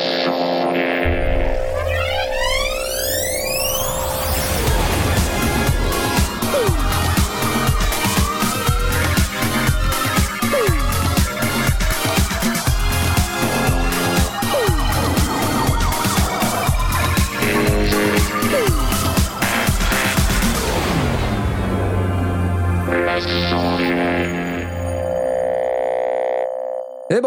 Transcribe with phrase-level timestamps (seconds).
[0.00, 0.47] Et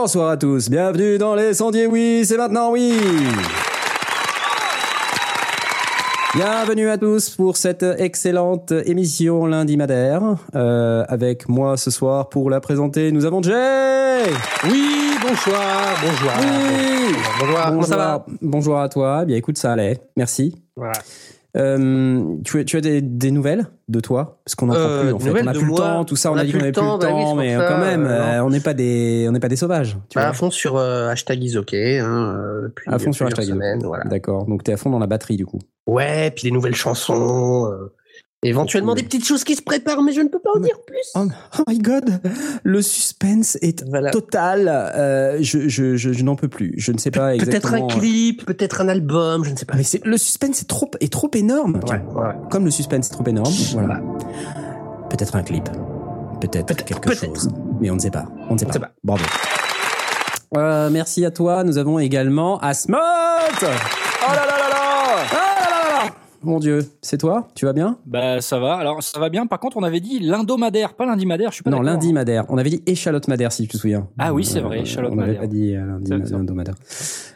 [0.02, 2.92] bonsoir à tous, bienvenue dans les sondiers, oui, c'est maintenant, oui.
[6.34, 10.24] Bienvenue à tous pour cette excellente émission lundi madère.
[10.56, 14.24] Euh, avec moi ce soir pour la présenter, nous avons Jay.
[14.64, 16.32] Oui, bonsoir, bonjour.
[16.40, 17.16] Oui.
[17.40, 20.56] Bonjour, Bonjour à toi, bien écoute, ça allait, merci.
[20.76, 20.94] Voilà.
[21.58, 24.40] Euh, tu, as- tu as des, des nouvelles de toi?
[24.46, 25.44] Parce qu'on n'en Euh, plus en fait.
[25.44, 26.72] On a de plus le temps, tout ça, on, On a dit qu'on avait le
[26.74, 29.28] plus le temps, bah oui, mais ça, quand même, euh, euh, on n'est pas des,
[29.30, 29.98] on pas des sauvages.
[30.10, 33.54] Tu Bah, vois à fond sur euh, hashtag isok, hein, À fond sur hashtag.
[34.06, 35.60] D'accord, donc t'es à fond dans la batterie du coup.
[35.88, 37.70] Ouais, puis des nouvelles chansons,
[38.44, 40.98] éventuellement des petites choses qui se préparent, mais je ne peux pas en dire plus.
[41.16, 41.28] Oh,
[41.60, 42.20] oh my god,
[42.64, 44.12] le suspense est Voilà.
[44.12, 44.68] total.
[44.68, 46.74] Euh, je je, je, je n'en peux plus.
[46.78, 47.88] Je ne sais pas Peut-être exactement.
[47.88, 49.76] un clip, peut-être un album, je ne sais pas.
[49.76, 51.80] Mais le suspense est trop est trop énorme.
[51.90, 52.34] Ouais, ouais.
[52.50, 53.54] Comme le suspense est trop énorme.
[53.74, 54.02] Voilà.
[55.10, 55.66] Peut-être un clip.
[56.40, 57.26] Peut-être Peut-être, quelque peut-être.
[57.26, 57.50] chose.
[57.80, 58.26] Mais on ne sait pas.
[58.50, 58.80] On ne sait pas.
[58.80, 58.92] pas.
[59.04, 59.24] Bravo.
[60.58, 61.64] Euh, merci à toi.
[61.64, 62.98] Nous avons également Asmod.
[63.00, 63.66] Oh
[64.34, 64.71] là là là là.
[66.44, 66.52] Là là là.
[66.54, 67.48] Mon Dieu, c'est toi?
[67.56, 67.98] Tu vas bien?
[68.06, 68.76] Bah ça va.
[68.76, 69.46] Alors ça va bien.
[69.48, 71.50] Par contre, on avait dit l'indomadaire, pas lundi madère.
[71.52, 72.46] Je suis pas Non, lundi Madère.
[72.50, 74.08] On avait dit échalote Madère, si tu te souviens.
[74.18, 75.42] Ah oui, c'est vrai, échalote On n'avait Madère.
[75.42, 76.76] pas dit euh, lundi Madère.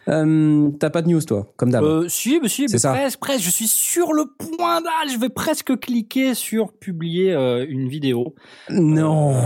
[0.07, 1.83] Euh, T'as pas de news, toi, comme d'hab?
[1.83, 2.91] Euh, si, mais si, mais ça.
[2.91, 3.43] presque, presque.
[3.45, 5.13] Je suis sur le point d'âge.
[5.13, 8.35] Je vais presque cliquer sur publier euh, une vidéo.
[8.69, 9.33] non.
[9.33, 9.39] euh,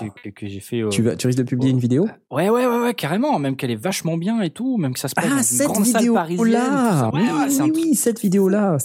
[0.00, 0.80] que, que- que j'ai fait.
[0.82, 2.06] euh, Tu, vas, tu risques de publier une vidéo?
[2.30, 3.38] Ouais, ouais, ouais, ouais, carrément.
[3.38, 4.76] Même qu'elle est vachement bien et tout.
[4.78, 6.52] Même que ça se passe dans Ah, une cette grande salle parisienne.
[6.52, 7.10] ça.
[7.12, 7.28] Ouais, Oui,
[7.60, 8.78] oui, oui, cette là là.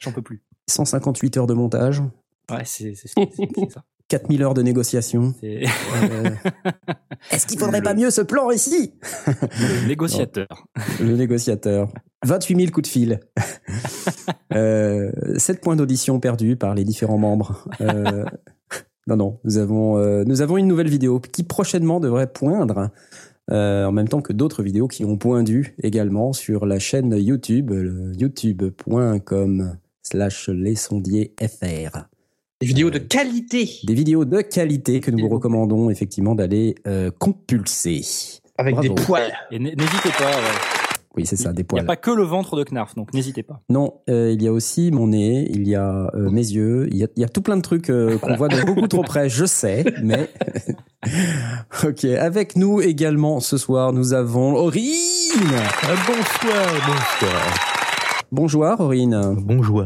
[0.00, 0.42] J'en peux plus.
[0.68, 2.02] 158 heures de montage,
[2.50, 3.20] Ouais, c'est ça.
[4.08, 5.34] 4000 heures de négociation.
[5.44, 5.60] Euh,
[7.30, 8.94] Est-ce qu'il faudrait pas mieux ce plan ici?
[9.26, 10.66] Le négociateur.
[10.98, 11.92] Le négociateur.
[12.24, 13.20] 28 000 coups de fil.
[14.54, 17.68] euh, 7 points d'audition perdus par les différents membres.
[17.82, 18.24] Euh,
[19.08, 22.90] non, non, nous avons, euh, nous avons une nouvelle vidéo qui prochainement devrait poindre,
[23.50, 27.72] euh, en même temps que d'autres vidéos qui ont pointu également sur la chaîne YouTube,
[28.18, 31.98] youtube.com slash lesondiers.fr.
[32.60, 37.10] Des vidéos de qualité, Des vidéos de qualité que nous vous recommandons effectivement d'aller euh,
[37.18, 38.02] compulser.
[38.56, 38.94] avec Bravo.
[38.94, 39.32] des poils.
[39.52, 40.30] Et n'hésitez pas.
[40.30, 40.77] ouais.
[41.18, 41.82] Oui, c'est ça, des Il n'y poils.
[41.82, 43.60] a pas que le ventre de Knarf, donc n'hésitez pas.
[43.68, 46.96] Non, euh, il y a aussi mon nez, il y a euh, mes yeux, il
[46.96, 49.02] y a, il y a tout plein de trucs euh, qu'on voit de beaucoup trop
[49.02, 50.30] près, je sais, mais...
[51.84, 54.92] ok, avec nous également ce soir, nous avons Aurine
[56.06, 57.54] bonsoir, bonsoir.
[58.30, 59.36] Bonjour Aurine.
[59.38, 59.82] Bonjour,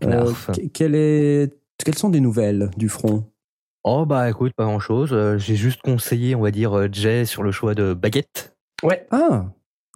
[0.00, 0.50] Knarf.
[0.54, 3.24] que- quelle est, quelles sont des nouvelles du front?
[3.84, 5.14] Oh bah écoute, pas grand chose.
[5.38, 8.54] J'ai juste conseillé, on va dire, Jay sur le choix de baguette.
[9.10, 9.44] Ah,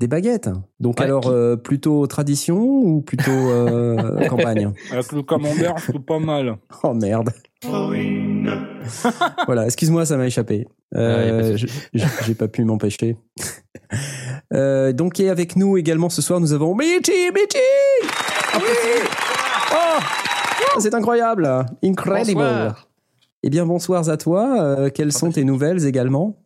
[0.01, 0.49] des baguettes.
[0.81, 4.73] Donc Ouais, alors, qui- euh, plutôt tradition ou plutôt euh, campagne?
[4.93, 6.57] Avec le camembert, c'est pas mal.
[6.83, 7.31] Oh merde.
[9.47, 10.67] voilà, excuse-moi, ça m'a échappé.
[10.95, 13.17] Euh, Ouais, je- je- J'ai pas pu m'empêcher.
[14.55, 17.59] Euh, donc, et avec nous également ce soir, nous avons Michi, Michi
[18.55, 19.09] Ah oui
[19.73, 21.45] Oh C'est incroyable
[21.85, 22.89] Incredible Bonsoir.
[23.43, 24.63] Eh bien, bonsoir à toi.
[24.63, 26.37] Euh, quelles sont tes nouvelles également?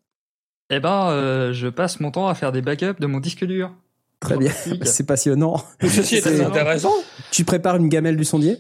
[0.75, 3.73] Eh ben, euh, je passe mon temps à faire des backups de mon disque dur.
[4.21, 4.51] Très bien,
[4.85, 5.63] c'est passionnant.
[5.83, 6.95] Ceci est très intéressant.
[7.31, 8.57] Tu prépares une gamelle du sondier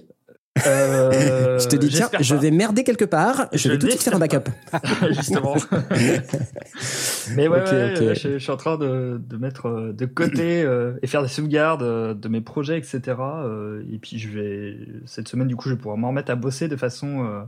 [0.66, 3.92] Euh, Je te dis, tiens, je vais merder quelque part, je, Je vais tout de
[3.92, 4.50] suite faire un backup.
[5.10, 5.54] Justement.
[7.34, 8.00] Mais ouais, Ok, ouais, ok.
[8.02, 11.22] là, je, je suis en train de, de mettre euh, de côté euh, et faire
[11.22, 13.00] des sauvegardes de mes projets, etc.
[13.20, 16.34] euh, et puis je vais cette semaine, du coup, je vais pouvoir m'en remettre à
[16.34, 17.40] bosser de façon euh,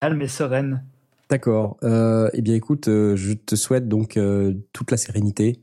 [0.00, 0.82] calme et sereine.
[1.30, 1.78] D'accord.
[1.82, 5.60] Euh, eh bien, écoute, euh, je te souhaite donc euh, toute la sérénité.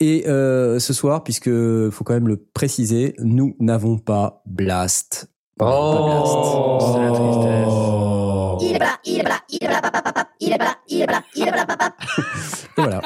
[0.00, 1.50] Et euh, ce soir, puisque
[1.90, 5.30] faut quand même le préciser, nous n'avons pas Blast.
[5.60, 7.68] Oh, Pas c'est la tristesse.
[7.68, 8.58] Oh.
[8.60, 9.80] Il est là, il est là, il est là,
[10.40, 11.66] il est là, il est là, il est là,
[12.76, 13.02] voilà.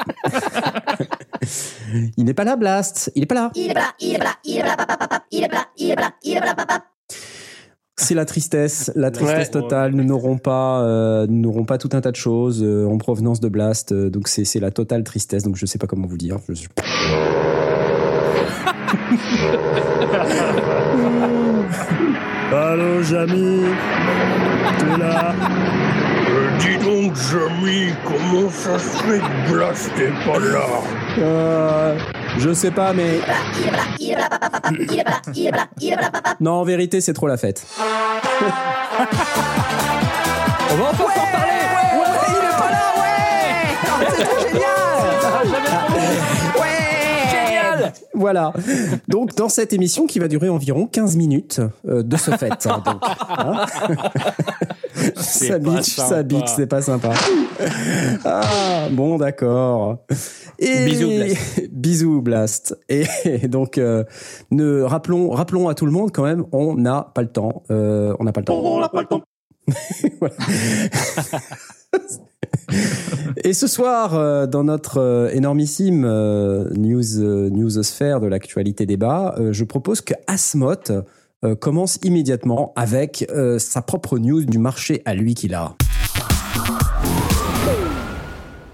[2.17, 3.11] il n'est pas là, Blast.
[3.15, 3.51] Il n'est pas là.
[3.53, 5.91] il est là, il est là, il est là, papa, papa, il est là, il
[5.91, 6.55] est là, il est là.
[7.99, 9.61] C'est la tristesse, la tristesse Ouais.
[9.61, 9.91] totale.
[9.93, 13.39] Nous n'aurons pas, euh, nous n'aurons pas tout un tas de choses euh, en provenance
[13.39, 13.91] de Blast.
[13.91, 15.41] euh, donc c'est, c'est la totale tristesse.
[15.43, 16.37] Donc je sais pas comment vous dire.
[16.47, 16.69] Je suis-
[22.53, 23.61] Allô, Jamy
[24.79, 25.33] T'es là
[26.59, 30.65] dis donc, Jamy, comment ça se fait que Blast est pas là?
[31.19, 31.97] Euh,
[32.37, 33.19] Je sais pas, mais
[33.99, 35.95] Il est pas là, papa, il est pas là, il est pas là, il est
[35.95, 36.35] pas là, papa.
[36.39, 37.65] non, en vérité, c'est trop la fête.
[40.69, 41.53] On va enfin en parler.
[42.27, 44.67] il est pas là, ouais C'est trop génial
[47.31, 47.93] Génial.
[48.13, 48.53] Voilà.
[49.07, 52.67] Donc, dans cette émission qui va durer environ 15 minutes euh, de ce fait.
[52.67, 53.65] hein, donc, hein.
[55.15, 57.13] Ça bitch, ça bitch, c'est pas sympa.
[58.25, 59.99] Ah, bon, d'accord.
[60.59, 61.69] Et Bisous, Blast.
[61.71, 62.79] Bisous, Blast.
[62.89, 63.05] Et
[63.47, 64.03] donc, euh,
[64.51, 67.63] ne rappelons, rappelons à tout le monde quand même, on n'a pas le temps.
[67.71, 68.61] Euh, on n'a pas le temps.
[68.61, 69.23] On n'a pas le temps.
[73.43, 79.63] Et ce soir, euh, dans notre euh, énormissime euh, news newsosphère de l'actualité débat, je
[79.63, 80.91] propose que Asmoth
[81.45, 85.75] euh, commence immédiatement avec euh, sa propre news du marché à lui qu'il a.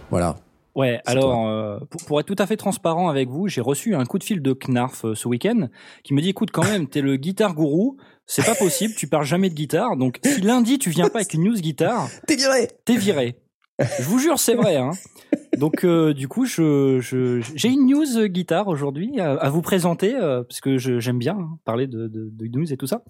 [0.10, 0.38] Voilà.
[0.74, 4.06] Ouais, alors euh, pour, pour être tout à fait transparent avec vous, j'ai reçu un
[4.06, 5.68] coup de fil de Knarf ce week-end
[6.04, 9.25] qui me dit écoute quand même, t'es le guitare gourou, c'est pas possible, tu parles
[9.25, 12.69] jamais de guitare, donc si lundi tu viens pas avec une news guitare, T'es viré
[12.86, 13.36] t'es viré.
[13.79, 14.75] Je vous jure, c'est vrai.
[14.77, 14.91] Hein.
[15.57, 19.61] Donc euh, du coup, je je- j'ai une news euh, guitare aujourd'hui à, à vous
[19.61, 22.87] présenter euh, parce que je- j'aime bien hein, parler de, de, de news et tout
[22.87, 23.03] ça.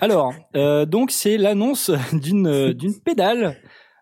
[0.00, 3.56] Alors, euh, donc c'est l'annonce d'une euh, d'une pédale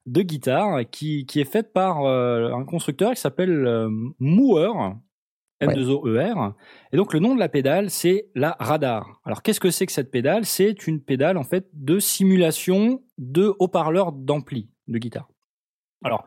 [0.06, 4.72] de guitare qui qui est faite par euh, un constructeur qui s'appelle euh, Mooer.
[5.62, 6.52] M2OER.
[6.92, 9.20] Et donc le nom de la pédale, c'est la Radar.
[9.24, 10.44] Alors qu'est-ce que c'est que cette pédale?
[10.44, 15.28] C'est une pédale en fait de simulation de haut-parleurs d'ampli de guitare.
[16.06, 16.26] Alors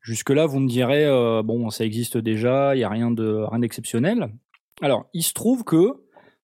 [0.00, 3.60] jusque-là, vous me direz euh, bon, ça existe déjà, il y a rien de rien
[3.60, 4.28] d'exceptionnel.
[4.82, 5.92] Alors il se trouve que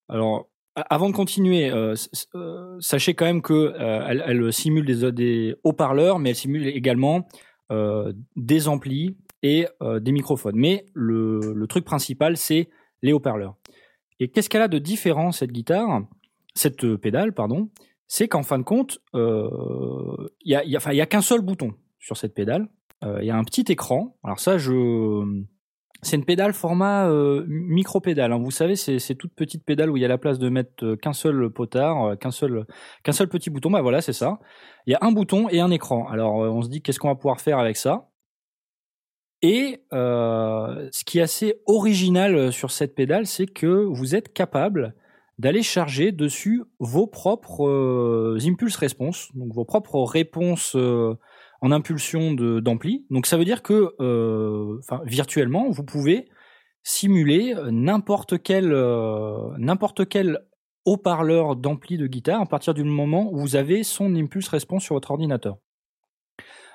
[0.09, 1.95] alors avant de continuer, euh,
[2.37, 7.27] euh, sachez quand même que elle, simule des, haut-parleurs, mais elle simule également
[8.37, 9.67] des amplis et
[10.01, 10.57] des microphones.
[10.57, 12.69] Mais le, truc principal, c'est
[13.03, 13.57] les haut-parleurs.
[14.21, 16.03] Et qu'est-ce qu'elle a de différent cette guitare,
[16.55, 17.69] cette pédale, pardon?
[18.07, 21.07] C'est qu'en fin de compte, il y a, il y a- enfin, il y a
[21.07, 22.67] qu'un seul bouton sur cette pédale.
[23.05, 24.17] Euh, Il y a un petit écran.
[24.25, 24.57] Alors ça,
[26.03, 28.33] c'est une pédale format euh, micro-pédale.
[28.33, 28.39] hein.
[28.39, 30.85] Vous savez, c'est c'est toute petite pédale où il y a la place de mettre
[30.85, 32.67] euh, qu'un seul potard, qu'un seul,
[33.05, 33.71] qu'un seul petit bouton.
[33.71, 34.41] Bah voilà, c'est ça.
[34.87, 36.09] Il y a un bouton et un écran.
[36.09, 38.09] Alors, on se dit qu'est-ce qu'on va pouvoir faire avec ça?
[39.43, 44.95] Et ce qui est assez original sur cette pédale, c'est que vous êtes capable
[45.41, 50.77] d'aller charger dessus vos propres euh, impulse response, donc vos propres réponses
[51.61, 53.07] en impulsion d'ampli.
[53.11, 56.29] Donc ça veut dire que, euh, virtuellement, vous pouvez
[56.83, 60.39] simuler euh, n'importe quel euh, n'importe quel
[60.87, 64.95] haut-parleur d'ampli de guitare à partir du moment où vous avez son impulse response sur
[64.95, 65.59] votre ordinateur.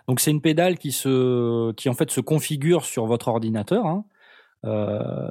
[0.07, 3.85] Donc c'est une pédale qui se en fait se configure sur votre ordinateur.
[3.87, 4.05] hein.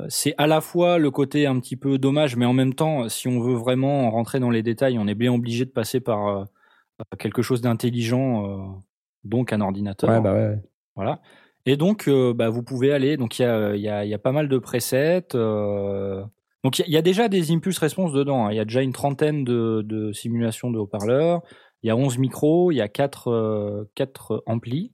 [0.08, 3.28] C'est à la fois le côté un petit peu dommage, mais en même temps, si
[3.28, 6.46] on veut vraiment rentrer dans les détails, on est bien obligé de passer par
[7.18, 8.80] quelque chose d'intelligent,
[9.24, 10.10] donc un ordinateur.
[10.10, 10.58] Ouais, bah ouais.
[10.96, 11.20] Voilà.
[11.66, 13.16] Et donc, euh, bah, vous pouvez aller.
[13.16, 15.24] Donc, il y a, il y, a, il y a pas mal de presets.
[15.34, 16.22] euh,
[16.62, 18.46] donc, il y, a- il y a déjà des impulse response dedans.
[18.46, 18.52] hein.
[18.52, 21.40] Il y a déjà une trentaine de, de simulations de haut-parleurs.
[21.82, 22.70] Il y a 11 micros.
[22.70, 24.92] Il y a 4, euh, quatre amplis.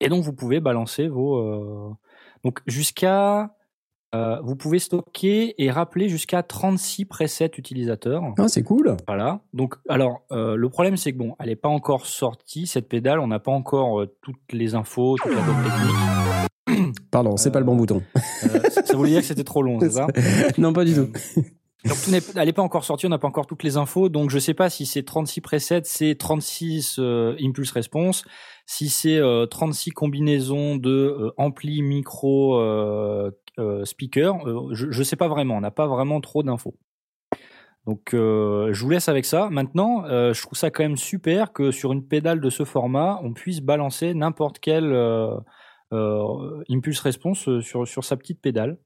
[0.00, 1.36] Et donc, vous pouvez balancer vos.
[1.38, 1.90] euh,
[2.44, 3.54] Donc, jusqu'à.
[4.14, 8.22] Euh, vous pouvez stocker et rappeler jusqu'à 36 presets utilisateurs.
[8.38, 8.96] Ah, c'est cool.
[9.06, 9.40] Voilà.
[9.52, 13.20] Donc, alors, euh, le problème, c'est que bon, elle n'est pas encore sortie, cette pédale.
[13.20, 16.94] On n'a pas encore euh, toutes les infos, toute la doc technique.
[17.10, 18.02] Pardon, c'est pas le bon bouton.
[18.84, 20.06] Ça voulait dire que c'était trop long, c'est ça?
[20.58, 21.08] Non, pas du tout.
[21.84, 24.08] Donc, tout elle n'est pas encore sortie, on n'a pas encore toutes les infos.
[24.08, 28.24] Donc, je sais pas si c'est 36 presets, c'est 36 euh, impulse response,
[28.66, 34.46] si c'est euh, 36 combinaisons de euh, ampli, micro, euh, euh, speaker.
[34.46, 36.74] Euh, je, je sais pas vraiment, on n'a pas vraiment trop d'infos.
[37.86, 39.48] Donc, euh, je vous laisse avec ça.
[39.48, 43.18] Maintenant, euh, je trouve ça quand même super que sur une pédale de ce format,
[43.22, 45.34] on puisse balancer n'importe quel euh,
[45.94, 48.78] euh, impulse response euh, sur, sur sa petite pédale.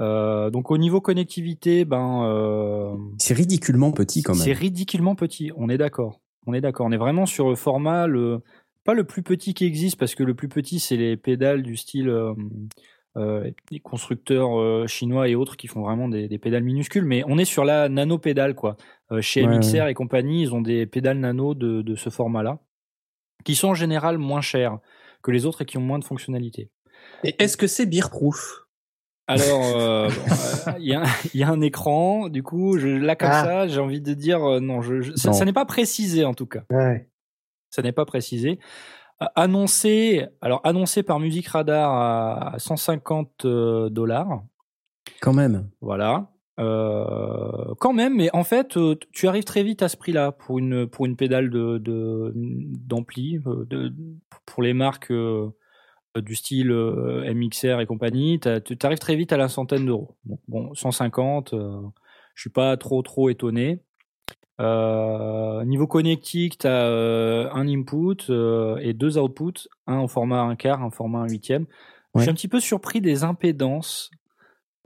[0.00, 4.58] Euh, donc au niveau connectivité, ben euh, C'est ridiculement petit quand c'est même.
[4.58, 5.52] ridiculement petit.
[5.56, 6.20] On est d'accord.
[6.46, 6.86] On est d'accord.
[6.86, 8.40] On est vraiment sur le format le
[8.84, 11.76] pas le plus petit qui existe parce que le plus petit c'est les pédales du
[11.76, 12.32] style euh,
[13.16, 17.04] euh, les constructeurs chinois et autres qui font vraiment des, des pédales minuscules.
[17.04, 18.76] Mais on est sur la nano pédale quoi.
[19.20, 22.58] Chez Ouais, MXR et compagnie, ils ont des pédales nano de, de ce format-là
[23.44, 24.78] qui sont en général moins chères
[25.22, 26.70] que les autres et qui ont moins de fonctionnalités.
[27.24, 28.66] Et est-ce que c'est beer-proof
[29.30, 30.08] Alors, euh,
[30.68, 33.44] euh, il y, a, il y a un écran, du coup, je, là comme Ah.
[33.44, 35.34] ça, j'ai envie de dire euh, non, je, je- ça, Non.
[35.34, 36.62] ça n'est pas précisé en tout cas.
[36.70, 37.08] Ouais.
[37.70, 38.58] Ça n'est pas précisé.
[39.22, 41.94] Euh, Annoncé, alors annoncé par Music Radar
[42.54, 44.42] à 150 euh, dollars.
[45.20, 45.68] Quand même.
[45.80, 46.30] Voilà.
[46.58, 48.78] Quand même, mais en fait,
[49.12, 51.80] tu arrives très vite à ce prix-là pour une pour une pédale de
[52.34, 53.38] d'ampli
[53.70, 53.94] de,
[54.44, 55.10] pour les marques
[56.16, 58.40] du style euh, MXR et compagnie.
[58.40, 60.16] Tu arrives très vite à la centaine d'euros.
[60.24, 61.54] Donc, bon, 150.
[61.54, 61.80] euh,
[62.34, 63.82] je suis pas trop trop étonné.
[64.60, 66.86] Euh, niveau connectique, tu as
[67.52, 71.66] un input euh, et deux outputs, un en format 1 quart, un format 1 huitième.
[72.14, 72.22] Je Ouais.
[72.22, 74.10] suis un petit peu surpris des impédances.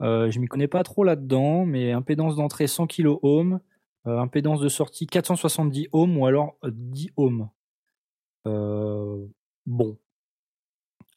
[0.01, 3.59] Euh, je m'y connais pas trop là-dedans, mais impédance d'entrée 100 kilo ohm,
[4.07, 7.49] euh, impédance de sortie 470 ohms ou alors euh, 10 ohms.
[8.47, 9.25] Euh,
[9.65, 9.97] bon.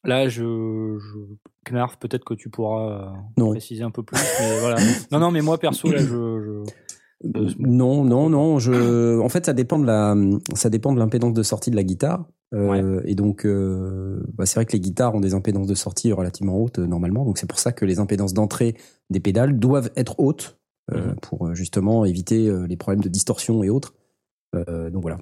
[0.05, 0.41] Là, je,
[0.97, 1.17] je
[1.71, 3.51] Knarf, peut-être que tu pourras euh, Non.
[3.51, 4.17] préciser un peu plus.
[4.39, 4.77] Mais voilà.
[5.11, 6.63] Non, non, mais moi perso, là, je, je-
[7.35, 8.59] Euh, Non, non, non.
[8.59, 10.15] Je, en fait, ça dépend de la,
[10.55, 12.25] ça dépend de l'impédance de sortie de la guitare.
[12.53, 16.13] Euh, Et donc, euh, bah, c'est vrai que les guitares ont des impédances de sortie
[16.13, 17.25] relativement hautes normalement.
[17.25, 18.77] Donc, c'est pour ça que les impédances d'entrée
[19.09, 20.57] des pédales doivent être hautes
[20.91, 21.15] Mhm.
[21.21, 23.93] pour justement éviter les problèmes de distorsion et autres.
[24.55, 25.19] Donc voilà.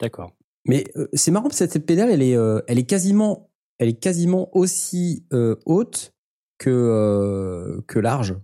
[0.00, 0.32] D'accord.
[0.66, 0.84] Mais
[1.14, 2.36] c'est marrant parce que cette pédale, elle est,
[2.66, 3.48] elle est quasiment,
[3.78, 6.14] elle est quasiment aussi euh, haute
[6.58, 8.36] que euh, que large.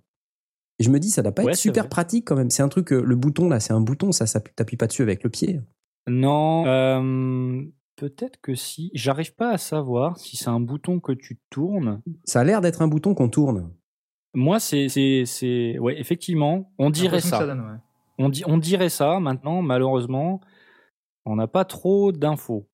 [0.78, 1.90] Et je me dis, ça doit pas Ouais, être super vrai.
[1.90, 2.50] pratique quand même.
[2.50, 5.02] C'est un truc, euh, le bouton là, c'est un bouton, ça, ça t'appuies pas dessus
[5.02, 5.60] avec le pied.
[6.08, 7.62] Non, euh,
[7.96, 8.90] peut-être que si.
[8.94, 12.00] J'arrive pas à savoir si c'est un bouton que tu tournes.
[12.24, 13.70] Ça a l'air d'être un bouton qu'on tourne.
[14.32, 17.40] Moi, c'est, c'est, c'est, ouais, effectivement, on dirait ça.
[17.40, 17.76] que donne, ouais.
[18.18, 19.20] On, dit, on dirait ça.
[19.20, 20.40] Maintenant, malheureusement,
[21.26, 22.69] on n'a pas trop d'infos.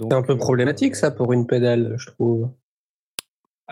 [0.00, 2.50] C'est un peu euh, problématique ça pour une pédale, je trouve.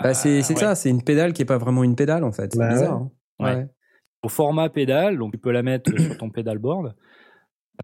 [0.03, 0.61] Bah, c'est ah, c'est ouais.
[0.61, 2.53] ça, c'est une pédale qui est pas vraiment une pédale en fait.
[2.53, 3.03] C'est Bah bizarre.
[3.41, 3.51] ouais.
[3.51, 3.55] hein.
[3.59, 3.67] Ouais.
[4.23, 6.95] Au format pédale, donc tu peux la mettre sur ton pédalboard.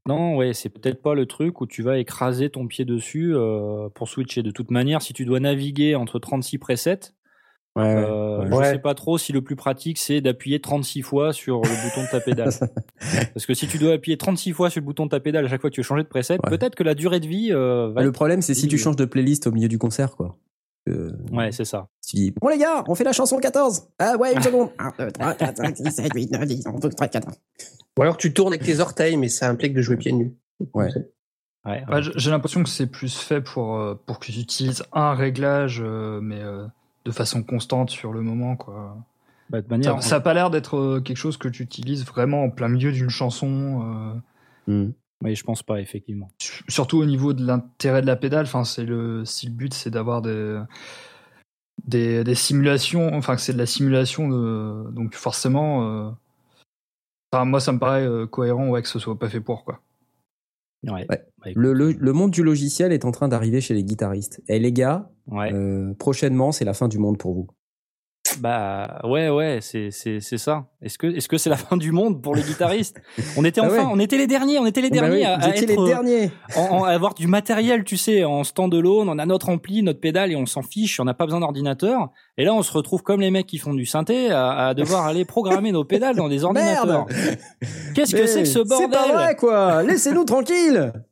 [0.06, 3.88] Maintenant, ouais, c'est peut-être pas le truc où tu vas écraser ton pied dessus euh,
[3.94, 4.42] pour switcher.
[4.42, 7.00] De toute manière, si tu dois naviguer entre 36 presets,
[7.78, 7.94] Ouais.
[7.96, 8.46] Euh, ouais.
[8.50, 8.70] Je Ouais.
[8.72, 12.10] sais pas trop si le plus pratique c'est d'appuyer 36 fois sur le bouton de
[12.10, 12.50] ta pédale.
[13.34, 15.48] Parce que si tu dois appuyer 36 fois sur le bouton de ta pédale à
[15.48, 16.50] chaque fois que tu veux changer de preset, Ouais.
[16.50, 18.96] peut-être que la durée de vie euh, va le être- problème, c'est si tu changes
[18.96, 20.36] de playlist au milieu du concert, quoi.
[20.88, 21.88] Euh, Ouais, c'est ça.
[22.06, 23.88] Tu dis, bon les gars, on fait la chanson 14.
[23.98, 24.70] Ah ouais, une seconde.
[24.78, 27.34] 1, 2, 3, 4, 5, 6, 7, 8, 9, 10, 11, 12, 13, 14.
[27.98, 30.34] Ou alors tu tournes avec tes orteils, mais ça implique de jouer pieds nus.
[30.74, 30.88] Ouais.
[31.66, 34.82] Ouais, Ouais, j- J'ai l'impression que c'est plus fait pour, euh, pour que tu utilises
[34.92, 36.64] un réglage, euh, mais euh,
[37.08, 38.54] de façon constante sur le moment.
[38.56, 38.96] Quoi.
[39.50, 40.02] Bah, de Ça manière.
[40.02, 42.92] ça a pas l'air d'être euh, quelque chose que tu utilises vraiment en plein milieu
[42.92, 43.82] d'une chanson.
[43.82, 44.20] euh,
[44.70, 44.90] Hmm.
[45.24, 46.28] Oui, je pense pas effectivement.
[46.38, 48.44] su- surtout au niveau de l'intérêt de la pédale.
[48.44, 50.60] Enfin, c'est le, si le but c'est d'avoir des,
[51.86, 55.84] des, des simulations, enfin que c'est de la simulation, de, donc forcément.
[55.88, 56.10] euh,
[57.32, 59.64] enfin, moi, ça me paraît euh, cohérent ouais, que ce soit pas fait pour.
[59.64, 59.80] quoi.
[60.84, 60.92] Ouais.
[60.92, 61.06] Ouais.
[61.08, 64.40] Bah, Le, le, le monde du logiciel est en train d'arriver chez les guitaristes.
[64.48, 65.52] Et les gars, ouais.
[65.52, 67.48] euh, prochainement, c'est la fin du monde pour vous.
[68.40, 70.66] Bah ouais, ouais, c'est c'est c'est ça.
[70.82, 73.00] Est-ce que est-ce que c'est la fin du monde pour les guitaristes?
[73.36, 73.90] On était Ah enfin, ouais.
[73.92, 76.30] on était les derniers, on était les Bah derniers oui, à, être, les derniers.
[76.56, 80.00] en, en- à avoir du matériel, tu sais, en stand-alone, on a notre ampli, notre
[80.00, 82.10] pédale et on s'en fiche, on n'a pas besoin d'ordinateur.
[82.36, 85.06] Et là, on se retrouve comme les mecs qui font du synthé à, à devoir
[85.06, 87.06] aller programmer nos pédales dans des ordinateurs.
[87.94, 90.92] Qu'est-ce que c'est que ce bordel C'est pas vrai, quoi Laissez-nous tranquilles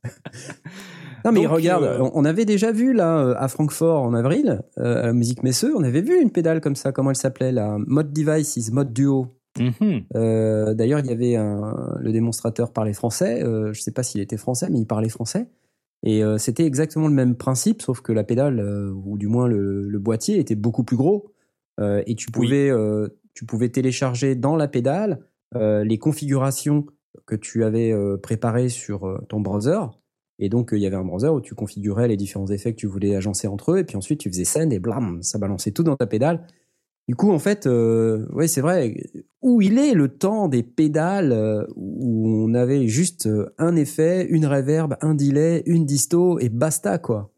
[1.26, 4.62] Non mais Donc, regarde, euh, on avait déjà vu là euh, à Francfort en avril,
[4.78, 7.50] euh, à la musique Messeux, on avait vu une pédale comme ça, comment elle s'appelait
[7.50, 9.26] la Mode Devices, Mode Duo.
[9.58, 10.04] Mhm.
[10.14, 13.42] Euh, D'ailleurs, il y avait un, le démonstrateur parlait français.
[13.42, 15.48] Je sais pas s'il était français, mais il parlait français.
[16.04, 18.60] Et c'était exactement le même principe, sauf que la pédale,
[19.04, 21.32] ou du moins le, le boîtier, était beaucoup plus gros.
[21.80, 22.70] Et tu pouvais,
[23.32, 25.20] tu pouvais télécharger dans la pédale
[25.54, 26.84] les configurations
[27.24, 29.80] que tu avais préparées sur ton browser.
[30.38, 32.78] Et donc, euh, il y avait un browser où tu configurais les différents effets que
[32.78, 33.78] tu voulais agencer entre eux.
[33.78, 36.46] Et puis ensuite, tu faisais send et blam, ça balançait tout dans ta pédale.
[37.08, 38.96] Du coup, en fait, euh, ouais, c'est vrai.
[39.40, 44.26] Où il est le temps des pédales euh, où on avait juste euh, un effet,
[44.28, 47.32] une reverb, un delay, une disto et basta, quoi.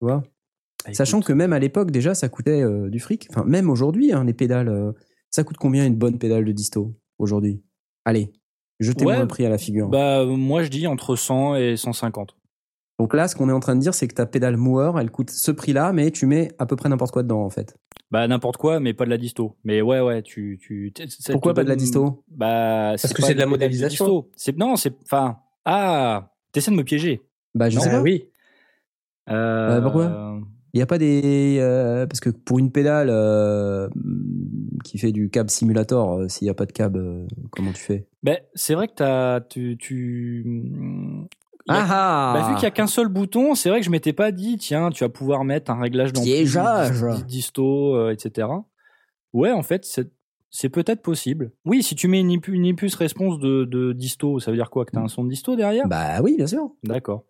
[0.00, 0.24] Tu vois?
[0.84, 3.28] Bah, Sachant que même à l'époque, déjà, ça coûtait euh, du fric.
[3.30, 4.94] Enfin, même aujourd'hui, hein, les pédales,
[5.30, 7.62] ça coûte combien une bonne pédale de disto aujourd'hui?
[8.04, 8.30] Allez,
[8.80, 9.88] jetez-moi Ouais, un prix à la figure.
[9.88, 12.36] Bah euh, moi je dis entre 100 et 150.
[12.98, 15.10] Donc là, ce qu'on est en train de dire, c'est que ta pédale Moore, elle
[15.10, 17.76] coûte ce prix-là, mais tu mets à peu près n'importe quoi dedans, en fait.
[18.10, 19.54] Bah n'importe quoi, mais pas de la disto.
[19.64, 20.94] Mais ouais ouais, tu tu.
[21.32, 22.24] Pourquoi pas de la disto?
[22.28, 24.04] Bah Parce que c'est de la modélisation.
[24.06, 24.30] disto.
[24.36, 27.20] C'est non, c'est enfin ah, t'essaies de me piéger.
[27.54, 27.82] Bah, je Non.
[27.82, 28.02] sais Ah pas.
[28.02, 28.28] oui.
[29.28, 30.40] Euh, pourquoi?
[30.76, 31.56] Il n'y a pas des.
[31.58, 33.88] euh, parce que pour une pédale euh,
[34.84, 36.98] qui fait du cab simulator, euh, s'il n'y a pas de cab,
[37.50, 38.06] comment tu fais?
[38.22, 42.70] Ben, c'est vrai que tu, tu, il y a- Ah bah, vu qu'il y a
[42.70, 45.70] qu'un seul bouton, c'est vrai que je m'étais pas dit, tiens, tu vas pouvoir mettre
[45.70, 46.20] un réglage dis-
[47.16, 48.48] dis- disto, etc.
[49.32, 50.10] Ouais, en fait, c'est,
[50.50, 51.52] C'est peut-être possible.
[51.64, 54.68] Oui, si tu mets une, impu- une impulse response de, de disto, ça veut dire
[54.68, 54.84] quoi?
[54.84, 55.88] Que t'as un son de disto derrière?
[55.88, 56.70] Bah oui, bien sûr.
[56.84, 57.24] D'accord.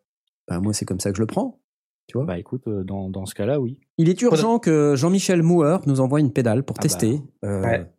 [0.48, 1.60] Bah moi, c'est comme ça que je le prends.
[2.06, 2.26] Tu vois.
[2.26, 3.78] Bah écoute, euh, dans, dans ce cas-là, oui.
[3.98, 7.20] Il est urgent que Jean-Michel Mouer nous envoie une pédale pour Ah tester.
[7.44, 7.90] euh, Ouais.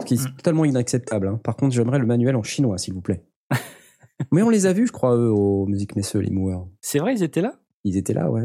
[0.00, 1.26] Ce qui est totalement inacceptable.
[1.26, 1.40] hein.
[1.42, 3.24] Par contre, j'aimerais le manuel en chinois, s'il vous plaît.
[4.32, 6.56] Mais on les a vus, je crois, eux, au Musique Messeux, les Mouer.
[6.80, 7.54] C'est vrai, ils étaient là?
[7.84, 8.42] Ils étaient là, ouais.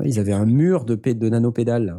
[0.00, 1.96] Ouais, ils avaient un mur de, de nanopédales.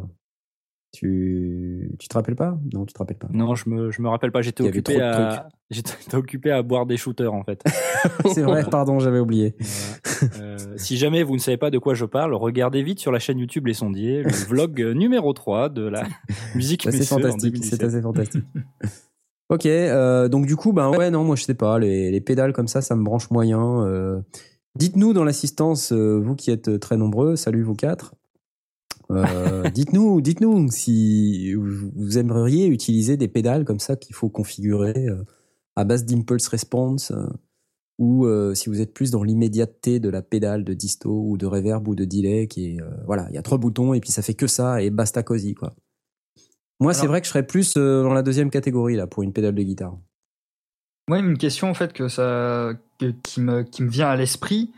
[0.92, 1.92] Tu...
[2.00, 2.58] tu te rappelles pas?
[2.74, 3.28] Non, tu te rappelles pas.
[3.32, 4.42] Non, je me, je me rappelle pas.
[4.42, 7.62] J'étais occupé à, j'étais occupé à boire des shooters en fait.
[8.34, 9.54] C'est vrai, pardon, j'avais oublié.
[9.60, 10.44] Voilà.
[10.44, 13.18] Euh, si jamais vous ne savez pas de quoi je parle, regardez vite sur la
[13.20, 16.02] chaîne YouTube Les Sondiers, le vlog numéro 3 de la
[16.56, 17.78] musique Ouais, c'est fantastique, 2017.
[17.80, 18.44] c'est assez fantastique.
[19.48, 22.52] ok, euh, donc du coup, ben ouais, non, moi je sais pas, les, les pédales
[22.52, 23.86] comme ça, ça me branche moyen.
[23.86, 24.20] euh.
[24.76, 28.14] Dites-nous dans l'assistance, vous qui êtes très nombreux, salut vous quatre.
[29.10, 35.24] Euh, dites-nous, dites-nous si vous aimeriez utiliser des pédales comme ça qu'il faut configurer euh,
[35.76, 37.26] à base d'impulse response, euh,
[37.98, 41.46] ou euh, si vous êtes plus dans l'immédiateté de la pédale de disto ou de
[41.46, 44.10] reverb ou de delay, qui est euh, voilà, il y a trois boutons et puis
[44.10, 45.74] ça fait que ça et basta cosy quoi.
[46.82, 49.34] Moi, c'est vrai que je serais plus euh, dans la deuxième catégorie là pour une
[49.34, 49.98] pédale de guitare.
[51.08, 54.70] Moi, une question en fait que ça, que- qui me qui me vient à l'esprit,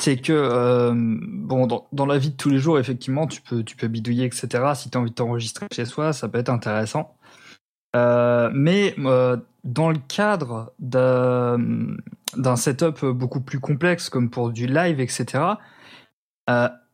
[0.00, 3.76] c'est que euh, bon, dans, la vie de tous les jours, effectivement, tu peux tu
[3.76, 4.72] peux bidouiller, etc.
[4.74, 7.16] Si tu as envie de t'enregistrer chez soi, ça peut être intéressant.
[7.96, 11.56] Euh, mais euh, dans le cadre d'un
[12.56, 15.44] setup beaucoup plus complexe, comme pour du live, etc.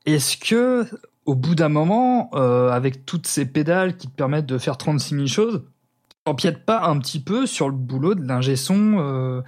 [0.06, 0.86] Est-ce que
[1.26, 5.26] au bout d'un moment, avec toutes ces pédales qui te permettent de faire 36 000
[5.26, 5.64] choses,
[6.24, 9.42] t'empiètes pas un petit peu sur le boulot de l'ingé son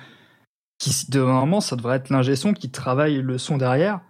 [0.83, 4.01] qui de normalement ça devrait être l'ingé son qui travaille le son derrière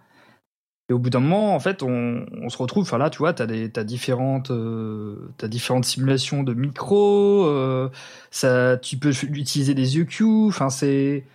[0.89, 3.33] et au bout d'un moment en fait on, on se retrouve enfin là tu vois
[3.33, 7.89] t'as des t'as différentes euh, t'as différentes simulations de micro euh,
[8.31, 11.25] ça tu peux utiliser des EQ enfin c'est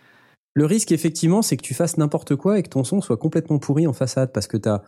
[0.54, 3.60] Le risque, effectivement, c'est que tu fasses n'importe quoi et que ton son soit complètement
[3.60, 4.82] pourri en façade parce que tu as,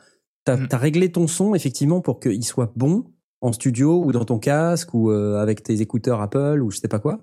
[0.49, 0.67] Mm.
[0.73, 3.05] réglé ton son, effectivement, pour qu'il soit bon
[3.41, 6.89] en studio ou dans ton casque ou euh, avec tes écouteurs Apple ou je sais
[6.89, 7.21] pas quoi.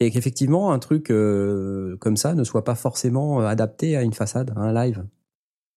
[0.00, 4.12] Et qu'effectivement, un truc euh, comme ça ne soit pas forcément euh, adapté à une
[4.12, 5.04] façade, à un live.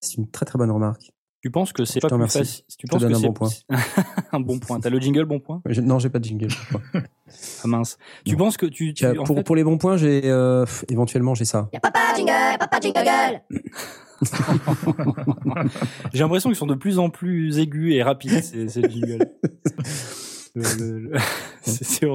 [0.02, 1.12] C'est une très très bonne remarque.
[1.42, 3.28] Tu penses que c'est pas te plus facile Tu te penses donne que un c'est
[3.28, 3.50] bon point.
[4.34, 4.80] un bon point.
[4.82, 5.62] T'as le jingle bon point?
[5.66, 6.50] Je- non, j'ai pas de jingle.
[7.64, 7.98] Ah mince.
[8.26, 8.40] Tu Non.
[8.40, 11.46] penses que tu, tu en pour, fait- pour les bons points, j'ai euh, éventuellement j'ai
[11.46, 11.70] ça.
[11.82, 13.42] Papa jingle, papa jingle gueule.
[16.14, 19.26] J'ai l'impression qu'ils sont de plus en plus aigus et rapides ces, ces jingles.
[20.56, 21.18] Le- le- le-
[21.62, 22.06] c'est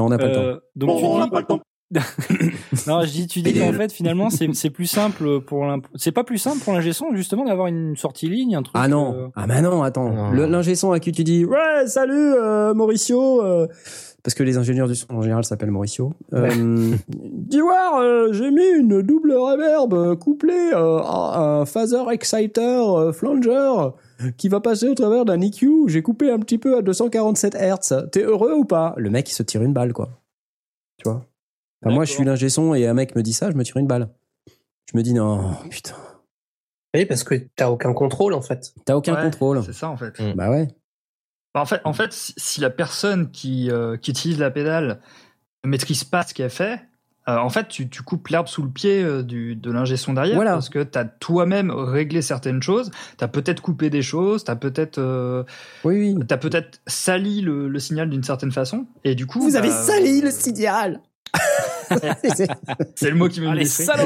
[0.00, 1.56] c'est on n'a pas le temps Non, on n'a pas le temps.
[1.56, 1.66] Euh, donc
[2.86, 6.22] non, je dis, tu dis qu'en fait finalement c'est c'est plus simple pour c'est pas
[6.22, 8.76] plus simple pour l'ingé son justement d'avoir une sortie ligne un truc.
[8.78, 10.08] Ah non, euh, ah bah non, attends.
[10.10, 10.30] Non.
[10.30, 13.66] Le- L'ingé son à qui tu dis ouais salut euh, Mauricio, euh,
[14.22, 16.12] parce que les ingénieurs du son en général s'appellent Mauricio.
[16.32, 22.04] Euh, Dis voir, euh, j'ai mis une double reverb euh, couplée euh, à un phaser
[22.12, 23.88] exciter euh, flanger
[24.36, 25.88] qui va passer au travers d'un EQ.
[25.88, 28.08] J'ai coupé un petit peu à 247 Hz.
[28.12, 28.94] T'es heureux ou pas?
[28.96, 30.08] Le mec il se tire une balle quoi.
[30.98, 31.26] Tu vois?
[31.84, 33.76] Enfin, moi je suis l'ingé son et un mec me dit ça, je me tire
[33.78, 34.08] une balle.
[34.92, 35.94] Je me dis non putain,
[36.94, 38.74] Oui, parce que t'as aucun contrôle en fait.
[38.84, 39.62] t'as aucun Ouais, contrôle.
[39.64, 40.32] c'est ça en fait Mm.
[40.34, 40.68] Bah ouais.
[41.54, 45.00] Bah, en fait, en fait, si, si la personne qui, euh, qui utilise la pédale
[45.64, 46.80] ne maîtrise pas ce qu'elle fait,
[47.30, 50.12] euh, en fait, tu, tu coupes l'herbe sous le pied euh, du, de l'ingé son
[50.14, 50.52] derrière Voilà.
[50.52, 54.50] parce que tu as toi-même réglé certaines choses, tu as peut-être coupé des choses, tu
[54.50, 55.44] as peut-être euh,
[55.84, 56.24] Oui oui.
[56.26, 59.82] t'as peut-être sali le, le signal d'une certaine façon et du coup Vous avez bah,
[59.82, 61.00] sali le signal
[62.94, 64.04] C'est le mot qui me vient Sali.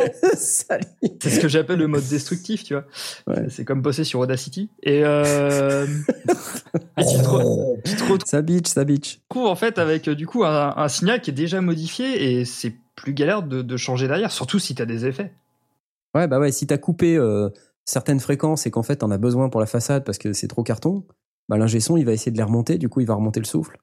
[1.23, 2.85] C'est ce que j'appelle le mode destructif, tu vois.
[3.27, 3.47] Ouais.
[3.51, 4.71] C'est comme bosser sur Audacity.
[4.83, 5.87] Et, euh,
[6.99, 9.21] et tu, te re- tu te retrouves Ça bitch, ça bitch.
[9.35, 12.75] en fait avec euh, du coup un, un signal qui est déjà modifié et c'est
[12.97, 15.33] plus galère de, de changer derrière, surtout si tu as des effets.
[16.15, 17.49] Ouais, bah ouais, si t'as coupé euh,
[17.85, 20.63] certaines fréquences et qu'en fait t'en as besoin pour la façade parce que c'est trop
[20.63, 21.05] carton,
[21.49, 23.47] bah l'ingé son il va essayer de les remonter, du coup il va remonter le
[23.47, 23.79] souffle.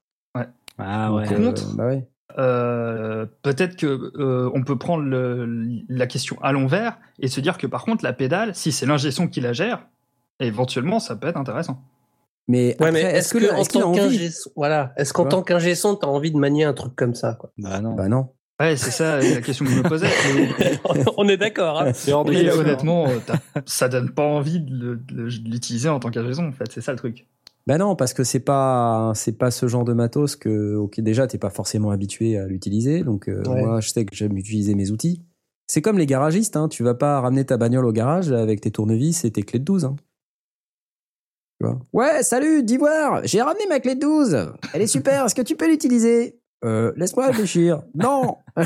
[0.78, 1.32] Ah ouais.
[1.32, 2.08] Euh, contre- bah ouais.
[2.40, 7.58] Euh, peut-être que euh, on peut prendre le- la question à l'envers et se dire
[7.58, 9.86] que par contre la pédale, si c'est l'ingé son qui la gère,
[10.40, 11.84] éventuellement ça peut être intéressant.
[12.48, 15.24] Mais, Ouais, mais est-ce que, que, en est-ce a tant qu'ingé son, voilà, est-ce qu'en
[15.26, 17.52] Tu tant qu'ingé son, t'as envie de manier un truc comme ça, quoi?
[17.58, 17.96] Bah non.
[17.96, 18.30] Bah non.
[18.62, 20.08] Ouais, c'est ça la question que je me posais.
[21.18, 21.82] On est d'accord.
[21.82, 22.22] Hein question.
[22.22, 23.20] honnêtement, euh,
[23.66, 26.98] ça donne pas envie de l'utiliser en tant qu'ingé son, en fait, c'est ça le
[26.98, 27.28] truc.
[27.68, 31.28] Bah non, parce que c'est pas c'est pas ce genre de matos que ok déjà
[31.28, 33.62] t'es pas forcément habitué à l'utiliser, donc euh, Ouais.
[33.62, 35.22] moi je sais que j'aime utiliser mes outils.
[35.68, 38.72] C'est comme les garagistes, hein, tu vas pas ramener ta bagnole au garage avec tes
[38.72, 39.86] tournevis et tes clés de 12.
[39.86, 39.96] Hein.
[41.60, 41.80] Tu vois?
[41.94, 44.54] Ouais, salut, d'Ivoire, j'ai ramené ma clé de 12.
[44.74, 46.41] Elle est super, est-ce que tu peux l'utiliser?
[46.64, 47.82] Euh, Laisse-moi réfléchir.
[47.96, 48.38] non.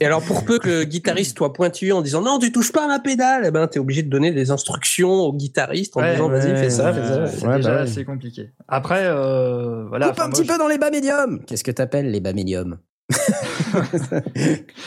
[0.00, 2.84] Et alors, pour peu que le guitariste soit pointu en disant non, tu touches pas
[2.84, 6.12] à ma pédale, eh ben, t'es obligé de donner des instructions au guitariste en Ouais,
[6.14, 7.26] disant vas-y, ouais, fais ça, fais ça.
[7.28, 8.50] C'est Ouais, déjà bah assez compliqué.
[8.66, 10.06] Après, euh, voilà.
[10.08, 11.40] Coupe enfin, un moi, petit je- peu dans les bas médiums.
[11.46, 12.78] Qu'est-ce que t'appelles les bas médiums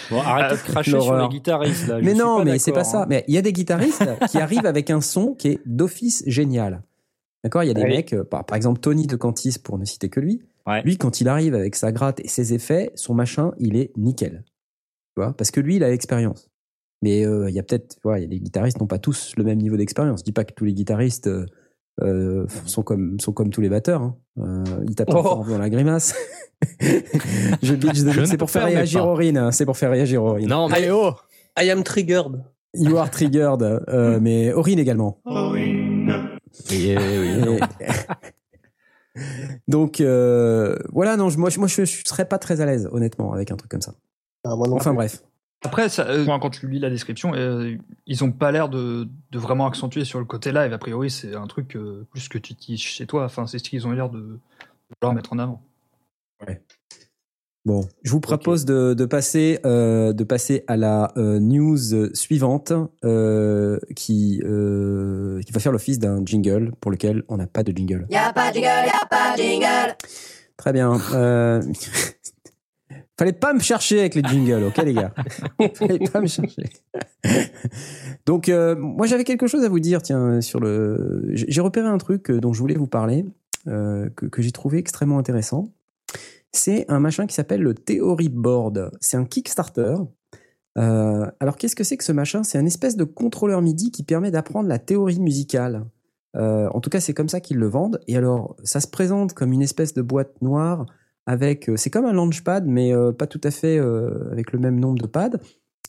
[0.10, 2.00] Bon, arrêtez de cracher sur les guitaristes là.
[2.02, 3.04] Mais non, mais c'est pas ça.
[3.04, 3.06] hein.
[3.10, 6.82] Mais il y a des guitaristes qui arrivent avec un son qui est d'office génial.
[7.46, 7.90] D'accord Il y a des Oui.
[7.90, 10.42] mecs, euh, par, par exemple Tony de Cantis, pour ne citer que lui.
[10.66, 10.82] Ouais.
[10.82, 14.44] Lui, quand il arrive avec sa gratte et ses effets, son machin, il est nickel.
[15.16, 16.50] Tu vois Parce que lui, il a l'expérience.
[17.04, 18.98] Mais euh, il y a peut-être, tu vois, il y a des guitaristes n'ont pas
[18.98, 20.22] tous le même niveau d'expérience.
[20.22, 21.46] Je dis pas que tous les guitaristes euh,
[22.02, 24.02] euh, sont comme sont comme tous les batteurs.
[24.02, 24.16] Hein.
[24.40, 25.22] Euh, ils tapent Oh.
[25.22, 26.16] fort dans la grimace.
[27.62, 29.06] je c'est pour faire réagir.
[29.06, 29.38] Aurine.
[29.38, 29.52] hein.
[29.52, 30.50] C'est pour faire réagir Aurine.
[30.50, 31.12] Non, mais oh
[31.60, 32.44] I am triggered.
[32.74, 35.20] You are triggered, euh, mais Aurine également.
[35.26, 35.85] Oui,
[36.70, 37.58] oui, non.
[37.58, 37.62] Et-
[39.68, 42.90] Donc euh, voilà, non, je- moi, je- moi je, je serais pas très à l'aise,
[42.92, 43.94] honnêtement, avec un truc comme ça.
[44.44, 44.96] Ah, moi non Enfin plus.
[44.98, 45.24] bref.
[45.64, 47.76] Après, ça, euh, quand tu lis la description, euh,
[48.06, 50.72] ils ont pas l'air de, de vraiment accentuer sur le côté live.
[50.74, 53.24] A priori, c'est un truc euh, plus que tu utilises chez toi.
[53.26, 54.40] Enfin, c'est ce qu'ils ont l'air de, de
[55.02, 55.62] vouloir mettre en avant.
[57.66, 62.72] Bon, je vous propose de, de passer euh, de passer à la euh, news suivante
[63.04, 67.76] euh, qui euh, qui va faire l'office d'un jingle pour lequel on n'a pas de
[67.76, 68.06] jingle.
[68.12, 69.96] Y'a pas de jingle, y'a pas de jingle.
[70.58, 70.96] Très bien.
[71.14, 71.62] Euh...
[73.18, 75.14] Fallait pas me chercher avec les jingles, ok les gars
[75.74, 76.64] Fallait pas me chercher.
[78.28, 81.30] Donc euh, moi j'avais quelque chose à vous dire, tiens, sur le.
[81.32, 83.26] J'ai repéré un truc dont je voulais vous parler,
[83.68, 85.70] euh, que, que j'ai trouvé extrêmement intéressant.
[86.52, 88.92] C'est un machin qui s'appelle le Theory Board.
[89.02, 89.96] C'est un Kickstarter.
[90.78, 92.44] Euh, alors qu'est-ce que c'est que ce machin?
[92.44, 95.86] C'est un espèce de contrôleur MIDI qui permet d'apprendre la théorie musicale.
[96.36, 98.00] Euh, en tout cas, c'est comme ça qu'ils le vendent.
[98.08, 100.86] Et alors, ça se présente comme une espèce de boîte noire
[101.26, 101.70] avec.
[101.70, 103.80] euh, c'est comme un launchpad, mais pas tout à fait
[104.32, 105.38] avec le même nombre de pads.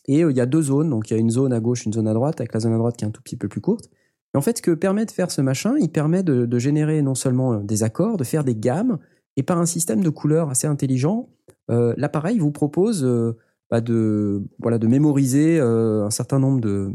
[0.09, 0.91] Et il y a deux zones.
[0.91, 2.73] Donc, il y a une zone à gauche, une zone à droite, avec la zone
[2.75, 3.91] à droite qui est un tout petit peu plus courte.
[4.35, 7.15] Et en fait, ce que permet de faire ce machin, il permet de, générer non
[7.15, 8.99] seulement des accords, de faire des gammes,
[9.37, 11.29] et par un système de couleurs assez intelligent,
[11.71, 13.37] euh, l'appareil vous propose euh,
[13.71, 16.93] bah, de, voilà, de mémoriser euh, un certain nombre de,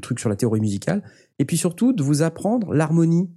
[0.00, 1.02] trucs sur la théorie musicale,
[1.38, 3.30] et puis surtout de vous apprendre l'harmonie.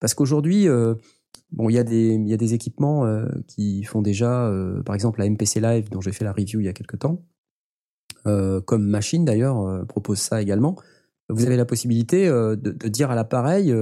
[0.00, 3.04] Parce qu'aujourd'hui, il y, a des- y a des équipements
[3.46, 4.52] qui font déjà,
[4.84, 7.24] par exemple, la MPC Live, dont j'ai fait la review il y a quelques temps,
[8.24, 10.76] comme Machine d'ailleurs, propose ça également.
[11.28, 13.74] Vous avez la possibilité de, dire à l'appareil,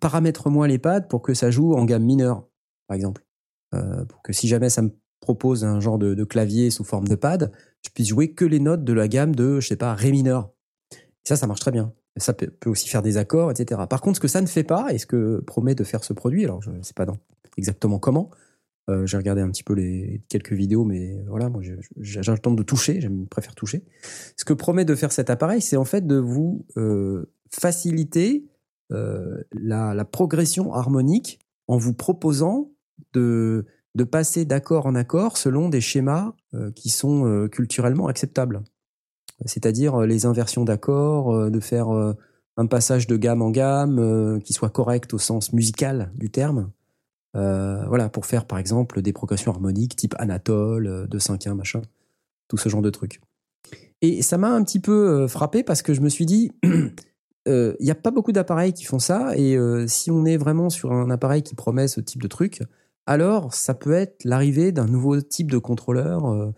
[0.00, 2.47] paramètre-moi les pads pour que ça joue en gamme mineure,
[2.88, 3.24] par exemple.
[3.74, 7.14] Euh, pour que si jamais ça me propose un genre de, clavier sous forme de
[7.14, 7.52] pad,
[7.84, 10.50] je puisse jouer que les notes de la gamme de, je sais pas, Ré mineur.
[11.24, 11.92] Ça, ça marche très bien.
[12.16, 13.82] Ça peut, aussi faire des accords, etc.
[13.88, 16.12] Par contre, ce que ça ne fait pas, et ce que promet de faire ce
[16.12, 17.06] produit, alors je ne sais pas
[17.56, 18.30] exactement comment,
[18.88, 21.62] euh, j'ai regardé un petit peu les quelques vidéos, mais voilà, moi
[22.42, 23.84] temps de toucher, je préfère toucher.
[24.36, 28.46] Ce que promet de faire cet appareil, c'est en fait de vous euh, faciliter
[28.90, 32.70] la progression harmonique en vous proposant
[33.14, 33.64] de,
[34.10, 38.62] passer d'accord en accord selon des schémas euh, qui sont euh, culturellement acceptables.
[39.44, 41.88] C'est-à-dire euh, les inversions d'accords, de faire
[42.56, 46.70] un passage de gamme en gamme qui soit correct au sens musical du terme.
[47.34, 51.82] Voilà, pour faire par exemple des progressions harmoniques type Anatole, euh, de 5 machin,
[52.48, 53.20] tout ce genre de trucs.
[54.00, 56.50] Et ça m'a un petit peu frappé parce que je me suis dit,
[57.46, 59.56] il n'y a pas beaucoup d'appareils qui font ça, et
[59.86, 62.62] si on est vraiment sur un appareil qui promet ce type de truc,
[63.08, 66.52] alors ça peut être l'arrivée d'un nouveau type de contrôleur euh,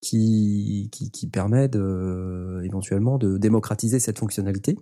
[0.00, 0.88] qui,
[1.32, 4.76] permet de, éventuellement de démocratiser cette fonctionnalité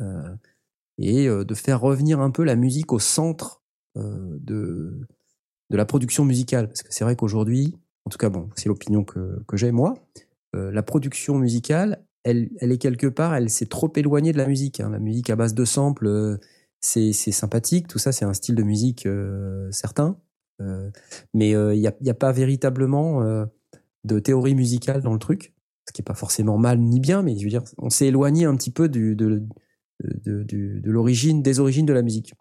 [0.00, 0.34] euh,
[0.98, 3.62] et euh, de faire revenir un peu la musique au centre
[3.98, 5.06] euh, de,
[5.70, 6.68] de la production musicale.
[6.68, 7.74] Parce que c'est vrai qu'aujourd'hui,
[8.06, 9.94] en tout cas, bon, c'est l'opinion que, j'ai moi,
[10.56, 14.46] euh, la production musicale, elle, elle est quelque part, elle s'est trop éloignée de la
[14.46, 14.80] musique.
[14.80, 14.88] hein.
[14.90, 16.38] La musique à base de samples, euh,
[16.80, 20.18] c'est sympathique, tout ça, c'est un style de musique euh, certain.
[20.60, 20.90] Euh,
[21.32, 23.44] mais il n'y a, pas véritablement euh,
[24.04, 25.54] de théorie musicale dans le truc,
[25.86, 28.44] ce qui est pas forcément mal ni bien, mais je veux dire, on s'est éloigné
[28.44, 29.16] un petit peu de,
[30.84, 32.34] l'origine, des origines de la musique.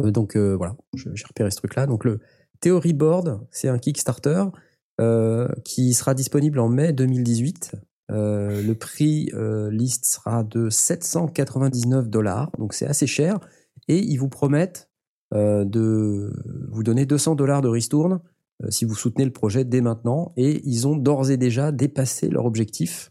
[0.00, 1.86] Euh, donc euh, voilà, j'ai repéré ce truc-là.
[1.86, 2.20] Donc le
[2.60, 4.44] Theory Board, c'est un Kickstarter
[5.00, 7.72] euh, qui sera disponible en mai 2018.
[8.10, 13.38] Euh, le prix euh, liste sera de 799 dollars, donc c'est assez cher.
[13.88, 14.95] Et ils vous promettent euh,
[15.32, 16.32] de
[16.70, 18.20] vous donner 200 dollars de ristourne
[18.62, 20.32] euh, si vous soutenez le projet dès maintenant.
[20.36, 23.10] Et ils ont d'ores et déjà dépassé leur objectif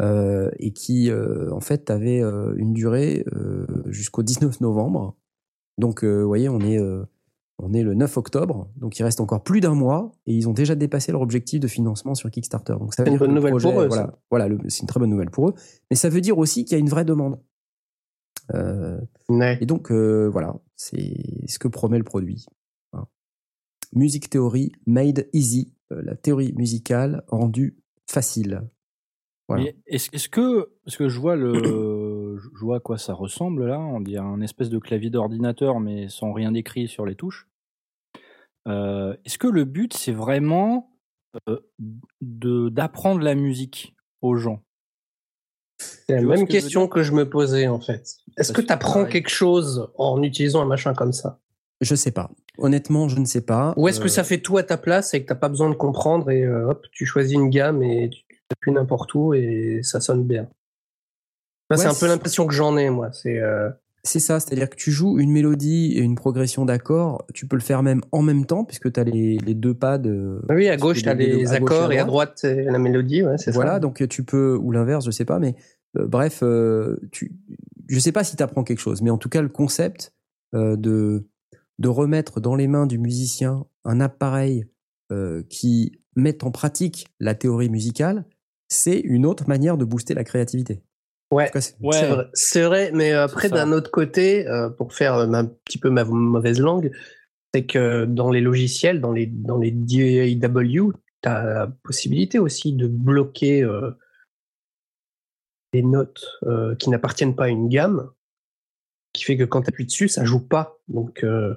[0.00, 5.16] euh, et qui euh, en fait avait euh, une durée euh, jusqu'au 19 novembre.
[5.78, 7.04] Donc euh, vous voyez, on est euh,
[7.60, 10.52] On est le 9 octobre, donc il reste encore plus d'un mois et ils ont
[10.52, 12.74] déjà dépassé leur objectif de financement sur Kickstarter.
[12.80, 13.88] Donc ça veut une dire bonne le nouvelle projet- pour eux,
[14.30, 15.54] Voilà, c'est une très bonne nouvelle pour eux.
[15.90, 17.38] Mais ça veut dire aussi qu'il y a une vraie demande.
[18.52, 19.56] Euh, Ouais.
[19.60, 22.46] et donc euh, voilà, c'est ce que promet le produit.
[22.92, 23.06] Voilà.
[23.92, 28.62] Music Theory made easy, euh, la théorie musicale rendue facile.
[29.48, 29.70] Voilà.
[29.86, 34.00] Est-ce que parce que je vois le je vois à quoi ça ressemble là, on
[34.00, 37.46] dirait un espèce de clavier d'ordinateur mais sans rien d'écrit sur les touches.
[38.66, 40.98] Euh, est-ce que le but c'est vraiment
[41.50, 41.60] euh,
[42.22, 44.62] de d'apprendre la musique aux gens?
[45.78, 48.16] C'est la même que question que je me posais en fait.
[48.36, 49.12] Est-ce que tu apprends pareil.
[49.12, 51.40] quelque chose en utilisant un machin comme ça
[51.80, 52.30] Je sais pas.
[52.58, 53.74] Honnêtement, je ne sais pas.
[53.76, 55.70] Ou est-ce que Euh, ça fait tout à ta place et que t'as pas besoin
[55.70, 59.80] de comprendre et euh, hop, tu choisis une gamme et tu appuies n'importe où et
[59.82, 60.48] ça sonne bien
[61.76, 63.12] c'est un peu l'impression que j'en ai, moi.
[63.12, 63.70] C'est euh,
[64.06, 67.62] C'est ça, c'est-à-dire que tu joues une mélodie et une progression d'accords, tu peux le
[67.62, 70.02] faire même en même temps, puisque tu as les, les deux pads.
[70.04, 72.78] euh, oui, à gauche que t'as les- et à accords et à droite c'est la
[72.78, 73.80] mélodie, ouais, c'est voilà, ça.
[73.80, 75.54] donc tu peux, ou l'inverse, je sais pas, mais
[75.96, 77.32] euh, bref, euh, tu,
[77.88, 80.12] je sais pas si tu apprends quelque chose, mais en tout cas, le concept
[80.54, 81.26] euh, de,
[81.78, 84.66] de remettre dans les mains du musicien un appareil
[85.12, 88.26] euh, qui met en pratique la théorie musicale,
[88.68, 90.82] c'est une autre manière de booster la créativité.
[91.30, 91.50] Ouais.
[92.34, 93.56] C'est- vrai, mais après ça.
[93.56, 96.92] d'un autre côté, euh, pour faire euh, un petit peu ma mauvaise langue,
[97.52, 102.72] c'est que dans les logiciels, dans les dans les DAW, tu as la possibilité aussi
[102.72, 103.90] de bloquer euh,
[105.72, 108.10] des notes euh, qui n'appartiennent pas à une gamme,
[109.12, 110.78] qui fait que quand tu appuies dessus, ça joue pas.
[110.88, 111.54] Donc euh,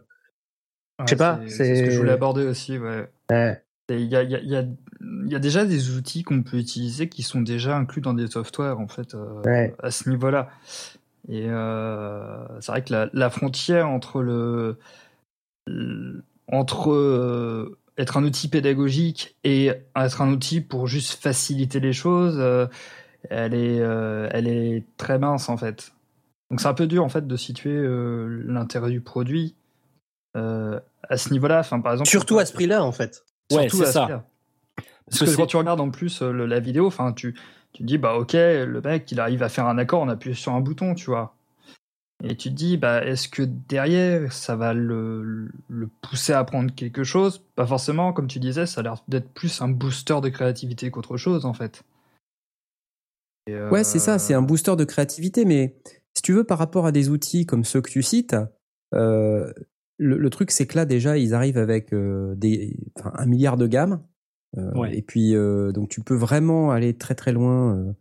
[1.02, 2.78] Je sais pas, c'est ce que je voulais aborder aussi.
[2.80, 3.08] Ouais.
[3.30, 3.62] ouais.
[3.90, 4.66] Il y a, il y, a, il y, a,
[5.02, 8.28] il y a déjà des outils qu'on peut utiliser qui sont déjà inclus dans des
[8.28, 9.74] softwares en fait euh, Ouais.
[9.82, 10.50] à ce niveau-là.
[11.30, 14.78] Et euh, c'est vrai que la, la frontière entre le,
[16.48, 22.40] entre euh, être un outil pédagogique et être un outil pour juste faciliter les choses,
[23.30, 25.94] elle est elle est très mince en fait.
[26.52, 27.82] Donc c'est un peu dur en fait de situer
[28.46, 29.56] l'intérêt du produit
[30.36, 31.60] à ce niveau-là.
[31.60, 33.26] Enfin par exemple Surtout à ce prix-là, en fait.
[33.52, 34.26] Ouais, Surtout c'est ça.
[35.10, 37.34] Parce que quand tu regardes en plus euh, le- la vidéo, enfin tu
[37.74, 40.36] tu te dis bah ok le mec il arrive à faire un accord en appuyant
[40.36, 41.36] sur un bouton, tu vois.
[42.24, 46.74] Et tu te dis bah est-ce que derrière ça va le, le pousser à apprendre
[46.76, 47.44] quelque chose?
[47.56, 51.16] Pas forcément, comme tu disais, ça a l'air d'être plus un booster de créativité qu'autre
[51.18, 51.84] chose en fait.
[53.48, 55.76] Et, euh, Ouais, c'est ça, c'est un booster de créativité, mais
[56.16, 58.36] si tu veux, par rapport à des outils comme ceux que tu cites,
[58.94, 59.54] euh,
[59.98, 63.58] le, le truc, c'est que là, déjà, ils arrivent avec euh, des, enfin, un milliard
[63.58, 64.02] de gammes.
[64.58, 64.98] Euh, Ouais.
[64.98, 67.94] Et puis, euh, donc, tu peux vraiment aller très très loin,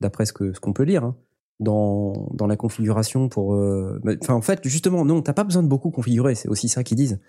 [0.00, 1.16] d'après ce que ce qu'on peut lire, hein,
[1.60, 3.54] dans, dans la configuration pour.
[3.54, 6.34] euh, Enfin, en fait, justement, non, t'as pas besoin de beaucoup configurer.
[6.34, 7.20] C'est aussi ça qu'ils disent.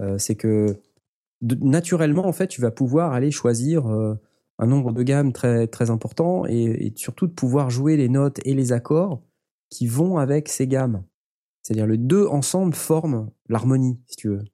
[0.00, 0.78] Euh, c'est que
[1.42, 3.86] de- naturellement, en fait, tu vas pouvoir aller choisir.
[3.88, 4.14] euh,
[4.58, 8.38] un nombre de gammes très, très important et, et surtout de pouvoir jouer les notes
[8.44, 9.20] et les accords
[9.70, 11.02] qui vont avec ces gammes.
[11.62, 14.44] C'est-à-dire les deux ensemble forment l'harmonie, si tu veux.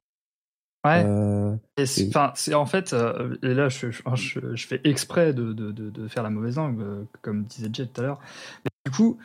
[0.84, 1.02] Ouais.
[1.04, 4.66] Euh, Et c'est- Et- Enfin, c'est en fait, euh, et là, je, je, je- je
[4.66, 8.00] fais exprès de, de, de, de faire la mauvaise langue, euh, comme disait Jet tout
[8.00, 8.20] à l'heure.
[8.64, 9.18] Mais Du coup,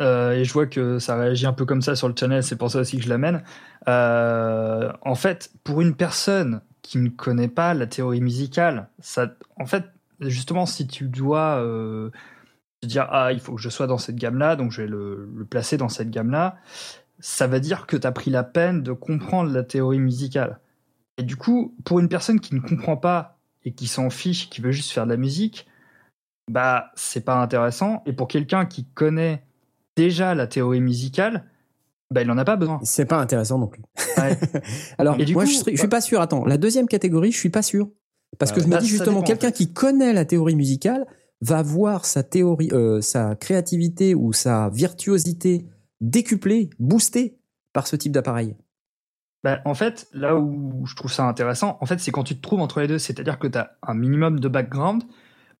[0.00, 2.70] et je vois que ça réagit un peu comme ça sur le channel, c'est pour
[2.70, 3.42] ça aussi que je l'amène.
[3.86, 9.84] En fait, pour une personne qui ne connaît pas la théorie musicale, ça, en fait,
[10.20, 11.62] justement, si tu dois
[12.80, 15.28] te dire ah, il faut que je sois dans cette gamme-là, donc je vais le,
[15.34, 16.56] le placer dans cette gamme-là,
[17.20, 20.60] ça va dire que tu as pris la peine de comprendre la théorie musicale.
[21.16, 24.60] Et du coup, pour une personne qui ne comprend pas et qui s'en fiche, qui
[24.60, 25.66] veut juste faire de la musique,
[26.50, 28.02] bah c'est pas intéressant.
[28.06, 29.42] Et pour quelqu'un qui connaît
[29.96, 31.44] déjà la théorie musicale,
[32.14, 32.78] bah il en a pas besoin.
[32.84, 33.82] c'est pas intéressant non plus.
[34.16, 34.38] Ouais.
[34.98, 36.20] Alors, Et du moi, coup, je, serais- je bah- suis pas sûr.
[36.20, 37.88] Attends, la deuxième catégorie, je suis pas sûr.
[38.38, 38.62] Parce que ouais.
[38.62, 41.06] je me Bah, dis justement, quelqu'un qui connaît la théorie musicale
[41.40, 45.66] va voir sa théorie, euh, sa créativité ou sa virtuosité
[46.00, 47.38] décuplée, boostée
[47.72, 48.56] par ce type d'appareil.
[49.44, 52.40] Bah, en fait, là où je trouve ça intéressant, en fait, c'est quand tu te
[52.40, 55.04] trouves entre les deux, c'est-à-dire que tu as un minimum de background,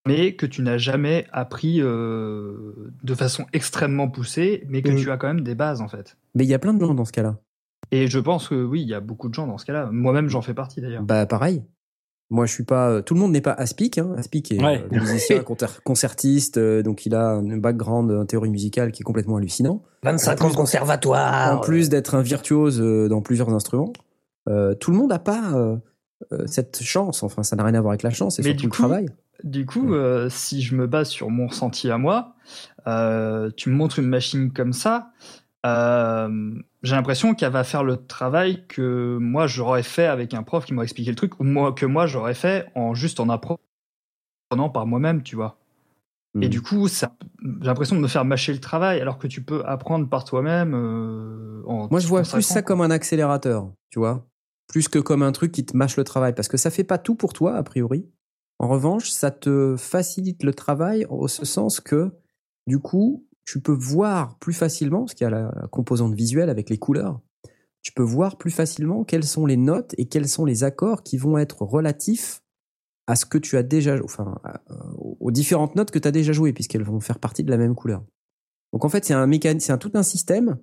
[0.06, 4.96] mais que tu n'as jamais appris euh, de façon extrêmement poussée, mais que Mhm.
[4.96, 6.16] tu as quand même des bases, en fait.
[6.34, 7.38] Mais il y a plein de gens dans ce cas-là.
[7.92, 9.88] Et je pense que oui, il y a beaucoup de gens dans ce cas-là.
[9.92, 11.02] Moi-même, j'en fais partie d'ailleurs.
[11.04, 11.62] Bah pareil.
[12.30, 12.90] Moi, je suis pas.
[12.90, 13.96] euh, Tout le monde n'est pas Aspic.
[13.98, 14.12] Hein.
[14.18, 14.84] Aspic est Ouais.
[14.92, 19.04] euh, musicien, concer- concertiste, euh, donc il a un background en théorie musicale qui est
[19.04, 19.82] complètement hallucinant.
[20.02, 21.56] 25 ans de conservatoire.
[21.56, 23.92] en plus d'être un virtuose euh, dans plusieurs instruments,
[24.48, 25.76] euh, tout le monde n'a pas euh,
[26.32, 27.22] euh, cette chance.
[27.22, 28.76] Enfin, ça n'a rien à voir avec la chance, c'est Mais surtout du le coup,
[28.82, 29.06] travail.
[29.44, 29.96] Du coup, Ouais.
[29.96, 32.34] euh, si je me base sur mon ressenti à moi,
[32.86, 35.12] euh, tu me montres une machine comme ça,
[35.64, 36.28] euh,
[36.82, 40.74] j'ai l'impression qu'elle va faire le travail que moi j'aurais fait avec un prof qui
[40.74, 43.58] m'a expliqué le truc, ou moi, que moi j'aurais fait en juste en apprenant
[44.72, 45.58] par moi-même, tu vois.
[46.40, 46.50] Et Hmm.
[46.50, 49.64] du coup, ça, j'ai l'impression de me faire mâcher le travail, alors que tu peux
[49.64, 50.74] apprendre par toi-même.
[50.74, 54.26] euh, en Moi, je vois plus ça comme un accélérateur, tu vois,
[54.68, 56.98] plus que comme un truc qui te mâche le travail, parce que ça fait pas
[56.98, 58.08] tout pour toi a priori.
[58.58, 62.12] En revanche, ça te facilite le travail au ce sens que,
[62.66, 66.68] du coup, tu peux voir plus facilement, parce qu'il y a la composante visuelle avec
[66.68, 67.22] les couleurs,
[67.80, 71.16] tu peux voir plus facilement quelles sont les notes et quels sont les accords qui
[71.16, 72.42] vont être relatifs
[73.06, 74.38] à ce que tu as déjà, enfin,
[74.70, 77.56] euh, aux différentes notes que tu as déjà jouées, puisqu'elles vont faire partie de la
[77.56, 78.04] même couleur.
[78.74, 80.58] Donc en fait, c'est un tout un système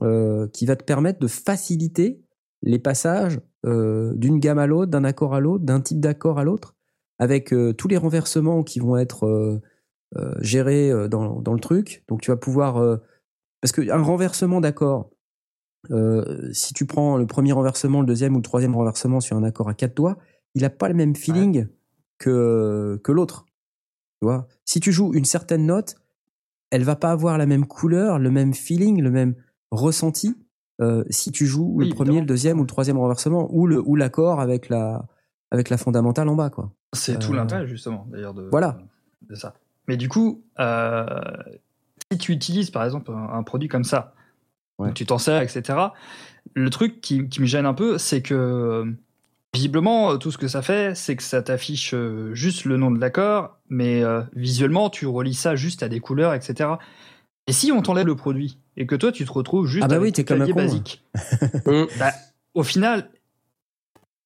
[0.00, 2.22] euh, qui va te permettre de faciliter
[2.62, 6.44] les passages euh, d'une gamme à l'autre, d'un accord à l'autre, d'un type d'accord à
[6.44, 6.74] l'autre,
[7.18, 9.60] avec tous les renversements qui vont être
[10.16, 12.04] euh, gérés euh, dans, dans le truc.
[12.08, 12.78] Donc tu vas pouvoir...
[12.78, 12.96] euh,
[13.60, 15.10] parce qu'un renversement d'accord,
[16.52, 19.68] si tu prends le premier renversement, le deuxième ou le troisième renversement sur un accord
[19.68, 20.16] à quatre doigts,
[20.54, 21.68] il n'a pas le même feeling
[22.18, 23.46] que, que l'autre.
[24.20, 24.46] Tu vois?
[24.64, 25.96] Si tu joues une certaine note,
[26.70, 29.34] elle va pas avoir la même couleur, le même feeling, le même
[29.70, 30.36] ressenti
[30.80, 32.20] euh, si tu joues Oui, le premier, évidemment.
[32.22, 35.06] le deuxième ou le troisième renversement ou le ou l'accord avec la
[35.50, 36.72] avec la fondamentale en bas quoi.
[36.94, 38.78] C'est tout l'intérêt justement d'ailleurs de, voilà.
[39.28, 39.54] de ça.
[39.90, 41.04] Mais du coup, euh,
[42.12, 44.14] si tu utilises par exemple un, un produit comme ça,
[44.78, 44.92] Ouais.
[44.94, 45.78] tu t'en sers, etc.
[46.54, 48.84] Le truc qui, qui me gêne un peu, c'est que euh,
[49.52, 53.00] visiblement tout ce que ça fait, c'est que ça t'affiche euh, juste le nom de
[53.00, 56.70] l'accord, mais euh, visuellement tu relis ça juste à des couleurs, etc.
[57.48, 59.96] Et si on t'enlève le produit et que toi tu te retrouves juste Ah bah
[59.96, 61.04] avec oui, t'es ton comme un clavier con, basique,
[61.66, 61.86] Hum.
[61.98, 62.12] bah,
[62.54, 63.10] au final,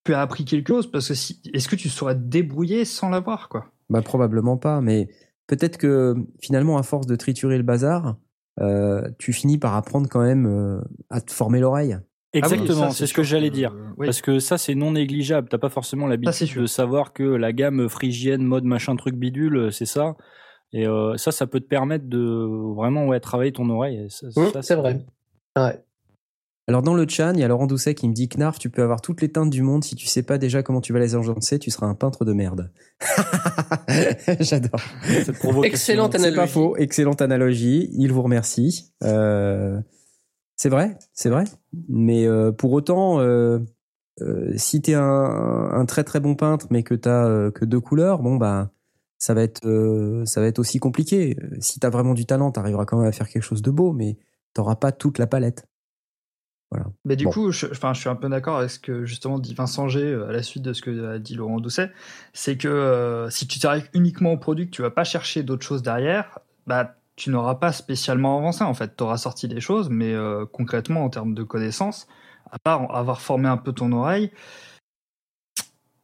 [0.04, 3.08] tu as appris quelque chose parce que si, est-ce que tu saurais te débrouiller sans
[3.08, 3.72] l'avoir quoi?
[3.90, 5.08] Bah probablement pas, mais
[5.46, 8.16] peut-être que finalement à force de triturer le bazar,
[8.60, 10.80] euh, tu finis par apprendre quand même euh,
[11.10, 11.98] à te former l'oreille.
[12.32, 13.72] Exactement, Ah oui, ça, c'est ce que j'allais dire.
[13.96, 14.06] oui.
[14.06, 15.48] Parce que ça, c'est non négligeable.
[15.48, 19.70] T'as pas forcément l'habitude de savoir que la gamme phrygienne, mode machin truc bidule, euh,
[19.70, 20.16] c'est ça.
[20.72, 24.06] Et euh, ça, ça peut te permettre de vraiment ouais, travailler ton oreille.
[24.08, 25.04] Ça- ça, c'est vrai.
[25.56, 25.83] Ouais.
[26.66, 28.82] Alors dans le chan, il y a Laurent Doucet qui me dit Knarf, tu peux
[28.82, 31.14] avoir toutes les teintes du monde si tu sais pas déjà comment tu vas les
[31.14, 32.70] agencer, tu seras un peintre de merde.
[34.40, 34.80] J'adore.
[35.62, 36.52] Excellente C'est pas analogie.
[36.52, 37.90] faux, excellente analogie.
[37.92, 38.92] Il vous remercie.
[39.02, 39.78] Euh,
[40.56, 41.44] c'est vrai, c'est vrai.
[41.88, 43.58] Mais euh, pour autant, euh,
[44.22, 47.80] euh, si t'es un, un très très bon peintre, mais que t'as euh, que deux
[47.80, 48.70] couleurs, bon bah
[49.18, 51.36] ça va être euh, ça va être aussi compliqué.
[51.60, 54.16] Si t'as vraiment du talent, t'arriveras quand même à faire quelque chose de beau, mais
[54.54, 55.66] t'auras pas toute la palette.
[57.04, 57.30] Mais du Bon.
[57.30, 60.00] coup, je, enfin, je suis un peu d'accord avec ce que justement dit Vincent G
[60.00, 61.90] euh, à la suite de ce que a dit Laurent Doucet.
[62.32, 65.64] C'est que euh, si tu t'arrives uniquement au produit, que tu vas pas chercher d'autres
[65.66, 68.64] choses derrière, bah, tu n'auras pas spécialement avancé.
[68.64, 72.08] En fait, tu auras sorti des choses, mais euh, concrètement, en termes de connaissances,
[72.50, 74.30] à part avoir formé un peu ton oreille,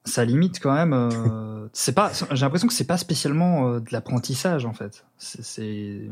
[0.04, 0.92] ça limite quand même.
[0.92, 2.10] euh, c'est pas.
[2.30, 5.04] J'ai l'impression que c'est pas spécialement euh, de l'apprentissage en fait.
[5.18, 6.10] C'est.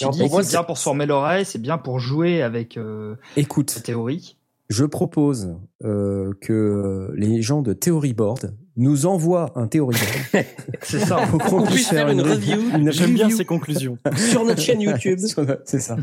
[0.00, 2.76] Alors, dis, pour moi, c'est bien pour se former l'oreille, c'est bien pour jouer avec
[2.76, 4.36] euh, Écoute, la théorie.
[4.68, 9.96] je propose euh, que les gens de Theory Board nous envoient un Theory
[10.32, 10.44] Board
[10.82, 11.16] C'est ça.
[11.30, 12.58] pour qu'on On puisse faire une review
[12.90, 13.96] J'aime bien ces conclusions.
[14.16, 15.18] sur notre chaîne YouTube.
[15.64, 15.96] C'est ça.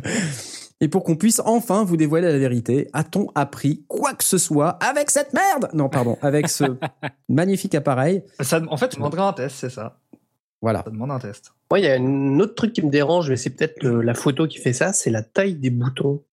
[0.81, 4.69] Et pour qu'on puisse enfin vous dévoiler la vérité, a-t-on appris quoi que ce soit
[4.83, 5.69] avec cette merde?
[5.73, 6.63] Non, pardon, avec ce
[7.29, 8.23] magnifique appareil?
[8.41, 9.99] Ça, en fait, tu demanderas un test, c'est ça.
[10.63, 10.81] Voilà.
[10.83, 11.53] Ça demande un test.
[11.69, 14.47] Moi, il y a un autre truc qui me dérange, mais c'est peut-être la photo
[14.47, 16.23] qui fait ça, c'est la taille des boutons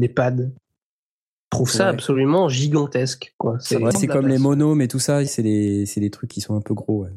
[0.00, 0.34] des pads.
[0.36, 1.90] Je trouve ça Ouais.
[1.90, 3.34] absolument gigantesque.
[3.38, 3.56] Quoi.
[3.60, 6.54] C'est- Ouais, comme les monomes et tout ça, c'est des, c'est des trucs qui sont
[6.56, 7.04] un peu gros.
[7.04, 7.10] Ouais.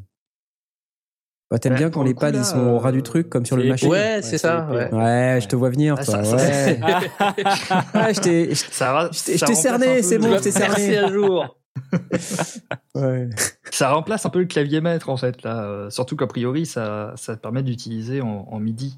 [1.49, 3.03] Bah, T'aimes Ouais, bien quand le les pads là, ils sont au ras euh, du
[3.03, 3.87] truc, comme sur le c'est machin.
[3.87, 3.95] épais.
[3.97, 4.69] Ouais, c'est ça.
[4.71, 5.39] Ouais.
[5.41, 6.23] je te vois venir, Ah, toi.
[6.23, 6.79] ça- ouais.
[6.79, 10.97] ouais, je t'ai, je Ça, ra- Je t'ai- cerné, c'est bon, Je t'ai cerné.
[10.97, 11.57] un jour.
[12.95, 13.29] ouais.
[13.71, 15.63] Ça remplace un peu le clavier maître, en fait, là.
[15.63, 18.97] Euh, surtout qu'a priori, ça, ça te permet d'utiliser en, en MIDI.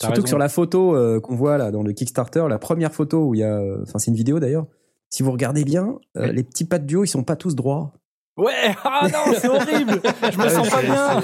[0.00, 0.22] Surtout raison.
[0.22, 3.34] que sur la photo euh, qu'on voit là dans le Kickstarter, la première photo où
[3.34, 4.66] il y a, euh, enfin c'est une vidéo d'ailleurs.
[5.10, 6.34] Si vous regardez bien, euh, Oui.
[6.34, 7.92] les petits pads duo ils sont pas tous droits.
[8.36, 10.00] Ouais, ah non, c'est horrible.
[10.32, 11.20] Je me Ouais, sens pas bien.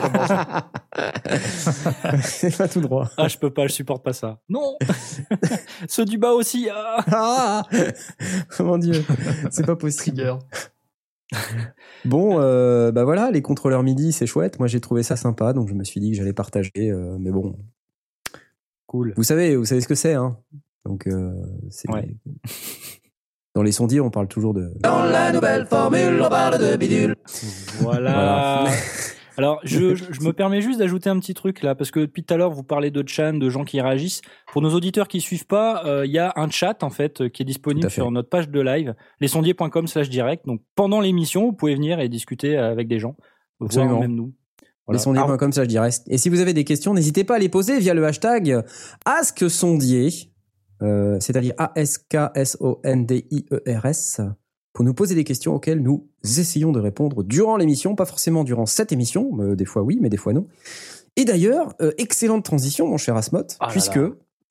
[2.23, 3.09] c'est pas tout droit.
[3.17, 4.41] Ah, je peux pas, je supporte pas ça.
[4.49, 4.77] Non.
[5.89, 6.69] Ceux du bas aussi.
[6.71, 7.05] Ah.
[7.11, 7.63] Ah
[8.59, 9.03] oh mon dieu,
[9.51, 10.17] c'est pas possible.
[10.19, 10.37] Trigger.
[12.05, 14.59] Bon, euh, bah voilà, les contrôleurs MIDI c'est chouette.
[14.59, 16.71] Moi j'ai trouvé ça sympa, donc je me suis dit que j'allais partager.
[16.91, 17.59] euh, mais bon,
[18.87, 19.13] Cool.
[19.17, 20.39] vous savez, vous savez ce que c'est, hein.
[20.87, 21.33] Donc euh,
[21.71, 22.15] c'est Ouais.
[23.59, 24.71] Dans les sondiers on parle toujours de.
[24.81, 27.17] Dans la nouvelle formule, on parle de bidule.
[27.81, 28.67] Voilà.
[29.37, 29.79] Alors, je,
[30.25, 32.63] me permets juste d'ajouter un petit truc là, parce que depuis tout à l'heure, vous
[32.63, 34.21] parlez de chan, de gens qui réagissent.
[34.53, 37.29] Pour nos auditeurs qui suivent pas, euh, il y a un chat en fait euh,
[37.29, 40.47] qui est disponible sur notre page de live, lesondiers.com slash direct.
[40.47, 43.17] Donc, pendant l'émission, vous pouvez venir et discuter avec des gens,
[43.61, 43.91] Absolument.
[43.91, 44.35] voire même nous.
[44.87, 45.67] Voilà.
[45.67, 45.91] Dirais.
[46.09, 48.65] Et si vous avez des questions, n'hésitez pas à les poser via le hashtag
[49.05, 50.33] AskSondier,
[50.83, 54.25] euh, c'est-à-dire A-S-K-S-O-N-D-I-E-R-S, E
[54.75, 58.67] pour nous poser des questions auxquelles nous essayons de répondre durant l'émission, pas forcément durant
[58.67, 60.47] cette émission, euh, des fois oui, mais des fois non.
[61.17, 63.99] Et d'ailleurs, euh, excellente transition, mon cher Asmot, Ah puisque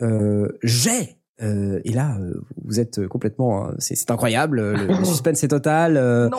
[0.01, 5.05] euh, j'ai, euh, et là, euh, vous êtes complètement, hein, c'est c'est incroyable, le, le
[5.05, 5.95] suspense est total.
[5.95, 6.30] euh,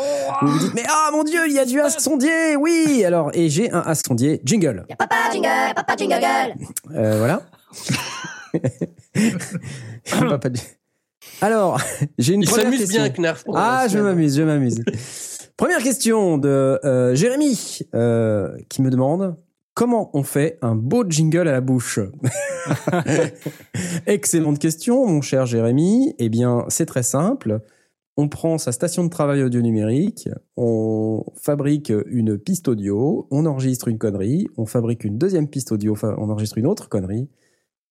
[0.43, 3.49] vous vous dites, mais ah mon dieu, il y a du Sondier, oui Alors, et
[3.49, 4.84] j'ai un Sondier jingle.
[4.91, 6.18] Y'a papa jingle, papa jingle.
[6.95, 7.41] Euh, voilà.
[10.51, 10.61] Du-
[11.40, 11.80] Alors,
[12.18, 13.03] j'ai une Il première question.
[13.03, 13.44] bien, Knarf.
[13.55, 14.82] Ah, je m'amuse, je m'amuse.
[15.57, 19.36] Première question de euh, Jérémy euh, qui me demande
[19.74, 21.99] comment on fait un beau jingle à la bouche?
[24.07, 26.14] Excellente question, mon cher Jérémy.
[26.18, 27.61] Eh bien, c'est très simple.
[28.16, 33.86] On prend sa station de travail audio numérique, on fabrique une piste audio, on enregistre
[33.86, 37.28] une connerie, on fabrique une deuxième piste audio, on enregistre une autre connerie,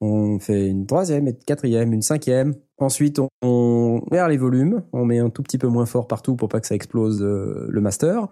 [0.01, 2.53] on fait une troisième, une quatrième, une cinquième.
[2.77, 6.35] Ensuite, on, on regarde les volumes, on met un tout petit peu moins fort partout
[6.35, 8.27] pour pas que ça explose euh, le master.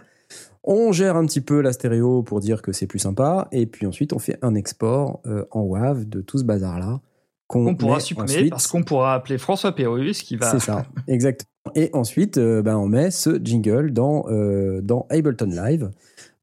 [0.64, 3.86] On gère un petit peu la stéréo pour dire que c'est plus sympa, et puis
[3.86, 7.00] ensuite on fait un export euh, en WAV de tout ce bazar-là.
[7.48, 10.50] qu'on On pourra supprimer ensuite- parce qu'on pourra appeler François Pérus qui va.
[10.52, 11.50] c'est ça, exactement.
[11.76, 15.90] Et ensuite, euh, ben, on met ce jingle dans, euh, dans Ableton Live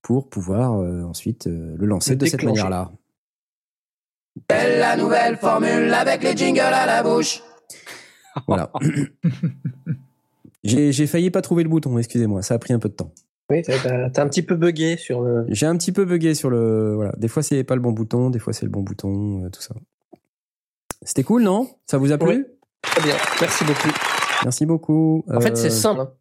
[0.02, 2.90] pour pouvoir ensuite le lancer Le de cette manière-là.
[4.48, 7.42] Telle la nouvelle formule avec les jingles à la bouche.
[8.48, 8.72] Voilà.
[10.64, 13.12] J'ai j'ai failli pas trouver le bouton, excusez-moi, ça a pris un peu de temps.
[13.50, 15.44] Oui, t'as- un petit peu bugué sur le.
[15.48, 16.94] J'ai un petit peu bugué sur le.
[16.94, 17.12] Voilà.
[17.18, 19.60] Des fois, c'est pas le bon bouton, des fois, c'est le bon bouton, euh, tout
[19.60, 19.74] ça.
[21.02, 21.68] C'était cool, non?
[21.86, 22.28] Ça vous a plu?
[22.28, 22.44] Oui.
[22.82, 23.88] Très bien, merci beaucoup.
[24.44, 25.24] Merci beaucoup.
[25.30, 26.00] En fait, Euh, c'est simple.
[26.00, 26.12] hein.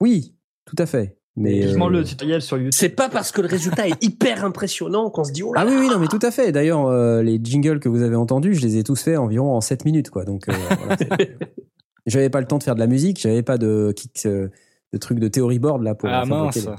[0.00, 1.16] Oui, tout à fait.
[1.36, 2.72] Mais Vivement euh, le tutoriel sur YouTube.
[2.74, 5.66] C'est pas parce que le résultat est hyper impressionnant qu'on se dit oh là Ah
[5.68, 6.50] oui, oui, non, mais tout à fait.
[6.50, 9.60] D'ailleurs, euh, les jingles que vous avez entendus, je les ai tous faits environ en
[9.60, 10.24] 7 minutes, quoi.
[10.24, 10.96] Donc, euh, voilà,
[12.06, 14.50] j'avais pas le temps de faire de la musique, j'avais pas de kick, de
[14.98, 16.56] trucs de theory board là pour Ah mince.
[16.56, 16.72] les-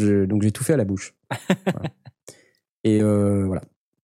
[0.00, 1.14] Je- donc j'ai tout fait à la bouche.
[1.64, 1.90] Voilà.
[2.84, 3.62] Et euh, voilà.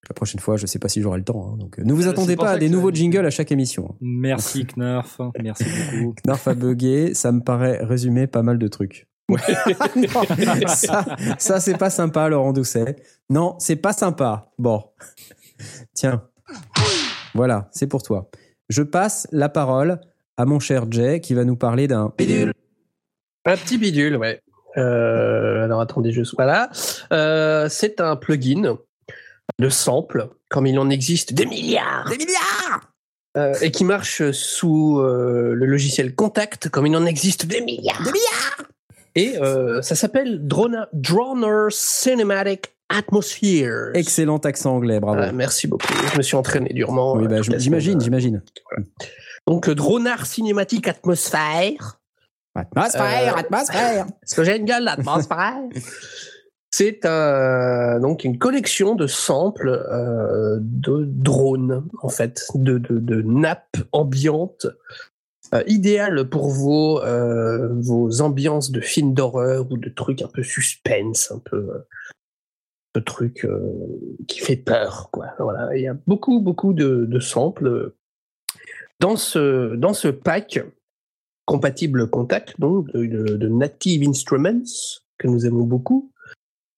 [0.09, 1.53] La prochaine fois, je sais pas si j'aurai le temps.
[1.53, 1.57] hein.
[1.57, 3.91] donc, ne vous attendez pas à des nouveaux jingles à chaque émission.
[3.93, 3.97] hein.
[4.03, 6.15] Merci Knarf, merci beaucoup.
[6.27, 9.07] Knarf a bugué, ça me paraît résumer pas mal de trucs.
[9.97, 11.05] Non, ça,
[11.39, 12.97] ça c'est pas sympa, Laurent Doucet.
[13.31, 14.51] Non, c'est pas sympa.
[14.59, 14.85] Bon,
[15.95, 16.23] tiens,
[17.35, 18.31] voilà, c'est pour toi.
[18.69, 20.01] Je passe la parole
[20.37, 22.53] à mon cher Jay qui va nous parler d'un Bidule.
[23.47, 24.41] Un petit bidule, ouais.
[24.77, 26.71] Euh, alors attendez, je sois là.
[27.13, 28.77] Euh, c'est un plugin
[29.59, 32.09] de sample, comme il en existe des milliards.
[32.11, 32.91] Des milliards
[33.37, 38.03] Euh, et qui marche sous euh, le logiciel Contact, comme il en existe des milliards.
[38.05, 38.63] Des milliards
[39.17, 43.91] Et euh, ça s'appelle Drona- Droner Cinematic Atmosphere.
[43.95, 45.21] excellent accent anglais, bravo.
[45.23, 45.87] Ah, merci beaucoup.
[46.13, 47.15] Je me suis entraîné durement.
[47.17, 48.43] oui, euh, bah, j'imagine, j'imagine.
[49.47, 52.01] Donc, euh, Dronar Cinématique Atmosphère.
[52.55, 54.07] Atmosphère, Euh, atmosphère.
[54.21, 55.57] Parce que j'ai une gueule d'atmosphère.
[56.71, 63.23] C'est un, donc une collection de samples euh, de drones, en fait, de, de, de
[63.23, 64.67] nappes ambiantes,
[65.55, 70.43] euh, idéales pour vos, euh, vos ambiances de films d'horreur ou de trucs un peu
[70.43, 71.79] suspense, un peu, euh,
[72.95, 73.61] de trucs euh,
[74.29, 75.09] qui fait peur.
[75.13, 75.29] Quoi.
[75.39, 75.77] Voilà.
[75.77, 77.93] Il y a beaucoup, beaucoup de, de samples
[79.01, 80.61] dans ce, dans ce pack
[81.47, 84.65] compatible contact, donc de, de- de Native Instruments,
[85.19, 86.13] que nous aimons beaucoup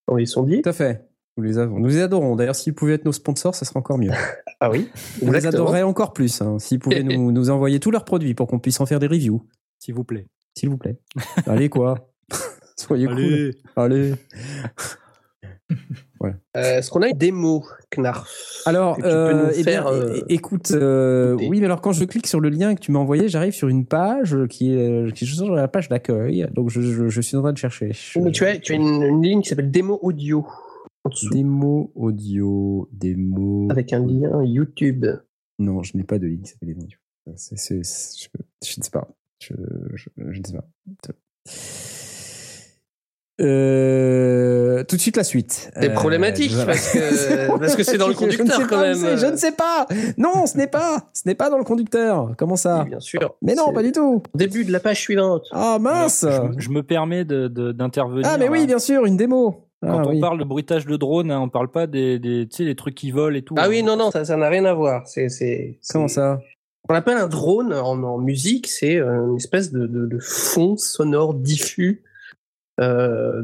[0.08, 0.62] dans les sondiers.
[0.62, 1.08] Tout à fait.
[1.36, 1.78] Nous les avons.
[1.78, 2.34] Nous les adorons.
[2.36, 4.10] D'ailleurs, s'ils pouvaient être nos sponsors, ça serait encore mieux.
[4.58, 4.88] Ah oui,
[5.20, 6.40] On les adorerait encore plus.
[6.40, 9.06] hein, s'ils pouvaient nous, nous envoyer tous leurs produits pour qu'on puisse en faire des
[9.06, 9.42] reviews.
[9.78, 10.26] S'il vous plaît.
[10.58, 10.96] S'il vous plaît.
[11.46, 12.08] Allez, quoi.
[12.78, 13.16] Soyez cool.
[13.16, 13.54] Allez.
[13.76, 14.14] Allez.
[16.56, 17.64] Euh, Est-ce qu'on a une démo,
[17.94, 18.62] Knarf?
[18.64, 22.40] Alors, euh, eh bien, faire, euh, écoute, euh, oui, mais alors quand je clique sur
[22.40, 25.50] le lien que tu m'as envoyé, j'arrive sur une page qui est, qui est sur
[25.54, 26.46] la page d'accueil.
[26.54, 27.90] Donc, je, je- je suis en train de chercher.
[27.92, 30.46] Je- Mais tu as, tu as une, une ligne qui s'appelle démo audio
[31.06, 33.68] en dessous, Démo audio, démo.
[33.70, 35.06] avec un lien YouTube.
[35.58, 36.96] Non, je n'ai pas de ligne qui s'appelle démo je,
[37.34, 37.74] je
[38.78, 39.08] ne sais pas.
[39.40, 39.52] Je,
[39.94, 40.64] je, je ne sais pas.
[43.38, 45.70] Euh, tout de suite la suite.
[45.78, 46.72] C'est Euh, problématique voilà.
[46.72, 49.16] parce que parce que c'est dans le conducteur quand pas même.
[49.18, 49.86] Je ne sais pas.
[50.16, 51.10] Non, ce n'est pas.
[51.12, 52.32] Ce n'est pas dans le conducteur.
[52.38, 52.82] Comment ça?
[52.84, 53.34] Oui, bien sûr.
[53.42, 54.22] Mais non, pas du tout.
[54.32, 55.48] au Début de la page suivante.
[55.52, 56.24] Ah mince.
[56.26, 58.26] Je, je me permets de- de- d'intervenir.
[58.26, 58.66] Ah mais oui, là.
[58.66, 59.65] bien sûr, une démo.
[59.82, 60.20] Ah, Quand on oui.
[60.20, 62.94] parle de bruitage de drone, hein, on parle pas des, des, tu sais, des trucs
[62.94, 63.54] qui volent et tout.
[63.58, 63.68] Ah hein.
[63.68, 65.06] oui, non, non, ça ça n'a rien à voir.
[65.06, 66.40] C'est, c'est, Comment ça?
[66.88, 70.76] On appelle un drone en, en musique, c'est euh, une espèce de, de, de fond
[70.76, 72.04] sonore diffus,
[72.80, 73.42] euh,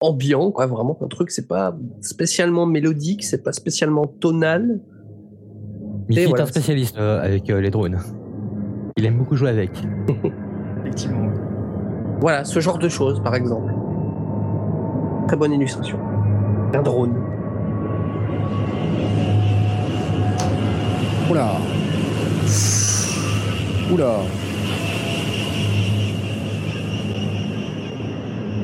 [0.00, 1.30] ambiant, quoi, vraiment un truc.
[1.32, 4.80] C'est pas spécialement mélodique, c'est pas spécialement tonal.
[6.08, 6.44] Mickey Et est voilà.
[6.44, 7.98] un spécialiste euh, avec euh, les drones.
[8.96, 9.70] Il aime beaucoup jouer avec.
[10.80, 11.30] Effectivement.
[12.20, 13.72] Voilà, ce genre de choses, par exemple.
[15.30, 15.96] Très bonne illustration.
[16.74, 17.14] Un drone.
[21.30, 21.52] Oula.
[23.92, 24.14] Oula.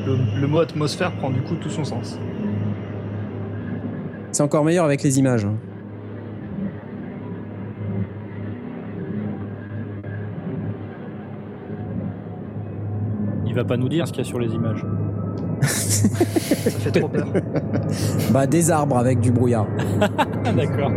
[0.05, 2.19] Le, le mot atmosphère prend du coup tout son sens.
[4.33, 5.45] C'est encore meilleur avec les images.
[5.45, 5.55] hein.
[13.45, 14.85] Il va pas nous dire ce qu'il y a sur les images.
[15.87, 17.27] Ça fait trop peur.
[18.31, 19.67] Bah des arbres avec du brouillard.
[20.55, 20.91] D'accord.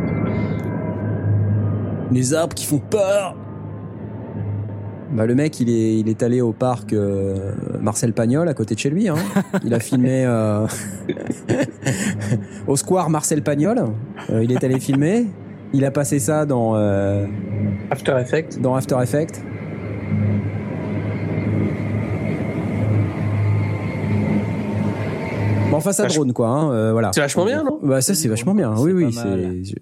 [2.10, 3.36] Les arbres qui font peur.
[5.12, 8.74] Bah le mec il est il est allé au parc euh, Marcel Pagnol à côté
[8.74, 9.08] de chez lui.
[9.08, 9.16] Hein.
[9.64, 10.66] Il a filmé euh,
[12.66, 13.82] au square Marcel Pagnol.
[14.30, 15.26] Euh, il est allé filmer.
[15.72, 16.74] Il a passé ça dans
[17.90, 18.60] After Effects.
[18.60, 19.40] dans After Effects.
[25.80, 26.48] Enfin, ça Vach- drone, quoi.
[26.48, 27.10] Hein, euh, voilà.
[27.12, 27.78] C'est vachement bien, non?
[27.82, 28.74] Bah, ça, c'est vachement bien.
[28.78, 29.12] Oui, oui.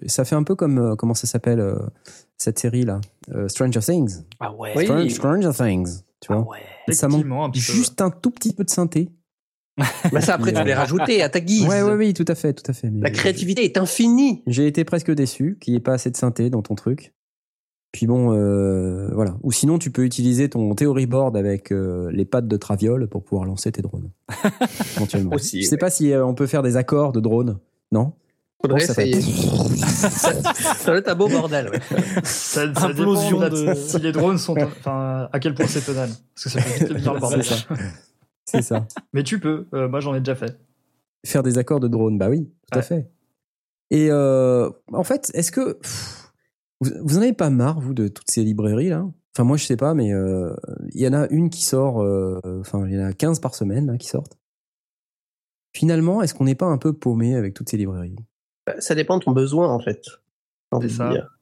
[0.07, 0.77] Ça fait un peu comme.
[0.79, 1.75] euh, comment ça s'appelle euh,
[2.37, 3.01] cette série-là
[3.33, 4.23] Euh, Stranger Things.
[4.39, 4.73] Ah ouais.
[4.75, 4.85] Oui.
[4.85, 6.01] Stranger, Stranger Things.
[6.21, 6.49] Tu vois Ah
[6.87, 6.93] ouais.
[6.93, 9.09] Ça manque un Juste un tout petit peu de synthé.
[10.11, 11.65] Bah ça, après, tu l'as rajouté à ta guise.
[11.65, 12.89] Ouais, ouais, oui, tout à fait, tout à fait.
[12.89, 14.43] mais- La créativité est infinie.
[14.47, 17.13] J'ai été presque déçu qu'il n'y ait pas assez de synthé dans ton truc.
[17.91, 19.35] Puis bon, euh, voilà.
[19.41, 23.23] Ou sinon, tu peux utiliser ton theory board avec euh, les pattes de Traviole pour
[23.23, 24.11] pouvoir lancer tes drones.
[24.97, 25.33] Éventuellement.
[25.35, 27.57] Aussi, Je sais pas si euh, on peut faire des accords de drones.
[27.91, 28.13] Non?
[28.61, 29.21] Faudrait ça essayer.
[29.85, 30.33] ça,
[30.85, 31.69] doit être un beau bordel.
[31.69, 31.79] ouais.
[32.23, 33.65] Ça, ça Implosion dépend de...
[33.69, 36.09] de- si les drones sont, enfin, à quel point c'est tonal.
[36.35, 37.43] Parce que ça peut vite devenir le bordel.
[37.43, 37.65] C'est ça.
[38.45, 38.87] C'est ça.
[39.13, 39.67] Mais tu peux.
[39.73, 40.59] euh, moi, j'en ai déjà fait.
[41.25, 43.09] Faire des accords de drone, bah oui, tout à fait.
[43.91, 46.28] Et euh, en fait, est-ce que pff,
[46.81, 49.05] vous, vous en avez pas marre, vous, de toutes ces librairies là?
[49.35, 50.53] Enfin, moi, je sais pas, mais euh,
[50.93, 53.55] il y en a une qui sort, euh, enfin, il y en a 15 par
[53.55, 54.37] semaine là, qui sortent.
[55.75, 58.15] Finalement, est-ce qu'on n'est pas un peu paumé avec toutes ces librairies?
[58.65, 60.03] Bah, Ça dépend de ton besoin, en fait.
[60.81, 61.09] C'est ça.
[61.11, 61.37] dire.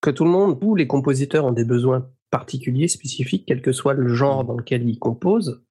[0.00, 3.94] Que tout le monde, tous les compositeurs ont des besoins particuliers, spécifiques, quel que soit
[3.94, 5.62] le genre dans lequel ils composent.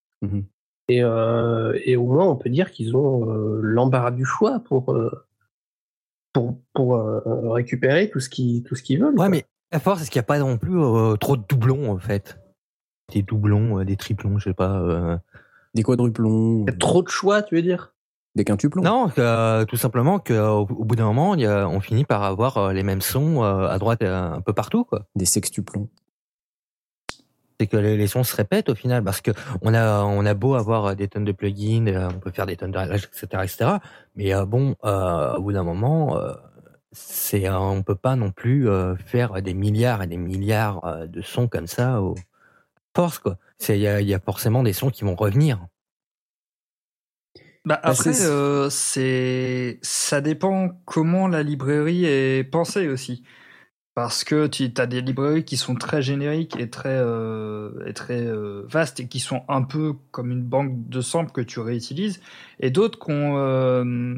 [0.88, 4.94] Et, euh, et au moins, on peut dire qu'ils ont euh, l'embarras du choix pour,
[4.94, 5.25] euh,
[6.36, 7.22] pour, pour euh,
[7.52, 9.12] récupérer tout ce qu'ils tout ce qu'ils veulent.
[9.12, 9.30] Ouais, quoi.
[9.30, 11.98] mais la force, c'est qu'il n'y a pas non plus euh, trop de doublons, en
[11.98, 12.38] fait?
[13.14, 14.80] Des doublons, euh, des triplons, je sais pas.
[14.82, 15.18] euh.
[15.76, 17.94] Des quadruplons, Il y a trop de choix, tu veux dire?
[18.36, 20.34] des quintuplons Non, euh, tout simplement qu'au
[20.70, 23.42] au bout d'un moment, il y a- on finit par avoir euh, les mêmes sons
[23.46, 25.06] euh, à droite euh, un peu partout, quoi.
[25.16, 25.88] des sextuplons.
[27.60, 29.32] C'est que les, les sons se répètent au final, parce que
[29.62, 32.46] on a, on a beau avoir euh, des tonnes de plugins, euh, on peut faire
[32.46, 33.72] des tonnes de réglages, etc., etc.
[34.16, 36.34] Mais euh, bon, euh, au bout d'un moment, euh,
[36.92, 41.08] c'est, euh, on peut pas non plus euh, faire des milliards et des milliards euh,
[41.08, 42.16] de sons comme ça au
[42.96, 43.38] force, quoi.
[43.58, 45.66] C'est, il y a, il y a forcément des sons qui vont revenir.
[47.66, 53.24] Bah Bah, après, c'est- euh, c'est ça dépend comment la librairie est pensée aussi.
[53.96, 58.22] Parce que tu as des librairies qui sont très génériques et très, euh, et très
[58.22, 62.22] euh, vastes et qui sont un peu comme une banque de samples que tu réutilises,
[62.60, 64.16] et d'autres qui ont, euh,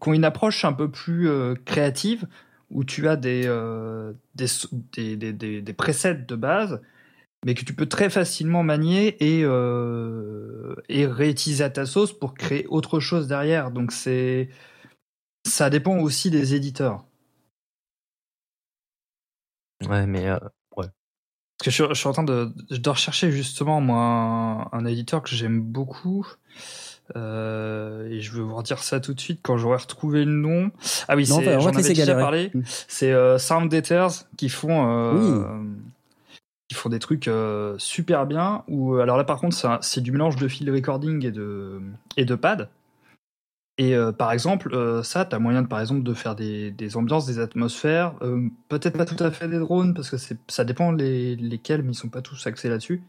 [0.00, 2.26] qui ont une approche un peu plus euh, créative
[2.70, 4.46] où tu as des, euh, des,
[4.92, 6.80] des, des, des, des presets de base
[7.44, 12.34] mais que tu peux très facilement manier et, euh, et réutiliser à ta sauce pour
[12.34, 13.70] créer autre chose derrière.
[13.70, 14.48] Donc c'est
[15.46, 17.04] ça dépend aussi des éditeurs.
[19.88, 20.38] Ouais, mais euh,
[20.76, 20.88] Parce
[21.62, 24.84] que je, suis- je suis en train de, je dois rechercher justement moi un, un
[24.86, 26.26] éditeur que j'aime beaucoup.
[27.16, 30.70] Euh, et je vais vous redire ça tout de suite quand j'aurai retrouvé le nom.
[31.06, 32.20] Ah oui, c'est, va j'en avais déjà galérer.
[32.20, 32.50] parlé.
[32.54, 32.62] Mm.
[32.88, 35.44] C'est euh, Sound Daters qui font, euh,
[36.68, 38.64] qui font des trucs euh, super bien.
[38.68, 41.80] Ou alors là, par contre, c'est du mélange de field recording et de
[42.16, 42.68] et de pad.
[43.76, 46.70] Et euh, par exemple, euh, ça, tu as moyen de, par exemple, de faire des,
[46.70, 48.14] des ambiances, des atmosphères.
[48.22, 50.16] euh, peut-être pas tout à fait des drones, parce que
[50.48, 53.02] ça dépend les, lesquels, mais ils sont pas tous axés là-dessus.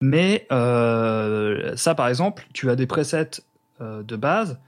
[0.00, 3.42] Mais ça, par exemple, tu as des presets
[3.80, 4.58] de base,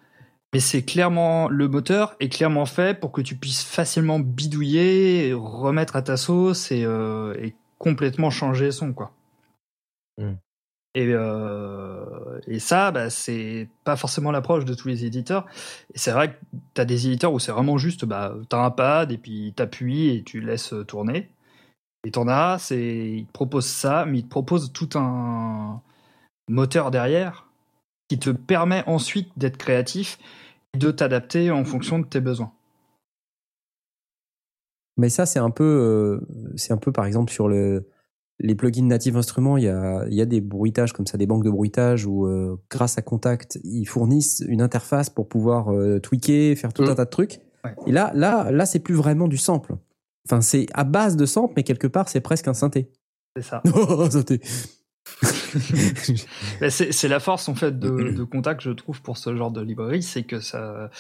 [0.53, 5.33] mais c'est clairement le moteur est clairement fait pour que tu puisses facilement bidouiller, et
[5.33, 6.85] remettre à ta sauce et,
[7.79, 9.13] complètement changer son, quoi.
[10.19, 10.35] Mm.
[10.95, 15.47] Et, euh, et ça, bah, c'est pas forcément l'approche de tous les éditeurs.
[15.95, 16.37] Et c'est vrai que
[16.75, 19.55] tu as des éditeurs où c'est vraiment juste, bah, tu as un pad et puis
[19.57, 21.31] t'appuies et tu laisses tourner.
[22.05, 25.81] Et t'en as, c'est, ils te proposent ça, mais ils te proposent tout un
[26.49, 27.47] moteur derrière
[28.09, 30.19] qui te permet ensuite d'être créatif
[30.75, 32.53] et de t'adapter en fonction de tes besoins.
[34.99, 37.89] Mais ça, c'est un peu, euh, c'est un peu par exemple sur le,
[38.43, 41.27] les plugins natifs instruments, il y a, il y a des bruitages comme ça, des
[41.27, 46.01] banques de bruitage où euh, grâce à Contact, ils fournissent une interface pour pouvoir euh,
[46.01, 46.89] tweaker, faire tout Mm.
[46.89, 47.41] un tas de trucs.
[47.65, 47.75] Ouais.
[47.87, 49.77] Et là, là, là, c'est plus vraiment du sample.
[50.27, 52.91] Enfin, c'est à base de sample, mais quelque part, c'est presque un synthé.
[53.37, 53.63] C'est ça.
[53.75, 54.41] Oh, synthé.
[56.71, 60.03] C'est la force en fait de, de Contact, je trouve, pour ce genre de librairie,
[60.03, 60.91] c'est que ça,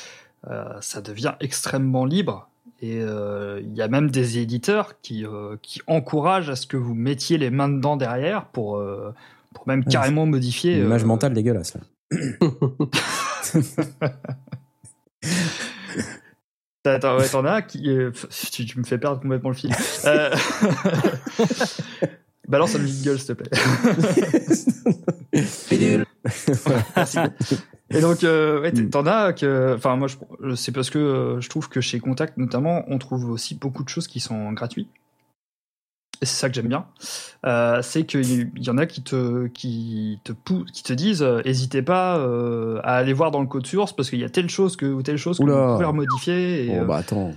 [0.50, 2.48] euh, ça devient extrêmement libre.
[2.84, 6.76] Et euh, il y a même des éditeurs qui, euh, qui encouragent à ce que
[6.76, 9.14] vous mettiez les mains dedans derrière pour, euh,
[9.54, 10.78] pour même Ouais, carrément modifier.
[10.78, 11.80] Une image euh, mentale dégueulasse là.
[16.84, 17.88] Attends, ouais, t'en as qui.
[17.88, 18.10] euh,
[18.50, 19.70] tu, tu me fais perdre complètement le fil.
[20.04, 20.34] Euh...
[22.48, 23.50] Balance un jingle, s'il te plaît.
[26.96, 27.18] Merci.
[27.90, 29.74] Et donc, euh, ouais, t'en as que.
[29.76, 30.08] Enfin, moi,
[30.56, 33.88] c'est parce que euh, je trouve que chez Contact, notamment, on trouve aussi beaucoup de
[33.88, 34.88] choses qui sont gratuites.
[36.20, 36.86] Et c'est ça que j'aime bien.
[37.44, 41.82] Euh, c'est qu'il y en a qui te, qui te, pou- qui te disent n'hésitez
[41.82, 42.14] pas
[42.84, 45.02] à aller voir dans le code source parce qu'il y a telle chose que, ou
[45.02, 45.66] telle chose que Oula.
[45.66, 46.66] vous pouvez remodifier.
[46.66, 47.32] Et, Oh bah attends.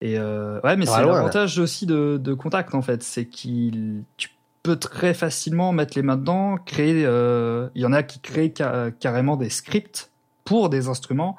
[0.00, 4.30] et ouais, mais Ah, c'est l'avantage aussi de, de Contact en fait, c'est qu'il tu
[4.62, 7.04] peux très facilement mettre les mains dedans, créer.
[7.04, 10.10] euh, Il y en a qui créent ca- carrément des scripts
[10.44, 11.36] pour des instruments.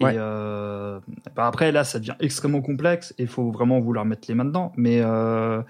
[0.00, 0.14] Et Ouais.
[0.16, 0.98] euh,
[1.36, 4.44] bah après là, ça devient extrêmement complexe et il faut vraiment vouloir mettre les mains
[4.44, 4.72] dedans.
[4.76, 5.62] Mais euh,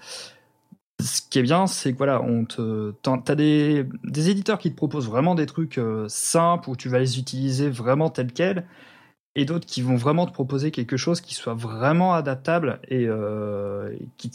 [1.01, 4.75] ce qui est bien, c'est que voilà, on te, t'as des, des éditeurs qui te
[4.75, 8.65] proposent vraiment des trucs simples où tu vas les utiliser vraiment tels quels,
[9.35, 13.95] et d'autres qui vont vraiment te proposer quelque chose qui soit vraiment adaptable et euh,
[14.17, 14.31] qui,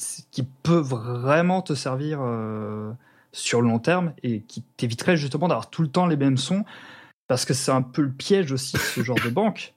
[0.62, 2.90] peut vraiment te servir euh,
[3.32, 6.64] sur le long terme et qui t'éviterait justement d'avoir tout le temps les mêmes sons,
[7.28, 9.74] parce que c'est un peu le piège aussi de ce genre de banque.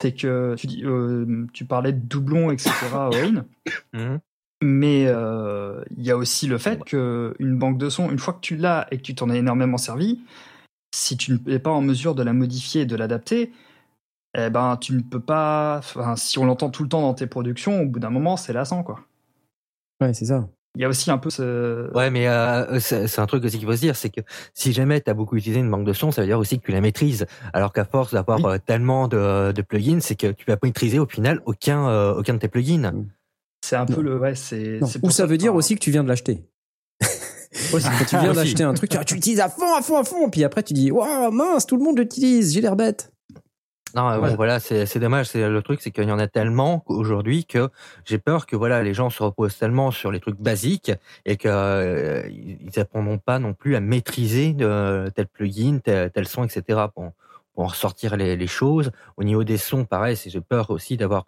[0.00, 2.72] C'est que tu, dis, euh, tu parlais de doublons, etc.
[3.92, 4.20] Mhm.
[4.64, 8.40] Mais il y a aussi le fait que une banque de sons, une fois que
[8.40, 10.20] tu l'as et que tu t'en as énormément servi,
[10.94, 13.50] si tu n'es pas en mesure de la modifier et de l'adapter,
[14.36, 15.78] eh ben tu ne peux pas.
[15.78, 18.52] Enfin, si on l'entend tout le temps dans tes productions, au bout d'un moment, c'est
[18.52, 19.00] lassant, quoi.
[20.00, 20.48] Ouais, c'est ça.
[20.74, 21.92] Il y a aussi un peu ce.
[21.94, 24.22] Ouais, mais euh, c'est un truc aussi qu'il faut se dire, c'est que
[24.54, 26.64] si jamais tu as beaucoup utilisé une banque de son, ça veut dire aussi que
[26.64, 27.26] tu la maîtrises.
[27.52, 28.52] Alors qu'à force d'avoir Oui.
[28.54, 32.14] euh, tellement de, de plugins, c'est que tu vas pas maîtriser au final aucun euh,
[32.14, 32.90] aucun de tes plugins.
[33.62, 34.00] C'est un peu Non.
[34.00, 34.18] le.
[34.18, 34.80] Ouais, c'est.
[35.02, 36.42] Ou ça veut dire aussi que tu viens de l'acheter.
[37.74, 37.86] aussi.
[37.98, 40.30] Quand tu viens d'acheter un truc, tu tu l'utilises à fond, à fond, à fond,
[40.30, 43.11] puis après tu dis, waouh, mince, tout le monde l'utilise, j'ai l'air bête.
[43.94, 45.26] Non, euh, bon, voilà, c'est dommage.
[45.26, 47.68] C'est le truc, c'est qu'il y en a tellement aujourd'hui que
[48.04, 50.92] j'ai peur que voilà, les gens se reposent tellement sur les trucs basiques
[51.24, 56.26] et que euh, ils apprendront pas non plus à maîtriser de, tel plugin, tel, tel
[56.26, 56.86] son, etc.
[56.94, 57.12] Pour,
[57.54, 58.90] pour en ressortir les, les choses.
[59.16, 61.24] Au niveau des sons, pareil, j'ai peur aussi d'avoir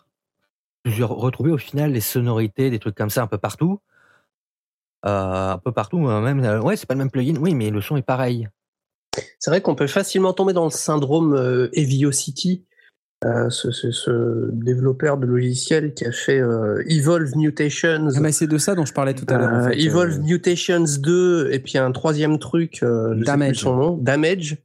[0.82, 3.80] plusieurs retrouver au final les sonorités, des trucs comme ça un peu partout.
[5.06, 7.70] Euh, un peu partout, euh, même euh, ouais, c'est pas le même plugin, oui, mais
[7.70, 8.48] le son est pareil.
[9.38, 12.64] C'est vrai qu'on peut facilement tomber dans le syndrome euh, Eviocity,
[13.24, 18.32] euh, ce, ce- ce développeur de logiciel qui a fait euh, Evolve Mutations, Ah, mais
[18.32, 19.52] c'est de ça dont je parlais tout à l'heure.
[19.52, 19.80] en euh, fait.
[19.80, 23.48] Evolve Euh, Mutations 2, et puis un troisième truc, euh, je sais Damage.
[23.50, 24.58] plus son nom, Damage.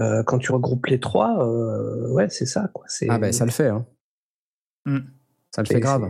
[0.00, 2.70] Euh, quand tu regroupes les trois, euh, ouais, c'est ça.
[2.72, 2.84] Quoi.
[2.88, 3.68] C'est- Ah ben ça le fait.
[3.68, 3.84] Hein.
[4.86, 4.98] Mm.
[5.54, 6.08] Ça le fait grave.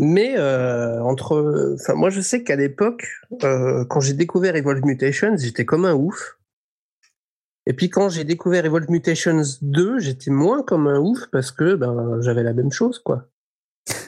[0.00, 3.08] Mais euh, entre, enfin, moi je sais qu'à l'époque,
[3.42, 6.38] euh, quand j'ai découvert Evolve Mutations, j'étais comme un ouf.
[7.66, 11.74] Et puis quand j'ai découvert Evolve Mutations 2, j'étais moins comme un ouf parce que
[11.74, 13.28] ben j'avais la même chose quoi.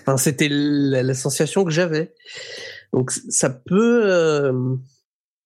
[0.02, 2.14] Enfin, c'était la, la sensation que j'avais.
[2.92, 4.02] Donc ça peut.
[4.06, 4.76] euh,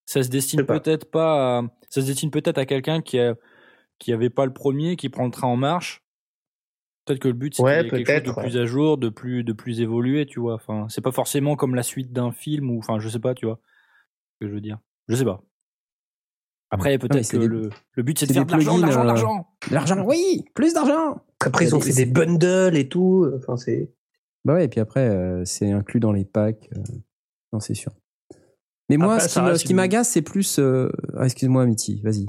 [0.06, 1.58] Ça se destine peut-être pas.
[1.58, 1.62] À...
[1.90, 3.34] Ça se destine peut-être à quelqu'un qui a...
[3.98, 6.03] qui avait pas le premier, qui prend le train en marche.
[7.06, 8.96] Peut-être que le but c'est Ouais, qu'il y ait quelque chose de plus à jour,
[8.98, 10.54] de plus de plus évolué, tu vois.
[10.54, 13.44] Enfin, c'est pas forcément comme la suite d'un film ou enfin, je sais pas, tu
[13.46, 13.60] vois.
[14.34, 14.78] Ce que je veux dire.
[15.08, 15.42] Je sais pas.
[16.70, 19.04] Après, peut-être que des- le, le but c'est de faire de l'argent, de plugins, l'argent,
[19.04, 19.48] de euh, l'argent.
[19.68, 21.22] De L'argent, oui, plus d'argent.
[21.40, 23.30] Après ils ont C'est- fait des bundles et tout.
[23.36, 23.92] Enfin c'est.
[24.44, 26.68] Bah ouais, et puis après, euh, c'est inclus dans les packs.
[26.76, 26.82] euh,
[27.52, 27.92] Non, c'est sûr.
[28.90, 30.58] Mais moi, Après, ce qui, m'agace, c'est plus.
[30.58, 32.26] euh, ah, excuse-moi, Mitty, vas-y.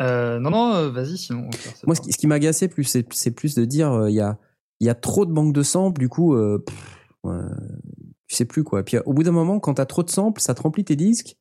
[0.00, 1.40] Euh, non, non, euh, vas-y, sinon.
[1.46, 1.82] on va faire ça.
[1.86, 4.20] Moi, ce qui, ce qui m'agaçait plus, c'est c'est plus de dire, euh, il y,
[4.20, 4.38] a,
[4.80, 7.32] il y a trop de banques de samples, du coup, euh, pff,
[8.26, 8.82] tu sais plus quoi.
[8.84, 11.36] Puis au bout d'un moment, quand t'as trop de samples, ça te remplit tes disques,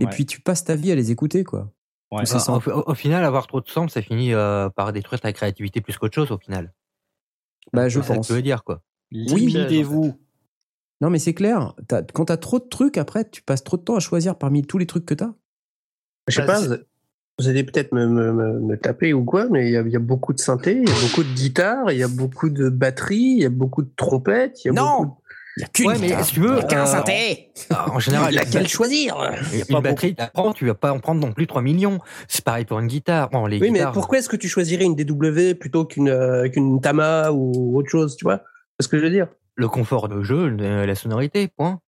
[0.00, 1.72] et puis tu passes ta vie à les écouter, quoi.
[2.10, 2.24] Ouais.
[2.24, 5.80] Bah, au, au final, avoir trop de samples, ça finit euh, par détruire ta créativité
[5.80, 6.72] plus qu'autre chose au final.
[7.72, 8.26] Bah, je C'est ça que pense.
[8.26, 8.82] tu veux dire quoi.
[9.12, 10.18] Limitez-vous.
[11.00, 11.74] Non, mais c'est clair.
[11.86, 14.62] T'as- quand t'as trop de trucs, après, tu passes trop de temps à choisir parmi
[14.66, 15.32] tous les trucs que t'as.
[16.28, 16.76] Je sais Bah, pas,
[17.40, 19.90] vous- allez peut-être me, me, me- me taper ou quoi, mais il y, a, il
[19.90, 22.50] y a beaucoup de synthé, il y a beaucoup de guitares, il y a beaucoup
[22.50, 25.16] de batteries, il y a beaucoup de trompettes, il y a Non beaucoup
[25.56, 26.24] Il y a qu'une Ouais, mais guitare.
[26.24, 29.16] si tu veux, Qu'un euh, synthé En général, Laquelle choisir
[29.68, 31.98] une batterie, t'apprends, tu vas pas en prendre non plus 3 millions.
[32.28, 33.30] C'est pareil pour une guitare.
[33.30, 36.80] Bon, les Oui, mais pourquoi est-ce que tu choisirais une DW plutôt qu'une euh, qu'une
[36.80, 38.42] Tama ou autre chose, tu vois
[38.78, 39.28] C'est ce que je veux dire?
[39.56, 41.80] le confort de jeu, la sonorité, point.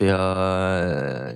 [0.00, 1.32] Et euh...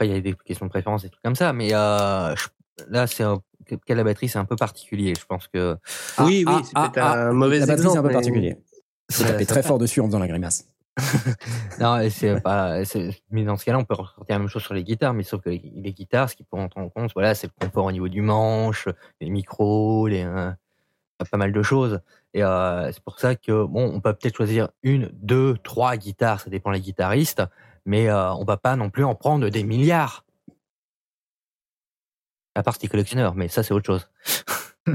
[0.00, 2.48] Après, il y a des questions de préférence, des trucs comme ça, mais euh, je-
[2.88, 3.42] là, c'est un...
[3.84, 5.12] quelle la batterie, c'est un peu particulier.
[5.14, 5.76] Je pense que
[6.16, 7.92] Ah, oui, oui, ah, c'est ah, ah, un mauvais La batterie, exemple.
[7.92, 8.56] c'est un peu particulier.
[9.12, 10.64] Faut Ça- taper très fort dessus en faisant la grimace.
[11.80, 12.78] non, c'est pas.
[13.30, 15.42] Mais dans ce cas-là, on peut ressortir la même chose sur les guitares, mais sauf
[15.42, 18.08] que les, les guitares, ce qu'il faut en compte, voilà, c'est le confort au niveau
[18.08, 18.88] du manche,
[19.20, 20.50] les micros, les euh,
[21.30, 22.00] pas mal de choses.
[22.32, 26.40] Et euh, c'est pour ça que bon, on peut peut-être choisir une, deux, trois guitares,
[26.40, 27.42] ça dépend des guitaristes,
[27.86, 30.24] mais euh, on va pas non plus en prendre des milliards.
[32.54, 34.08] À part si collectionneur, mais ça c'est autre chose.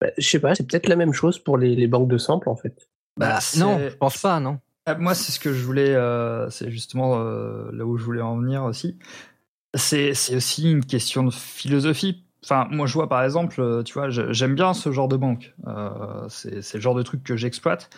[0.00, 2.48] Bah, je sais pas, c'est peut-être la même chose pour les, les banques de samples
[2.48, 2.88] en fait.
[3.16, 4.58] Bah, non, c'est- je pense pas, non.
[4.86, 8.20] Ah, Moi, c'est ce que je voulais, euh, c'est justement euh, là où je voulais
[8.20, 8.98] en venir aussi.
[9.74, 12.24] C'est aussi une question de philosophie.
[12.44, 15.54] Enfin, moi, je vois par exemple, euh, tu vois, j'aime bien ce genre de banque.
[15.68, 17.88] Euh, c'est c'est le genre de truc que j'exploite.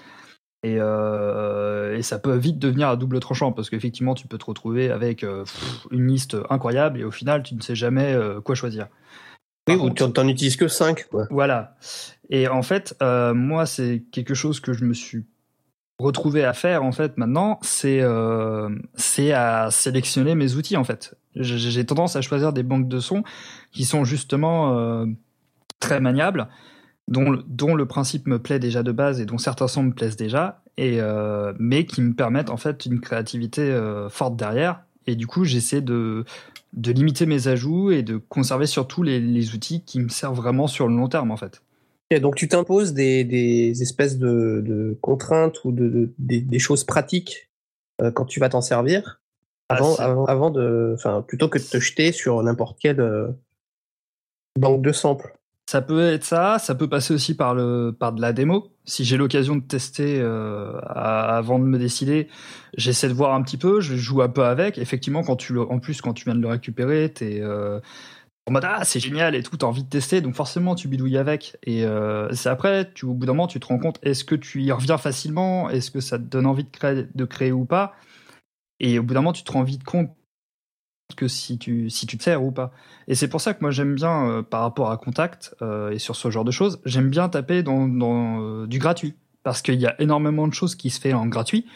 [0.67, 4.47] Et, euh, et ça peut vite devenir à double tranchant parce qu'effectivement, tu peux te
[4.47, 5.45] retrouver avec euh,
[5.93, 8.89] une liste incroyable et au final, tu ne sais jamais euh, quoi choisir.
[9.69, 11.27] Oui, ou tu t'en utilises que 5, quoi.
[11.31, 11.77] voilà.
[12.31, 15.25] Et en fait, moi, c'est quelque chose que je me suis
[15.99, 18.01] retrouvé à faire en fait maintenant, c'est
[18.95, 21.17] c'est à sélectionner mes outils en fait.
[21.35, 23.25] J'ai tendance à choisir des banques de sons
[23.73, 25.05] qui sont justement
[25.81, 26.47] très maniables,
[27.09, 29.92] dont le, dont le principe me plaît déjà de base et dont certains sons me
[29.92, 34.82] plaisent déjà, et euh, mais qui me permettent en fait une créativité euh, forte derrière.
[35.07, 36.24] Et du coup, j'essaie de
[36.72, 40.66] de limiter mes ajouts et de conserver surtout les, les outils qui me servent vraiment
[40.66, 41.62] sur le long terme en fait.
[42.11, 46.59] Et donc tu t'imposes des, des espèces de, de contraintes ou de, de- des, des
[46.59, 47.50] choses pratiques
[48.02, 49.20] euh, quand tu vas t'en servir
[49.68, 53.34] avant, Ah, avant, avant de, enfin plutôt que de te jeter sur n'importe quelle
[54.59, 55.32] banque de samples.
[55.69, 58.73] Ça peut être ça, ça peut passer aussi par le par de la démo.
[58.85, 62.29] Si j'ai l'occasion de tester euh, avant de me décider,
[62.77, 64.79] j'essaie de voir un petit peu, je joue un peu avec.
[64.79, 67.81] Effectivement, quand tu en plus quand tu viens de le récupérer, t'es euh,
[68.47, 71.19] en mode ah c'est génial et tout, t'as envie de tester, donc forcément tu bidouilles
[71.19, 71.57] avec.
[71.64, 74.62] Et euh, c'est après, au bout d'un moment, tu te rends compte est-ce que tu
[74.62, 77.95] y reviens facilement, est-ce que ça te donne envie de créer, de créer ou pas?
[78.81, 80.11] Et au bout d'un moment, tu te rends vite compte
[81.14, 82.72] que si tu si tu te sers ou pas.
[83.07, 85.98] Et c'est pour ça que moi j'aime bien euh, par rapport à Contact euh, et
[85.98, 89.80] sur ce genre de choses, j'aime bien taper dans, dans euh, du gratuit parce qu'il
[89.80, 91.66] y a énormément de choses qui se fait en gratuit.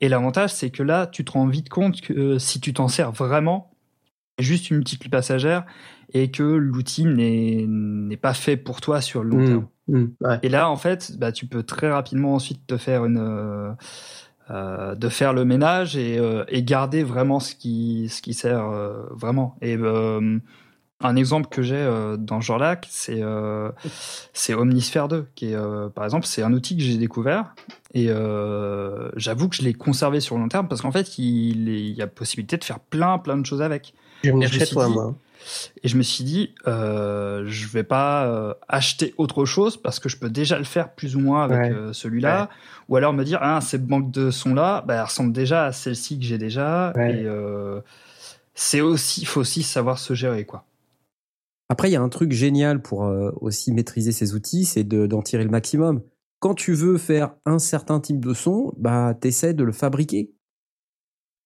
[0.00, 3.12] Et l'avantage c'est que là tu te rends vite compte que si tu t'en sers
[3.12, 3.70] vraiment,
[4.38, 5.66] juste une petite passagère
[6.12, 9.66] et que l'outil n'est pas fait pour toi sur le long terme.
[9.88, 10.38] Mmh, ouais.
[10.42, 13.76] Et là, en fait, bah, tu peux très rapidement ensuite te faire une,
[14.50, 18.68] euh, de faire le ménage et, euh, et garder vraiment ce qui, ce qui sert
[18.68, 19.56] euh, vraiment.
[19.62, 19.76] Et
[21.02, 21.88] un exemple que j'ai
[22.18, 23.22] dans ce genre-là, c'est
[24.32, 25.56] c'est Omnisphere 2, qui est,
[25.94, 27.54] par exemple, c'est un outil que j'ai découvert
[27.94, 28.08] et
[29.16, 32.02] j'avoue que je l'ai conservé sur le long terme parce qu'en fait, il, il y
[32.02, 33.94] a possibilité de faire plein, plein de choses avec.
[34.24, 35.14] Je vais me chez toi, moi.
[35.82, 40.08] Et je me suis dit, euh, je vais pas euh, acheter autre chose parce que
[40.08, 41.70] je peux déjà le faire plus ou moins avec Ouais.
[41.72, 42.50] euh, celui-là.
[42.88, 45.72] Ou alors me dire, ah, cette banque de sons là, bah, elle ressemble déjà à
[45.72, 46.92] celle-ci que j'ai déjà.
[46.96, 47.20] Ouais.
[47.20, 47.80] Et euh,
[48.54, 50.64] c'est aussi, faut aussi savoir se gérer, quoi.
[51.68, 53.02] Après, il y a un truc génial pour
[53.40, 56.02] aussi maîtriser ces outils, c'est de- d'en tirer le maximum.
[56.40, 60.32] Quand tu veux faire un certain type de son, bah, t'essaies de le fabriquer.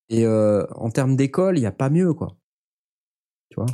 [0.08, 2.36] Et en termes d'école, il n'y a pas mieux, quoi.
[3.50, 3.66] Tu vois?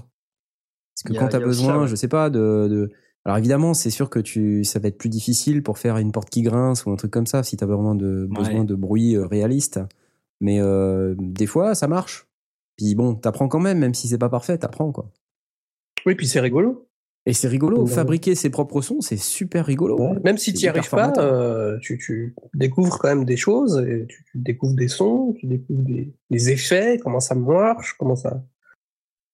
[1.03, 2.91] Parce que a- quand tu as besoin, je sais pas, de, de...
[3.25, 6.31] Alors évidemment, c'est sûr que tu, ça va être plus difficile pour faire une porte
[6.31, 8.37] qui grince ou un truc comme ça, si tu as vraiment de, Ouais.
[8.39, 9.81] besoin de bruit euh, réaliste.
[10.41, 12.27] Mais euh, des fois, ça marche.
[12.77, 15.11] Puis bon, t'apprends quand même, même si c'est pas parfait, t'apprends, quoi.
[16.07, 16.87] Oui, puis c'est rigolo.
[17.27, 17.91] Et c'est rigolo, Ouais.
[17.91, 19.99] fabriquer ses propres sons, c'est super rigolo.
[20.25, 23.37] Même si C'est tu n'y hyper arrives pas, euh, tu, tu découvres quand même des
[23.37, 27.95] choses, et tu, tu découvres des sons, tu découvres des, des effets, comment ça marche,
[27.99, 28.43] comment ça,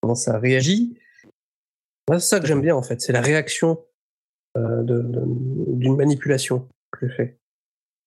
[0.01, 0.99] comment ça réagit.
[2.09, 3.79] Moi, C'est ça que j'aime bien en fait, c'est la réaction
[4.57, 5.25] euh, de- de-
[5.75, 7.39] d'une manipulation que je fais.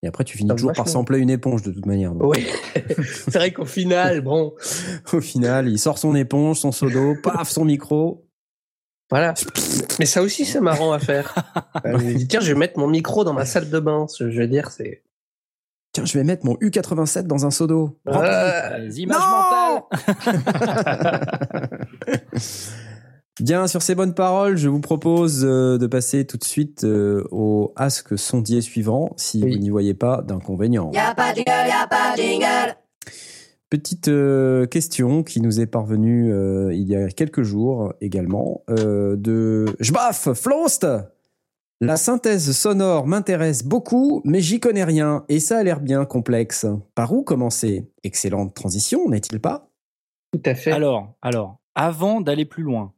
[0.02, 0.86] Et après, tu finis toujours vachement.
[0.86, 2.14] par sampler une éponge de toute manière.
[2.16, 2.24] donc.
[2.34, 2.47] Oui.
[3.06, 4.54] c'est vrai qu'au final, bon,
[5.12, 8.26] Au final, il sort son éponge, son seau d'eau, paf, son micro.
[9.12, 9.34] voilà.
[10.00, 11.36] Mais ça aussi, c'est marrant à faire.
[11.86, 14.06] Euh, je me dis, tiens, je vais mettre mon micro dans ma salle de bain.
[14.18, 15.04] Je veux dire, c'est.
[15.93, 18.00] Tiens, je vais mettre mon U87 dans un seau d'eau.
[18.08, 21.88] Euh, Les images Non mentales.
[23.42, 27.24] Bien, sur ces bonnes paroles, je vous propose euh, de passer tout de suite euh,
[27.32, 29.54] au ask sondier suivant, si Oui.
[29.54, 30.92] vous n'y voyez pas d'inconvénient.
[30.94, 32.76] Y a pas de jingle, y a pas de jingle.
[33.70, 39.16] Petite euh, question qui nous est parvenue euh, il y a quelques jours également euh,
[39.16, 40.88] de Jbaf Flost.
[41.80, 46.66] La synthèse sonore m'intéresse beaucoup, mais j'y connais rien et ça a l'air bien complexe.
[46.94, 47.90] Par où commencer?
[48.04, 49.70] Excellente transition, n'est-il pas?
[50.34, 50.72] Tout à fait.
[50.72, 52.92] Alors, alors, avant d'aller plus loin,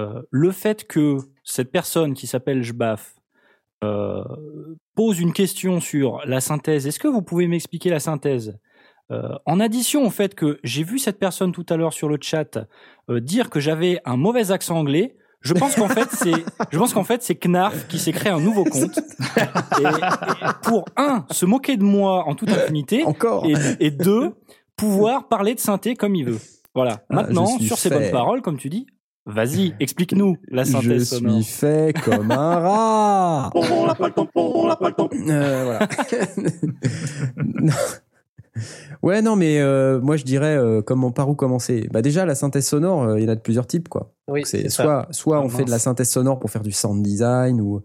[0.00, 3.14] euh, le fait que cette personne qui s'appelle Jbaf
[3.84, 4.22] euh,
[4.94, 8.58] pose une question sur la synthèse, est-ce que vous pouvez m'expliquer la synthèse?
[9.10, 12.18] Euh, En addition au fait que j'ai vu cette personne tout à l'heure sur le
[12.20, 12.58] chat
[13.08, 16.32] dire que j'avais un mauvais accent anglais, je pense qu'en fait c'est,
[16.70, 18.96] je pense qu'en fait c'est Knarf qui s'est créé un nouveau compte
[19.80, 24.34] et, et pour un se moquer de moi en toute impunité Encore et, et deux,
[24.76, 26.38] pouvoir parler de synthé comme il veut.
[26.74, 27.02] Voilà.
[27.10, 27.98] Ah, Maintenant, sur ces fait.
[27.98, 28.86] bonnes paroles, comme tu dis,
[29.26, 31.34] vas-y, explique-nous la Je synthèse sonore.
[31.42, 33.50] suis fait comme un rat.
[33.54, 35.08] On l'a pas le temps, on l'a pas le temps.
[35.12, 35.88] Euh, voilà.
[37.36, 37.72] Non.
[39.02, 41.88] ouais, non, mais euh, moi je dirais euh, comment par où commencer?
[41.90, 44.12] Bah déjà la synthèse sonore, euh, il y en a de plusieurs types quoi.
[44.28, 47.02] oui, c'est soit soit Ah, on fait de la synthèse sonore pour faire du sound
[47.02, 47.80] design ou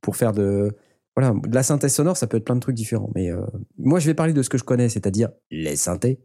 [0.00, 0.74] pour faire de
[1.14, 3.10] voilà de la synthèse sonore, ça peut être plein de trucs différents.
[3.14, 3.42] Mais euh,
[3.78, 6.18] moi je vais parler de ce que je connais, c'est-à-dire les synthés.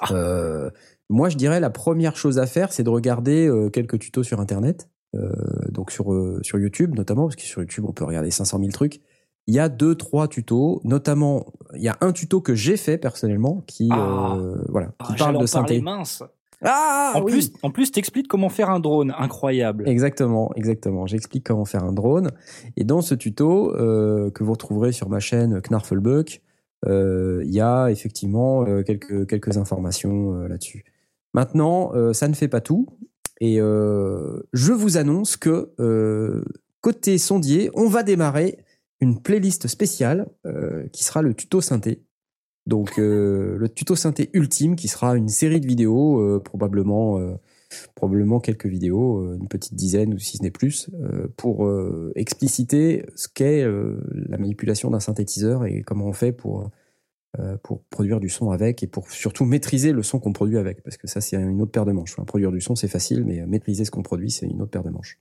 [0.00, 0.70] Ah.
[1.10, 4.40] Moi je dirais la première chose à faire, c'est de regarder euh, quelques tutos sur
[4.40, 5.30] internet, euh,
[5.70, 8.70] donc sur euh, sur YouTube notamment parce que sur YouTube on peut regarder 500 000
[8.70, 9.00] trucs.
[9.46, 12.96] Il y a deux trois tutos, notamment il y a un tuto que j'ai fait
[12.96, 14.36] personnellement qui Ah.
[14.38, 15.80] euh, voilà Ah, qui j'allais parle de synthé.
[15.82, 16.22] mince.
[16.66, 17.32] Ah en oui.
[17.32, 19.86] plus, en plus, t'expliques comment faire un drone, incroyable.
[19.86, 21.06] Exactement, exactement.
[21.06, 22.30] J'explique comment faire un drone.
[22.78, 26.40] Et dans ce tuto euh, que vous retrouverez sur ma chaîne Knarfelbuck,
[26.86, 30.84] euh, il y a effectivement euh, quelques quelques informations euh, là-dessus.
[31.34, 32.86] Maintenant, euh, ça ne fait pas tout.
[33.40, 36.42] Et euh, je vous annonce que euh,
[36.80, 38.58] côté sondier, on va démarrer
[39.00, 40.30] une playlist spéciale
[40.92, 42.04] qui sera le tuto synthé.
[42.64, 47.20] Donc le tuto synthé ultime qui sera une série de vidéos, probablement
[47.96, 50.88] probablement quelques vidéos, une petite dizaine ou si ce n'est plus,
[51.36, 51.70] pour
[52.14, 56.70] expliciter ce qu'est la manipulation d'un synthétiseur et comment on fait pour
[57.62, 60.96] pour produire du son avec et pour surtout maîtriser le son qu'on produit avec parce
[60.96, 62.14] que ça c'est une autre paire de manches.
[62.26, 64.84] Produire du son c'est facile mais euh, maîtriser ce qu'on produit c'est une autre paire
[64.84, 65.18] de manches.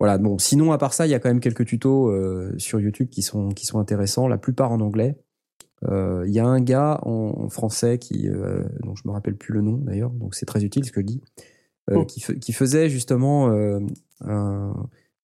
[0.00, 2.80] Voilà, bon, sinon à part ça, il y a quand même quelques tutos euh, sur
[2.80, 5.16] YouTube qui sont qui sont intéressants, la plupart en anglais.
[5.88, 9.36] Euh, Il y a un gars en, en français qui, euh, dont je me rappelle
[9.36, 11.20] plus le nom d'ailleurs, donc c'est très utile ce que je dis,
[11.90, 12.04] euh, Oh.
[12.04, 13.78] qui, faisait justement euh,
[14.24, 14.74] un-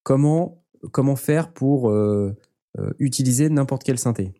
[0.04, 2.36] comment comment faire pour euh,
[2.78, 4.32] euh, utiliser n'importe quel synthé.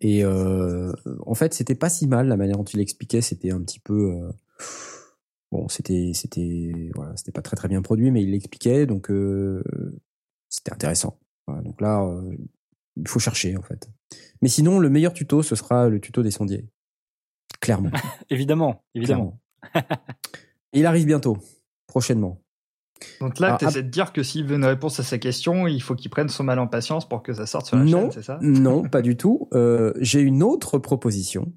[0.00, 0.92] Et euh,
[1.26, 3.20] en fait, c'était pas si mal la manière dont il expliquait.
[3.20, 4.32] C'était un petit peu euh,
[5.50, 9.62] bon, c'était c'était voilà, c'était pas très très bien produit, mais il l'expliquait, donc euh,
[10.48, 11.18] c'était intéressant.
[11.46, 12.36] Voilà, donc là, euh,
[12.96, 13.88] il faut chercher en fait.
[14.42, 16.66] Mais sinon, le meilleur tuto, ce sera le tuto des sondiers.
[17.60, 17.90] Clairement.
[18.30, 19.40] Évidemment, évidemment.
[19.72, 19.88] clairement.
[20.72, 21.38] Il arrive bientôt,
[21.86, 22.40] prochainement.
[23.20, 25.66] Donc là, Ah, tu essaies de dire que s'il veut une réponse à sa question,
[25.66, 28.00] il faut qu'il prenne son mal en patience pour que ça sorte sur la Non.
[28.02, 28.38] chaîne, c'est ça?
[28.42, 29.48] Non, pas du tout.
[29.54, 31.52] Euh, J'ai une autre proposition.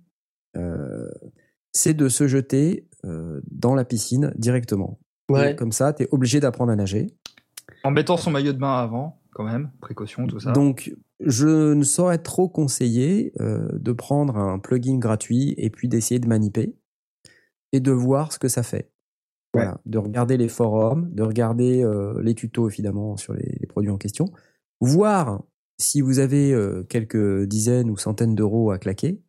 [0.57, 1.09] Euh,
[1.73, 4.99] c'est de se jeter euh, dans la piscine directement.
[5.29, 5.53] Ouais.
[5.53, 7.07] Et Comme ça, tu es obligé d'apprendre à nager.
[7.83, 10.51] En mettant son maillot de bain avant, quand même, précaution, tout ça.
[10.51, 16.19] Donc, je ne saurais trop conseiller euh, de prendre un plugin gratuit et puis d'essayer
[16.19, 16.75] de maniper
[17.71, 18.91] et de voir ce que ça fait.
[19.53, 23.91] Voilà, de regarder les forums, de regarder euh, les tutos évidemment sur les, les produits
[23.91, 24.31] en question,
[24.79, 25.43] voir
[25.77, 29.21] si vous avez euh, quelques dizaines ou centaines d'euros à claquer,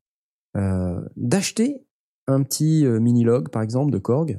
[0.56, 1.84] euh, d'acheter
[2.28, 4.38] un petit euh, mini-log par exemple de Korg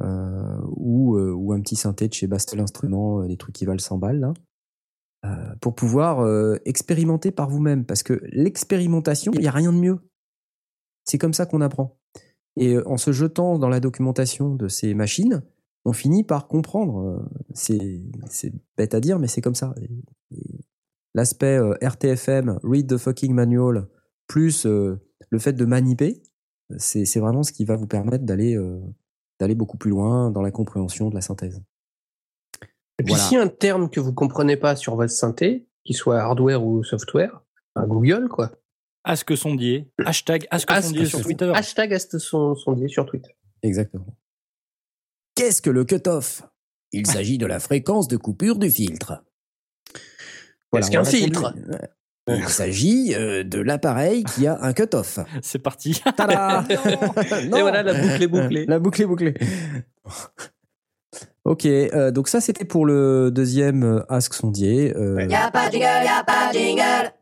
[0.00, 3.78] euh, ou, euh, ou un petit synthé de chez Bastel Instruments, des trucs qui valent
[3.78, 4.32] 100 balles là,
[5.26, 6.26] euh, pour pouvoir
[6.64, 7.84] expérimenter par vous-même.
[7.84, 9.98] Parce que l'expérimentation, il n'y a rien de mieux.
[11.04, 11.98] C'est comme ça qu'on apprend.
[12.60, 15.42] Et euh, en se jetant dans la documentation de ces machines,
[15.84, 16.98] on finit par comprendre.
[17.00, 17.18] Euh,
[17.54, 19.74] C'est c'est bête à dire, mais c'est comme ça.
[19.80, 20.60] Et- et
[21.14, 23.88] L'aspect euh, RTFM, read the fucking manual,
[24.28, 25.00] plus euh,
[25.30, 26.22] le fait de maniper,
[26.78, 28.78] c'est c'est vraiment ce qui va vous permettre d'aller euh,
[29.40, 31.60] d'aller beaucoup plus loin dans la compréhension de la synthèse.
[33.00, 33.24] Et puis, Voilà.
[33.24, 36.64] s'il y a un terme que vous comprenez pas sur votre synthé, qu'il soit hardware
[36.64, 37.42] ou software,
[37.76, 38.50] Google, quoi.
[39.04, 39.88] Ask Sondier.
[40.04, 41.52] Hashtag Ask Ask Sondier sur Son- Twitter.
[41.54, 43.30] Hashtag son, sondier sur Twitter.
[43.62, 44.16] Exactement.
[45.34, 46.42] Qu'est-ce que le cutoff?
[46.92, 49.22] Il s'agit de la fréquence de coupure du filtre.
[50.72, 51.24] Qu'est-ce qu'un on a répondu.
[51.24, 51.54] filtre?
[52.28, 55.18] Il s'agit euh, de l'appareil qui a un cutoff.
[55.42, 56.00] C'est parti.
[56.16, 56.64] Tada
[57.48, 57.56] Non.
[57.56, 58.66] Et voilà, la boucle est bouclée.
[58.66, 59.34] La boucle est bouclée.
[61.44, 64.94] ok, euh, donc ça c'était pour le deuxième euh, Ask Sondier.
[64.96, 67.12] euh, Y a pas de jingle, y a pas de jingle.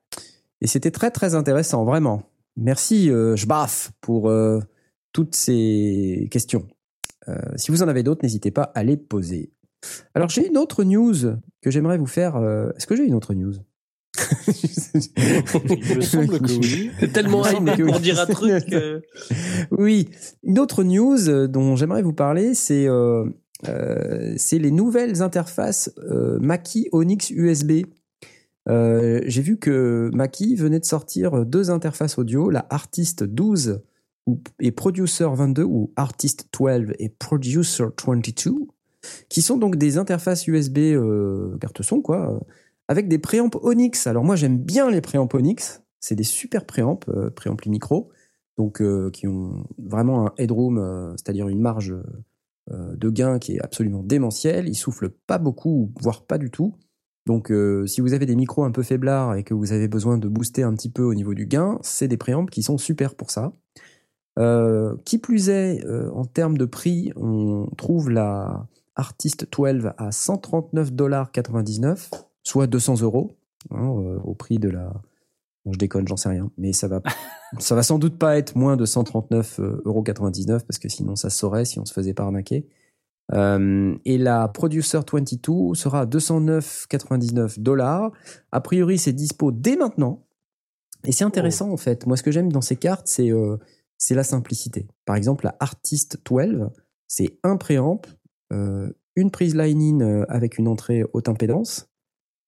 [0.61, 2.23] Et c'était très très intéressant, vraiment.
[2.57, 4.61] Merci euh, Jbaf pour euh,
[5.13, 6.67] toutes ces questions.
[7.29, 9.53] Euh, si vous en avez d'autres, n'hésitez pas à les poser.
[10.15, 11.15] Alors j'ai une autre news
[11.63, 12.37] que j'aimerais vous faire.
[12.37, 13.53] euh, Est-ce que j'ai une autre news?
[14.49, 16.91] Il me semble que oui.
[16.99, 18.01] C'est tellement hypé pour oui.
[18.01, 18.67] dire un truc.
[18.67, 19.03] que-
[19.71, 20.09] Oui,
[20.43, 23.27] une autre news dont j'aimerais vous parler, c'est euh,
[23.69, 27.85] euh, c'est les nouvelles interfaces euh, Mackie Onyx USB.
[28.69, 33.81] Euh, J'ai vu que Mackie venait de sortir deux interfaces audio, la Artist 12
[34.27, 38.55] ou- et Producer 22 ou Artist 12 et Producer 22,
[39.29, 42.39] qui sont donc des interfaces USB euh, carte son quoi, euh,
[42.89, 44.07] avec des préamps Onyx.
[44.07, 48.11] Alors moi j'aime bien les préamps Onyx, c'est des super préamps, euh, préamplis micro
[48.59, 51.95] donc euh, qui ont vraiment un headroom, c'est-à-dire une marge
[52.71, 54.69] de gain qui est absolument démentielle.
[54.69, 56.75] Ils soufflent pas beaucoup, voire pas du tout.
[57.29, 60.17] Donc euh, si vous avez des micros un peu faiblards et que vous avez besoin
[60.17, 63.15] de booster un petit peu au niveau du gain, c'est des préamps qui sont super
[63.15, 63.53] pour ça.
[64.39, 68.67] Euh, qui plus est, euh, en termes de prix, on trouve la
[68.97, 72.09] Artist 12 à 139,99$,
[72.45, 73.37] soit 200 euros,
[73.73, 73.91] hein,
[74.25, 74.91] au prix de la,
[75.67, 76.51] Bon, je déconne, j'en sais rien.
[76.57, 77.03] Mais ça va,
[77.59, 81.79] ça va sans doute pas être moins de 139,99€ parce que sinon ça saurait si
[81.79, 82.67] on se faisait pas arnaquer.
[83.35, 88.13] Euh, et la Producer 22 sera à 209,99 dollars.
[88.53, 90.27] A priori, c'est dispo dès maintenant.
[91.05, 92.07] Et c'est intéressant en fait.
[92.07, 93.57] Moi, ce que j'aime dans ces cartes, c'est euh,
[93.99, 94.89] c'est la simplicité.
[95.05, 96.71] Par exemple, la Artist 12,
[97.07, 98.01] c'est un préamp,
[98.53, 101.91] euh, une prise line-in avec une entrée haute impédance,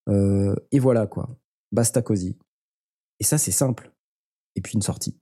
[0.09, 1.29] et voilà quoi.
[1.73, 2.37] Basta cosy.
[3.21, 3.93] Et ça, c'est simple.
[4.57, 5.17] Et puis une sortie.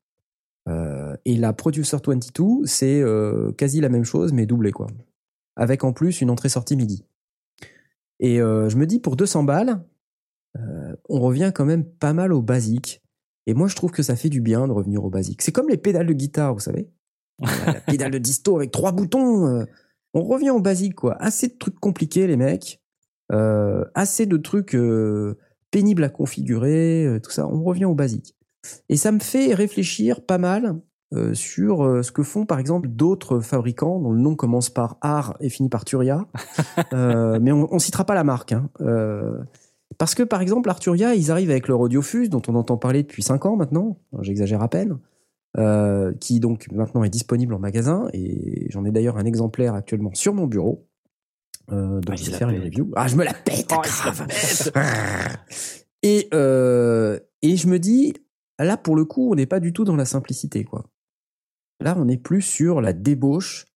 [0.69, 4.89] Euh, et la Producer 22, c'est euh, quasi la même chose, mais doublé, quoi.
[5.59, 7.05] Avec en plus une entrée-sortie MIDI.
[8.21, 9.85] Et euh, je me dis, pour 200 balles,
[10.57, 13.03] euh, on revient quand même pas mal au basique.
[13.47, 15.43] Et moi, je trouve que ça fait du bien de revenir au basique.
[15.43, 16.89] C'est comme les pédales de guitare, vous savez.
[17.67, 19.47] la pédale de disto avec trois boutons.
[19.47, 19.65] euh,
[20.15, 21.21] on revient au basique, quoi.
[21.23, 22.81] Assez de trucs compliqués, les mecs.
[23.33, 25.39] Euh, assez de trucs euh,
[25.71, 27.47] pénibles à configurer, euh, tout ça.
[27.47, 28.35] On revient au basique.
[28.89, 30.81] Et ça me fait réfléchir pas mal
[31.15, 34.99] euh, sur euh, ce que font par exemple d'autres fabricants dont le nom commence par
[35.01, 36.27] Art et finit par Turia.
[36.93, 38.53] Euh, mais on, on citera pas la marque.
[38.53, 38.69] hein.
[39.99, 43.23] Parce que par exemple, Arturia, ils arrivent avec leur Audiofuse, dont on entend parler depuis
[43.23, 44.99] 5 ans maintenant, j'exagère à peine,
[46.21, 50.35] qui donc maintenant est disponible en magasin, et j'en ai d'ailleurs un exemplaire actuellement sur
[50.35, 50.87] mon bureau,
[51.69, 52.91] dont Ah, je vais faire une review.
[52.95, 54.27] Ah, je me la pète, Oh, la grave.
[56.03, 58.15] Et, et je me dis,
[58.59, 60.85] là, pour le coup, on n'est pas du tout dans la simplicité, quoi.
[61.81, 63.67] Là, on est plus sur la débauche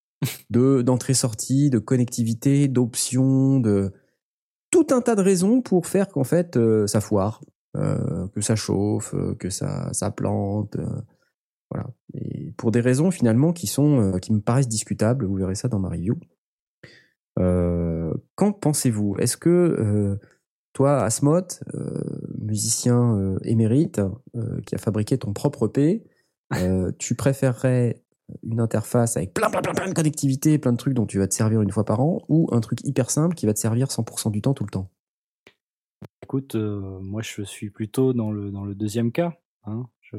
[0.50, 3.92] de d'entrée-sortie, de connectivité, d'options, de
[4.70, 7.42] tout un tas de raisons pour faire qu'en fait euh, ça foire,
[7.76, 11.00] euh, que ça chauffe, euh, que ça ça plante, euh,
[11.70, 11.88] voilà.
[12.14, 15.26] Et pour des raisons finalement qui sont euh, qui me paraissent discutables.
[15.26, 16.18] Vous verrez ça dans ma review.
[17.38, 19.16] Euh, Qu'en pensez-vous?
[19.18, 20.18] Est-ce que
[20.74, 21.42] toi, Asmot,
[21.74, 22.00] euh,
[22.38, 24.00] musicien émérite,
[24.66, 26.04] qui a fabriqué ton propre P,
[26.56, 28.02] euh, tu préférerais
[28.42, 31.28] une interface avec plein, plein, plein, plein de connectivité, plein de trucs dont tu vas
[31.28, 33.88] te servir une fois par an, ou un truc hyper simple qui va te servir
[33.88, 34.90] 100% du temps tout le temps?
[36.22, 39.34] Écoute, euh, moi je suis plutôt dans le dans le deuxième cas.
[39.64, 39.86] Hein.
[40.00, 40.16] Je,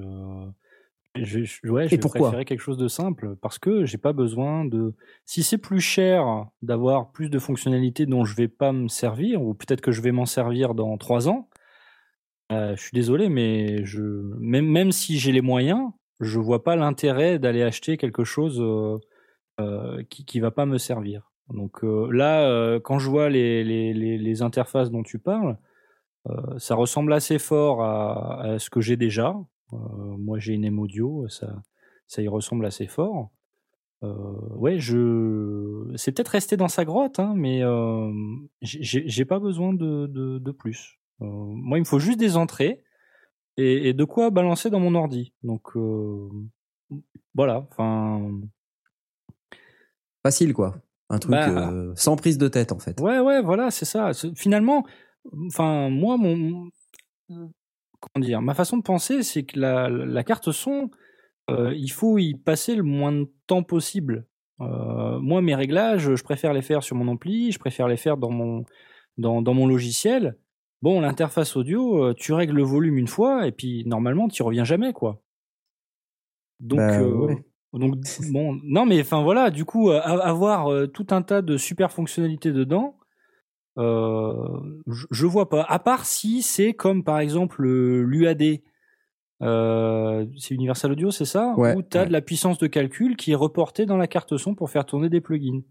[1.15, 2.21] je, je- ouais, je Et vais pourquoi?
[2.29, 4.93] préférer quelque chose de simple parce que j'ai pas besoin de.
[5.25, 9.53] Si c'est plus cher d'avoir plus de fonctionnalités dont je vais pas me servir, ou
[9.53, 11.49] peut-être que je vais m'en servir dans trois ans,
[12.51, 14.01] euh, je suis désolé, mais je
[14.39, 15.89] même même si j'ai les moyens,
[16.23, 18.97] je vois pas l'intérêt d'aller acheter quelque chose euh,
[19.59, 21.31] euh, qui qui va pas me servir.
[21.49, 25.57] Donc euh, là, quand je vois les, les, les, interfaces dont tu parles,
[26.57, 29.35] ça ressemble assez fort à, ce que j'ai déjà.
[29.71, 31.61] Moi, j'ai une M audio, ça,
[32.07, 33.29] ça y ressemble assez fort.
[34.01, 37.61] Ouais, je, c'est peut-être resté dans sa grotte, hein, mais
[38.61, 40.97] j'ai pas besoin de, de, de plus.
[41.19, 42.83] Moi, il me faut juste des entrées
[43.57, 45.33] et, et de quoi balancer dans mon ordi.
[45.43, 46.29] Donc euh,
[47.35, 47.65] voilà.
[47.71, 48.29] Enfin,
[50.25, 50.75] Facile, quoi.
[51.09, 51.69] Un truc Bah.
[51.71, 52.99] euh, sans prise de tête, en fait.
[53.01, 54.11] Ouais, ouais, voilà, c'est ça.
[54.35, 54.85] Finalement,
[55.47, 56.69] enfin, moi, mon
[57.27, 60.89] comment dire, ma façon de penser, c'est que la, la carte son,
[61.49, 64.27] euh, il faut y passer le moins de temps possible.
[64.61, 68.17] Euh, moi, mes réglages, je préfère les faire sur mon ampli, je préfère les faire
[68.17, 68.65] dans mon,
[69.17, 70.37] dans, dans mon logiciel.
[70.83, 74.65] Bon, l'interface audio, euh, tu règles le volume une fois et puis normalement, tu reviens
[74.65, 75.21] jamais, quoi.
[76.59, 77.45] Donc, Bah, euh, ouais.
[77.71, 77.95] donc
[78.33, 82.51] bon, non, mais enfin voilà, du coup, euh, avoir tout un tas de super fonctionnalités
[82.51, 82.97] dedans,
[83.77, 85.63] euh, je, je vois pas.
[85.63, 88.59] À part si c'est comme par exemple l'UAD.
[89.41, 91.53] Euh, c'est Universal Audio, c'est ça?
[91.57, 92.07] Ouais, Où tu as ouais.
[92.07, 95.09] de la puissance de calcul qui est reportée dans la carte son pour faire tourner
[95.09, 95.61] des plugins.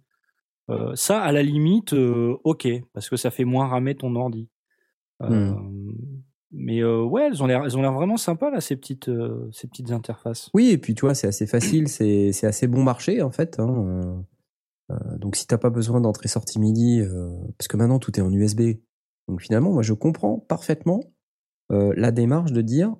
[0.70, 4.48] Euh, ça, à la limite, euh, ok, parce que ça fait moins ramer ton ordi.
[5.30, 5.54] Euh,
[6.50, 9.48] Mais euh, ouais, elles ont l'air, elles ont l'air vraiment sympas là, ces petites, euh,
[9.52, 10.50] ces petites interfaces.
[10.54, 13.58] Oui, et puis tu vois, c'est assez facile, c'est c'est assez bon marché en fait.
[13.58, 14.24] hein,
[15.18, 17.02] donc si t'as pas besoin d'entrée-sortie MIDI,
[17.56, 18.62] parce que maintenant tout est en USB.
[19.28, 21.00] Donc finalement, moi je comprends parfaitement
[21.70, 22.94] la démarche de dire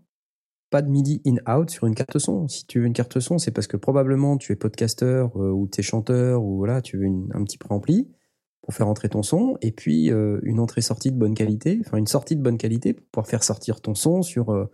[0.71, 2.49] pas de MIDI in-out sur une carte son.
[2.49, 5.69] Si tu veux une carte son, c'est parce que probablement tu es podcaster euh, ou
[5.69, 8.09] tu es chanteur ou voilà, tu veux une- un petit préampli
[8.63, 12.07] pour faire entrer ton son, et puis euh, une entrée-sortie de bonne qualité, enfin une
[12.07, 14.71] sortie de bonne qualité pour pouvoir faire sortir ton son sur euh,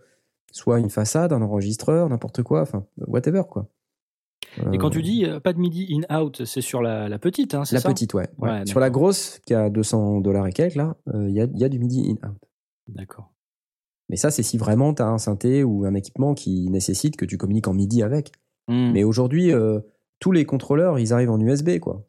[0.51, 3.67] soit une façade, un enregistreur, n'importe quoi, enfin whatever quoi.
[4.73, 7.65] Et quand tu dis euh, pas de MIDI in-out, c'est sur la, la petite, hein,
[7.65, 7.89] c'est la ça?
[7.89, 8.27] petite, ouais.
[8.39, 8.49] ouais.
[8.49, 11.45] Ouais, Sur la grosse, qui a 200 dollars et quelques, là, euh, il y, a,
[11.45, 12.37] il y a du MIDI in-out.
[12.87, 13.31] D'accord.
[14.09, 17.25] Mais ça, c'est si vraiment tu as un synthé ou un équipement qui nécessite que
[17.25, 18.31] tu communiques en MIDI avec.
[18.67, 18.91] Hmm.
[18.91, 19.79] Mais aujourd'hui, euh,
[20.19, 22.03] tous les contrôleurs, ils arrivent en USB, quoi.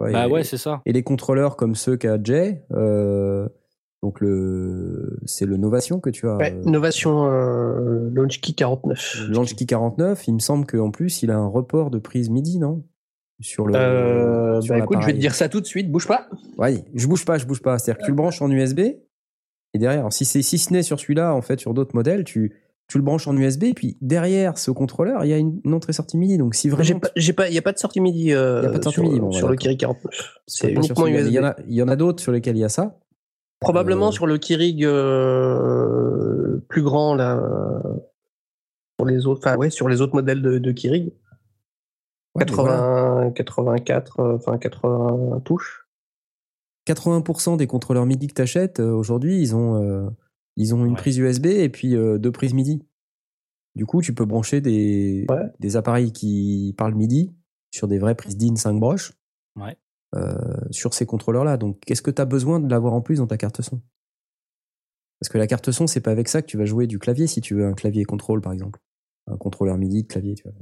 [0.00, 0.80] Ouais, bah et, ouais, c'est ça.
[0.86, 3.46] et les contrôleurs comme ceux qu'a Jay, euh,
[4.02, 6.36] donc le, c'est le Novation que tu as.
[6.36, 9.28] Ouais, euh, Novation euh, Launchkey 49.
[9.28, 12.82] Launchkey 49, il me semble qu'en plus, il a un report de prise MIDI, non?
[13.40, 13.74] Sur le.
[13.74, 16.28] Euh, sur bah écoute, je vais te dire ça tout de suite, bouge pas.
[16.56, 17.78] Ouais, je bouge pas, je bouge pas.
[17.78, 18.80] C'est-à-dire que tu le branches en USB
[19.72, 22.54] et derrière, si c'est si ce n'est sur celui-là, en fait, sur d'autres modèles, tu
[22.90, 26.18] tu le branches en USB et puis derrière ce contrôleur, il y a une, entrée-sortie
[26.18, 26.38] MIDI.
[26.38, 28.34] Donc si vraiment j'ai pas, il y a pas de sortie MIDI.
[28.34, 29.56] euh, Y a pas de sortie sur, MIDI, bon, sur ouais, le.
[29.56, 30.10] Kiri 49.
[30.12, 31.28] tu- C'est uniquement USB.
[31.28, 32.98] Il y en a, il y en a d'autres sur lesquels il y a ça.
[33.60, 37.40] Probablement Euh, sur le Kirig euh, plus grand là.
[38.96, 41.04] Pour les autres, enfin ouais, sur les autres modèles de, de Kirig.
[42.34, 42.62] Ouais, mais 80,
[43.16, 43.30] voilà.
[43.30, 45.86] 84, euh, enfin 80 touches.
[46.88, 50.10] 80% des contrôleurs MIDI que tu achètes aujourd'hui, ils ont
[50.60, 50.96] ils ont une Ouais.
[50.98, 52.82] prise USB et puis euh, deux prises MIDI.
[53.76, 55.50] Du coup, tu peux brancher des Ouais.
[55.60, 57.32] des appareils qui parlent MIDI
[57.72, 59.12] sur des vraies prises DIN 5 broches.
[59.56, 59.76] Ouais.
[60.16, 60.34] euh,
[60.72, 61.56] sur ces contrôleurs-là.
[61.56, 63.80] Donc, qu'est-ce que tu as besoin de l'avoir en plus dans ta carte son?
[65.20, 67.26] Parce que la carte son, c'est pas avec ça que tu vas jouer du clavier
[67.28, 68.80] si tu veux un clavier contrôle, par exemple.
[69.28, 70.52] Un contrôleur MIDI de clavier, tu vois.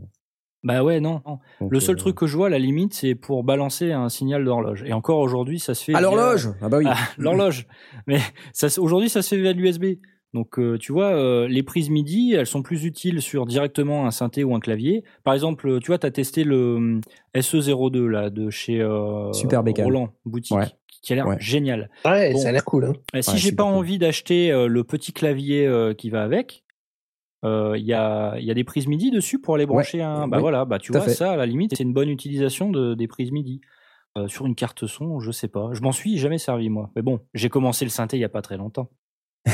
[0.64, 1.22] Bah ouais, non.
[1.26, 1.38] non.
[1.60, 4.08] Donc, Le seul euh, truc que je vois, à la limite, c'est pour balancer un
[4.08, 4.82] signal d'horloge.
[4.86, 5.94] Et encore aujourd'hui, ça se fait.
[5.94, 6.48] À via- l'horloge?
[6.60, 6.84] Ah bah oui.
[6.88, 7.66] Ah, l'horloge.
[8.06, 8.18] Mais
[8.52, 9.98] ça, se- aujourd'hui, ça se fait via l'USB.
[10.34, 14.10] Donc, euh, tu vois, euh, les prises MIDI, elles sont plus utiles sur directement un
[14.10, 15.02] synthé ou un clavier.
[15.24, 17.00] Par exemple, tu vois, tu as testé le hum,
[17.34, 19.62] SE02 là, de chez euh, Super.
[19.64, 20.66] Roland Boutique, Ouais.
[21.02, 21.36] qui a l'air Ouais.
[21.40, 21.88] génial.
[22.04, 22.38] Ouais, Bon.
[22.40, 22.84] ça a l'air cool.
[23.14, 23.22] Hein.
[23.22, 23.72] Si Ouais, j'ai pas cool.
[23.72, 26.62] envie d'acheter euh, le petit clavier euh, qui va avec,
[27.44, 30.26] euh, il y, a, y a des prises MIDI dessus pour aller brancher un.
[30.26, 31.14] Bah oui, voilà, bah tu vois, fait.
[31.14, 33.60] ça, à la limite, c'est une bonne utilisation de, des prises MIDI.
[34.16, 35.70] Euh, sur une carte son, je sais pas.
[35.74, 36.90] Je m'en suis jamais servi, moi.
[36.96, 38.90] Mais bon, j'ai commencé le synthé il y a pas très longtemps.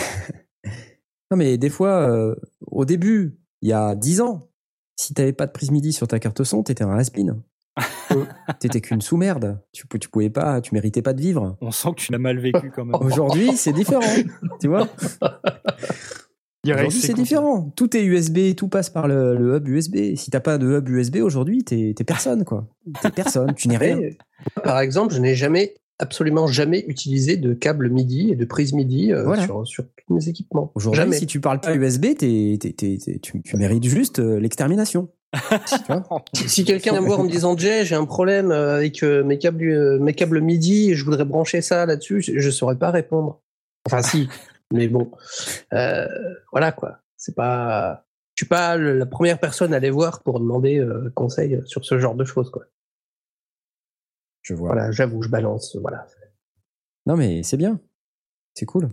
[1.30, 4.50] Non, mais des fois, euh, au début, il y a 10 ans,
[4.94, 7.42] si t'avais pas de prise MIDI sur ta carte son, t'étais un has-been.
[8.60, 9.60] t'étais qu'une sous-merde.
[9.72, 11.56] Tu, tu pouvais pas, tu méritais pas de vivre.
[11.62, 12.94] On sent que tu l'as mal vécu quand même.
[13.00, 14.02] Aujourd'hui, c'est différent.
[14.60, 14.86] tu vois
[16.72, 17.70] Aujourd'hui, ces c'est différent.
[17.76, 20.14] Tout est USB, tout passe par le, le hub USB.
[20.16, 22.66] Si t'as pas de hub USB aujourd'hui, t'es t'es personne, quoi.
[23.02, 24.00] T'es personne, tu n'es rien.
[24.62, 29.12] Par exemple, je n'ai jamais, absolument jamais utilisé de câble MIDI et de prise MIDI
[29.12, 29.42] euh, Voilà.
[29.44, 30.72] sur, sur tous mes équipements.
[30.74, 31.16] Aujourd'hui, Jamais.
[31.18, 35.08] si tu parles pas USB, t'es- t'es- t'es- t'es- tu, tu mérites juste euh, l'extermination.
[36.34, 39.38] Si, quelqu'un vient me voir en me disant Jay, j'ai un problème euh, avec mes
[39.38, 43.40] câbles, mes câbles MIDI et je voudrais brancher ça là-dessus, je, je saurais pas répondre.
[43.86, 44.28] Enfin, si,
[44.72, 45.10] mais bon,
[45.72, 46.06] Euh,
[46.52, 46.98] voilà quoi.
[47.16, 51.60] C'est pas, je suis pas la première personne à aller voir pour demander euh, conseil
[51.66, 52.64] sur ce genre de choses quoi.
[54.42, 54.68] Je vois.
[54.72, 55.76] Voilà, j'avoue, je balance.
[55.80, 56.06] Voilà.
[57.06, 57.80] Non, mais c'est bien.
[58.54, 58.88] C'est cool.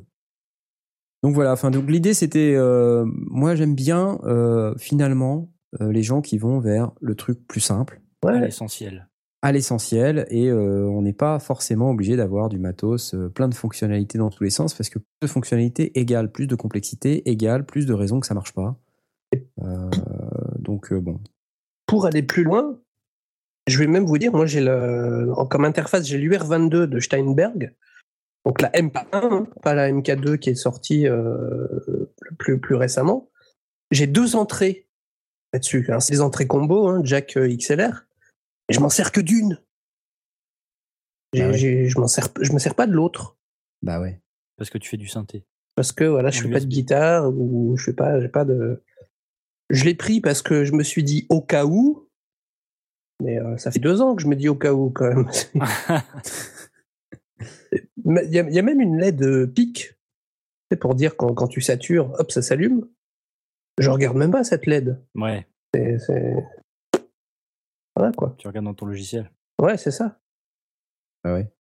[1.23, 6.21] Donc voilà, enfin, donc l'idée c'était, euh, moi j'aime bien euh, finalement euh, les gens
[6.21, 8.39] qui vont vers le truc plus simple, Ouais.
[8.39, 9.07] l'essentiel.
[9.43, 13.55] À l'essentiel, et euh, on n'est pas forcément obligé d'avoir du matos, euh, plein de
[13.55, 17.65] fonctionnalités dans tous les sens, parce que plus de fonctionnalités égale plus de complexité, égale
[17.65, 18.77] plus de raisons que ça marche pas.
[19.63, 19.89] Euh,
[20.59, 21.19] donc bon,
[21.87, 22.79] Pour aller plus loin,
[23.67, 27.73] je vais même vous dire, moi j'ai le, comme interface, j'ai l'UR22 de Steinberg,
[28.45, 31.07] donc la MK1, hein, pas la MK2 qui est sortie
[32.37, 33.29] plus, plus récemment.
[33.89, 34.87] J'ai deux entrées
[35.53, 35.87] là-dessus.
[35.91, 35.99] hein.
[35.99, 38.05] C'est des entrées combo, hein, Jack XLR.
[38.71, 39.59] Je m'en sers que d'une.
[41.35, 41.57] Ah ouais.
[41.57, 43.37] j'ai- Je m'en sers, je me sers pas de l'autre.
[43.81, 44.21] Bah ouais.
[44.57, 45.45] Parce que tu fais du synthé.
[45.75, 48.43] Parce que voilà, je En fais pas de guitare ou je fais pas, j'ai pas
[48.45, 48.83] de.
[49.69, 52.09] Je l'ai pris parce que je me suis dit au cas où.
[53.23, 55.29] Mais euh, ça fait deux ans que je me dis au cas où quand même.
[58.03, 59.93] Mais Il y, a- il y a même une LED euh, pic.
[60.69, 62.87] C'est pour dire quand, quand tu satures, hop, ça s'allume.
[63.77, 64.99] Je regarde même pas cette LED.
[65.15, 66.45] ouais, C'est- c'est-
[67.95, 68.35] Voilà quoi.
[68.37, 69.31] tu regardes dans ton logiciel.
[69.61, 70.19] Ouais, c'est ça.
[71.23, 71.51] Bah ouais.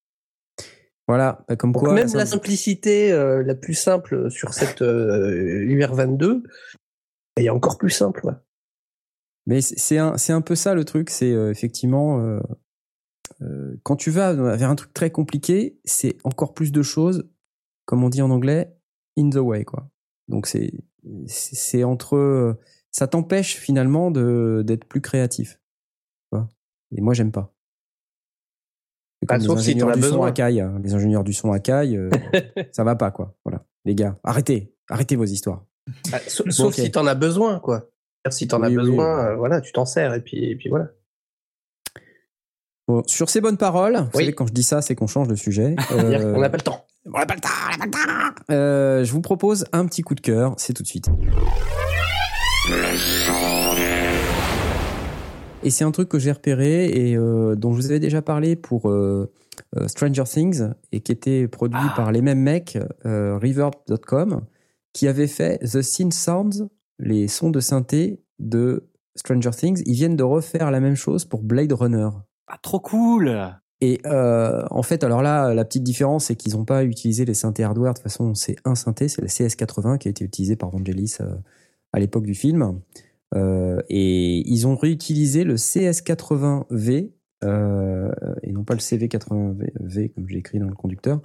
[1.07, 1.93] Voilà, bah comme Donc quoi.
[1.93, 6.43] même ça- la simplicité euh, la plus simple sur cette euh, UR22,
[7.37, 8.25] il y a encore plus simple.
[8.25, 8.33] ouais.
[9.47, 12.39] Mais c'est un, c'est un peu ça le truc, c'est euh, effectivement euh,
[13.41, 17.27] euh, quand tu vas vers un truc très compliqué, c'est encore plus de choses,
[17.85, 18.71] comme on dit en anglais,
[19.17, 19.89] in the way quoi.
[20.27, 22.53] Donc c'est entre euh,
[22.91, 25.59] ça t'empêche finalement de d'être plus créatif.
[26.95, 27.53] Et moi j'aime pas.
[29.27, 30.27] Bah, comme les sauf si t'en ingénieurs as du son besoin.
[30.27, 30.79] à caille, hein.
[30.83, 32.09] les ingénieurs du son à caille, euh,
[32.71, 33.35] ça va pas quoi.
[33.45, 35.63] Voilà, les gars, arrêtez, arrêtez vos histoires.
[36.11, 36.73] Ah, sa- sauf Ok.
[36.75, 37.89] si t'en as besoin, quoi.
[38.29, 39.25] Si t'en as Oui, oui, besoin, oui.
[39.31, 40.89] euh, voilà, tu t'en sers et puis, et puis voilà.
[42.87, 44.23] Bon, sur ces bonnes paroles, vous Oui.
[44.25, 45.75] savez quand je dis ça, c'est qu'on change de sujet.
[45.91, 46.85] Euh, qu'on n'a pas le temps.
[47.05, 47.91] On n'a pas le temps, on n'a pas le
[48.35, 48.43] temps.
[48.53, 51.09] Euh, je vous propose un petit coup de cœur, c'est tout de suite.
[55.63, 58.55] Et c'est un truc que j'ai repéré et euh, dont je vous avais déjà parlé
[58.55, 59.31] pour euh,
[59.77, 61.93] euh, Stranger Things et qui était produit Ah.
[61.95, 64.41] par les mêmes mecs, euh, Reverb.com,
[64.93, 66.67] qui avait fait The Synth Sounds,
[66.97, 69.83] les sons de synthé de Stranger Things.
[69.85, 72.09] Ils viennent de refaire la même chose pour Blade Runner.
[72.47, 73.31] Ah, trop cool
[73.81, 77.63] Et en fait, alors là, la petite différence, c'est qu'ils n'ont pas utilisé les synthés
[77.63, 77.93] hardware.
[77.93, 81.17] De toute façon, c'est un synthé, c'est le CS80 qui a été utilisé par Vangelis
[81.93, 82.81] à l'époque du film.
[83.33, 87.11] Euh, et ils ont réutilisé le CS80V,
[87.43, 88.11] euh,
[88.43, 91.21] et non pas le CV80V, comme j'ai écrit dans le conducteur,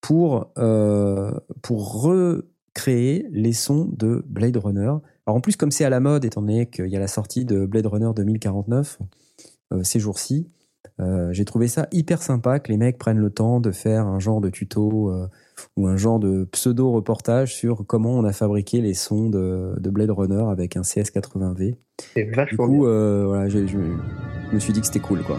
[0.00, 4.92] pour, euh, pour recréer les sons de Blade Runner.
[5.26, 7.44] Alors en plus, comme c'est à la mode, étant donné qu'il y a la sortie
[7.44, 8.98] de Blade Runner 2049
[9.72, 10.48] euh, ces jours-ci,
[11.32, 14.40] j'ai trouvé ça hyper sympa que les mecs prennent le temps de faire un genre
[14.40, 15.12] de tuto
[15.76, 20.10] ou un genre de pseudo-reportage sur comment on a fabriqué les sons de, de Blade
[20.10, 21.74] Runner avec un CS80V.
[22.14, 22.88] C'est Du vachement coup, bien.
[22.90, 25.38] euh, voilà, je me suis dit que c'était cool, quoi.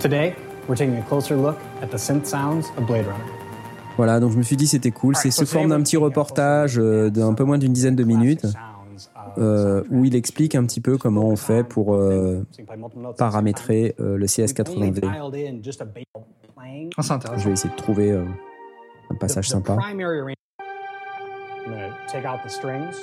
[0.00, 0.34] Today,
[0.66, 3.39] we're taking a closer look at the synth sounds of Blade Runner.
[4.00, 5.14] Voilà, donc je me suis dit c'était cool.
[5.14, 8.46] C'est sous forme d'un petit reportage euh, d'un peu moins d'une dizaine de minutes
[9.36, 12.46] euh, où il explique un petit peu comment on fait pour euh,
[13.18, 15.04] paramétrer euh, le CS80V.
[16.96, 18.24] Ah, Je vais essayer de trouver euh,
[19.10, 19.76] un passage sympa.
[19.76, 20.34] primary arrangement.
[21.66, 22.96] I'm going to take out the strings.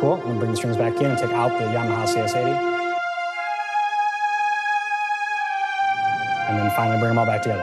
[0.00, 0.14] Cool.
[0.14, 2.79] I'm going to bring the strings back in and take out the Yamaha CS80.
[6.50, 7.62] And then finally bring them all back together.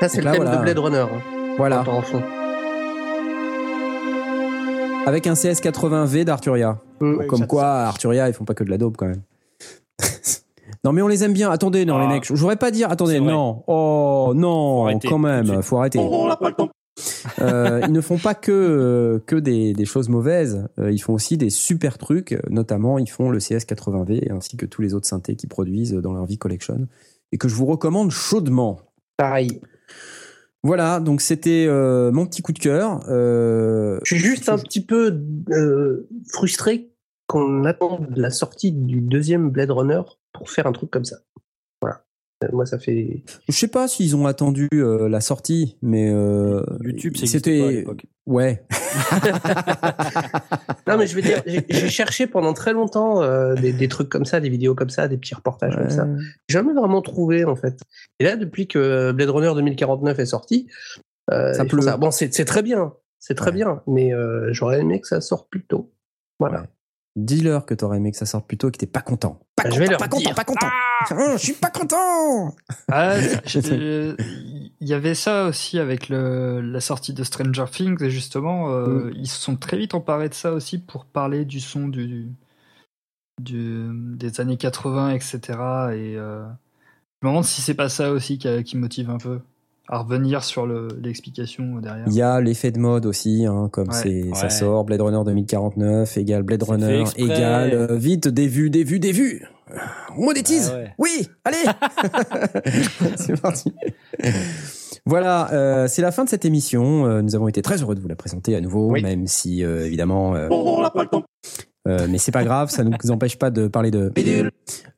[0.00, 0.56] Ça, c'est le thème voilà.
[0.56, 0.98] de Blade Runner.
[0.98, 2.22] hein, Voilà, quand on en fond.
[5.06, 6.78] avec un CS80V d'Arturia.
[7.00, 7.26] Mm.
[7.26, 9.22] Comme quoi, Arturia, ils font pas que de la dope quand même.
[10.84, 11.50] non, mais on les aime bien.
[11.50, 12.02] Attendez, non, Ah.
[12.02, 12.90] les mecs, je voudrais pas dire.
[12.90, 13.62] Attendez, non.
[13.66, 15.60] Oh, non, Faut arrêter, quand tout de même, suite.
[15.62, 15.98] faut arrêter.
[17.40, 20.68] Euh, ils ne font pas que, euh, que des, des choses mauvaises.
[20.78, 22.36] Euh, ils font aussi des super trucs.
[22.50, 26.26] Notamment, ils font le CS80V ainsi que tous les autres synthés qu'ils produisent dans leur
[26.26, 26.86] vie collection
[27.32, 28.80] et que je vous recommande chaudement.
[29.16, 29.60] Pareil.
[30.62, 33.00] Voilà, donc c'était euh, mon petit coup de cœur.
[33.08, 35.18] Euh, Je suis juste un petit peu
[35.50, 36.90] euh, frustré
[37.26, 40.02] qu'on attende la sortie du deuxième Blade Runner
[40.32, 41.16] pour faire un truc comme ça.
[42.52, 43.22] Moi, ça fait.
[43.48, 48.06] Je sais pas s'ils ont attendu euh, la sortie, mais euh, YouTube, l'époque.
[48.26, 48.64] ouais.
[50.86, 54.24] Non, mais je veux dire, j'ai cherché pendant très longtemps euh, des, des trucs comme
[54.24, 56.08] ça, des vidéos comme ça, des petits reportages comme ça.
[56.48, 57.80] J'ai jamais vraiment trouvé, en fait.
[58.18, 60.68] Et là, depuis que Blade Runner 2049 est sorti,
[61.30, 61.80] euh, Ça pleut.
[61.98, 62.94] Bon, c'est c'est très bien.
[63.18, 63.56] C'est très Ouais.
[63.56, 63.82] bien.
[63.86, 65.92] Mais euh, j'aurais aimé que ça sorte plus tôt.
[66.38, 66.62] Voilà.
[66.62, 66.66] Ouais.
[67.16, 69.40] Dis-leur que t'aurais aimé que ça sorte plus tôt et que t'es pas content.
[69.56, 70.66] Pas Bah, content, je vais leur pas content, pas content.
[71.10, 72.54] Hum, je suis pas content.
[72.88, 73.16] Ah,
[74.82, 79.10] Il y avait ça aussi avec le, la sortie de Stranger Things, et justement, euh,
[79.14, 82.30] ils se sont très vite emparés de ça aussi pour parler du son du,
[83.40, 85.38] du- des années 80, etc.
[85.94, 86.46] Et euh,
[87.20, 89.40] je me demande si c'est pas ça aussi qui, qui motive un peu.
[89.92, 92.04] À revenir sur le- l'explication derrière.
[92.06, 94.30] Il y a l'effet de mode aussi, hein, comme Ouais.
[94.34, 99.00] ça sort, Blade Runner 2049 égale Blade Runner égale euh, vite des vues, des vues,
[99.00, 99.42] des vues.
[100.16, 100.72] On monétise.
[100.74, 100.90] Ah ouais.
[100.98, 101.64] Oui, allez.
[103.16, 103.72] c'est parti.
[105.06, 107.06] Voilà, euh, c'est la fin de cette émission.
[107.06, 109.02] Euh, nous avons été très heureux de vous la présenter à nouveau, Oui.
[109.02, 110.34] même si euh, évidemment.
[110.36, 110.48] euh,
[111.88, 114.12] euh, mais c'est pas grave, ça ne nous empêche pas de parler de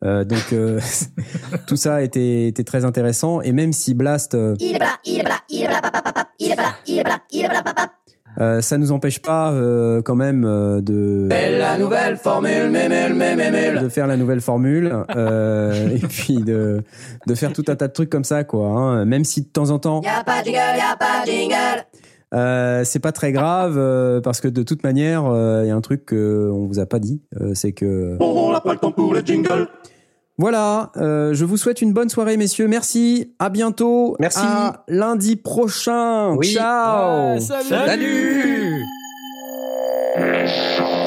[0.05, 0.81] Euh, donc euh,
[1.67, 4.37] tout ça été très intéressant et même si Blast
[8.61, 10.43] ça nous empêche pas euh, quand même
[10.83, 13.81] de La nouvelle formule, mémule, mémule.
[13.81, 16.83] de faire la nouvelle formule et puis de
[17.29, 19.05] de faire tout un tas de trucs comme ça quoi hein.
[19.05, 21.31] même si de temps en temps Y a pas de jingle, y a pas de
[21.31, 21.85] jingle.
[22.33, 25.23] Euh, c'est pas très grave euh, parce que de toute manière
[25.63, 28.61] il y a un truc qu'on vous a pas dit euh, c'est que On n'a
[28.61, 29.69] pas le temps pour les jingles.
[30.39, 32.67] Voilà, euh, je vous souhaite une bonne soirée, messieurs.
[32.67, 34.17] Merci, à bientôt.
[34.19, 34.41] Merci.
[34.43, 36.35] À lundi prochain.
[36.35, 36.49] Oui.
[36.49, 37.35] Ciao.
[37.35, 38.83] Ouais, salut.
[40.17, 40.99] Salut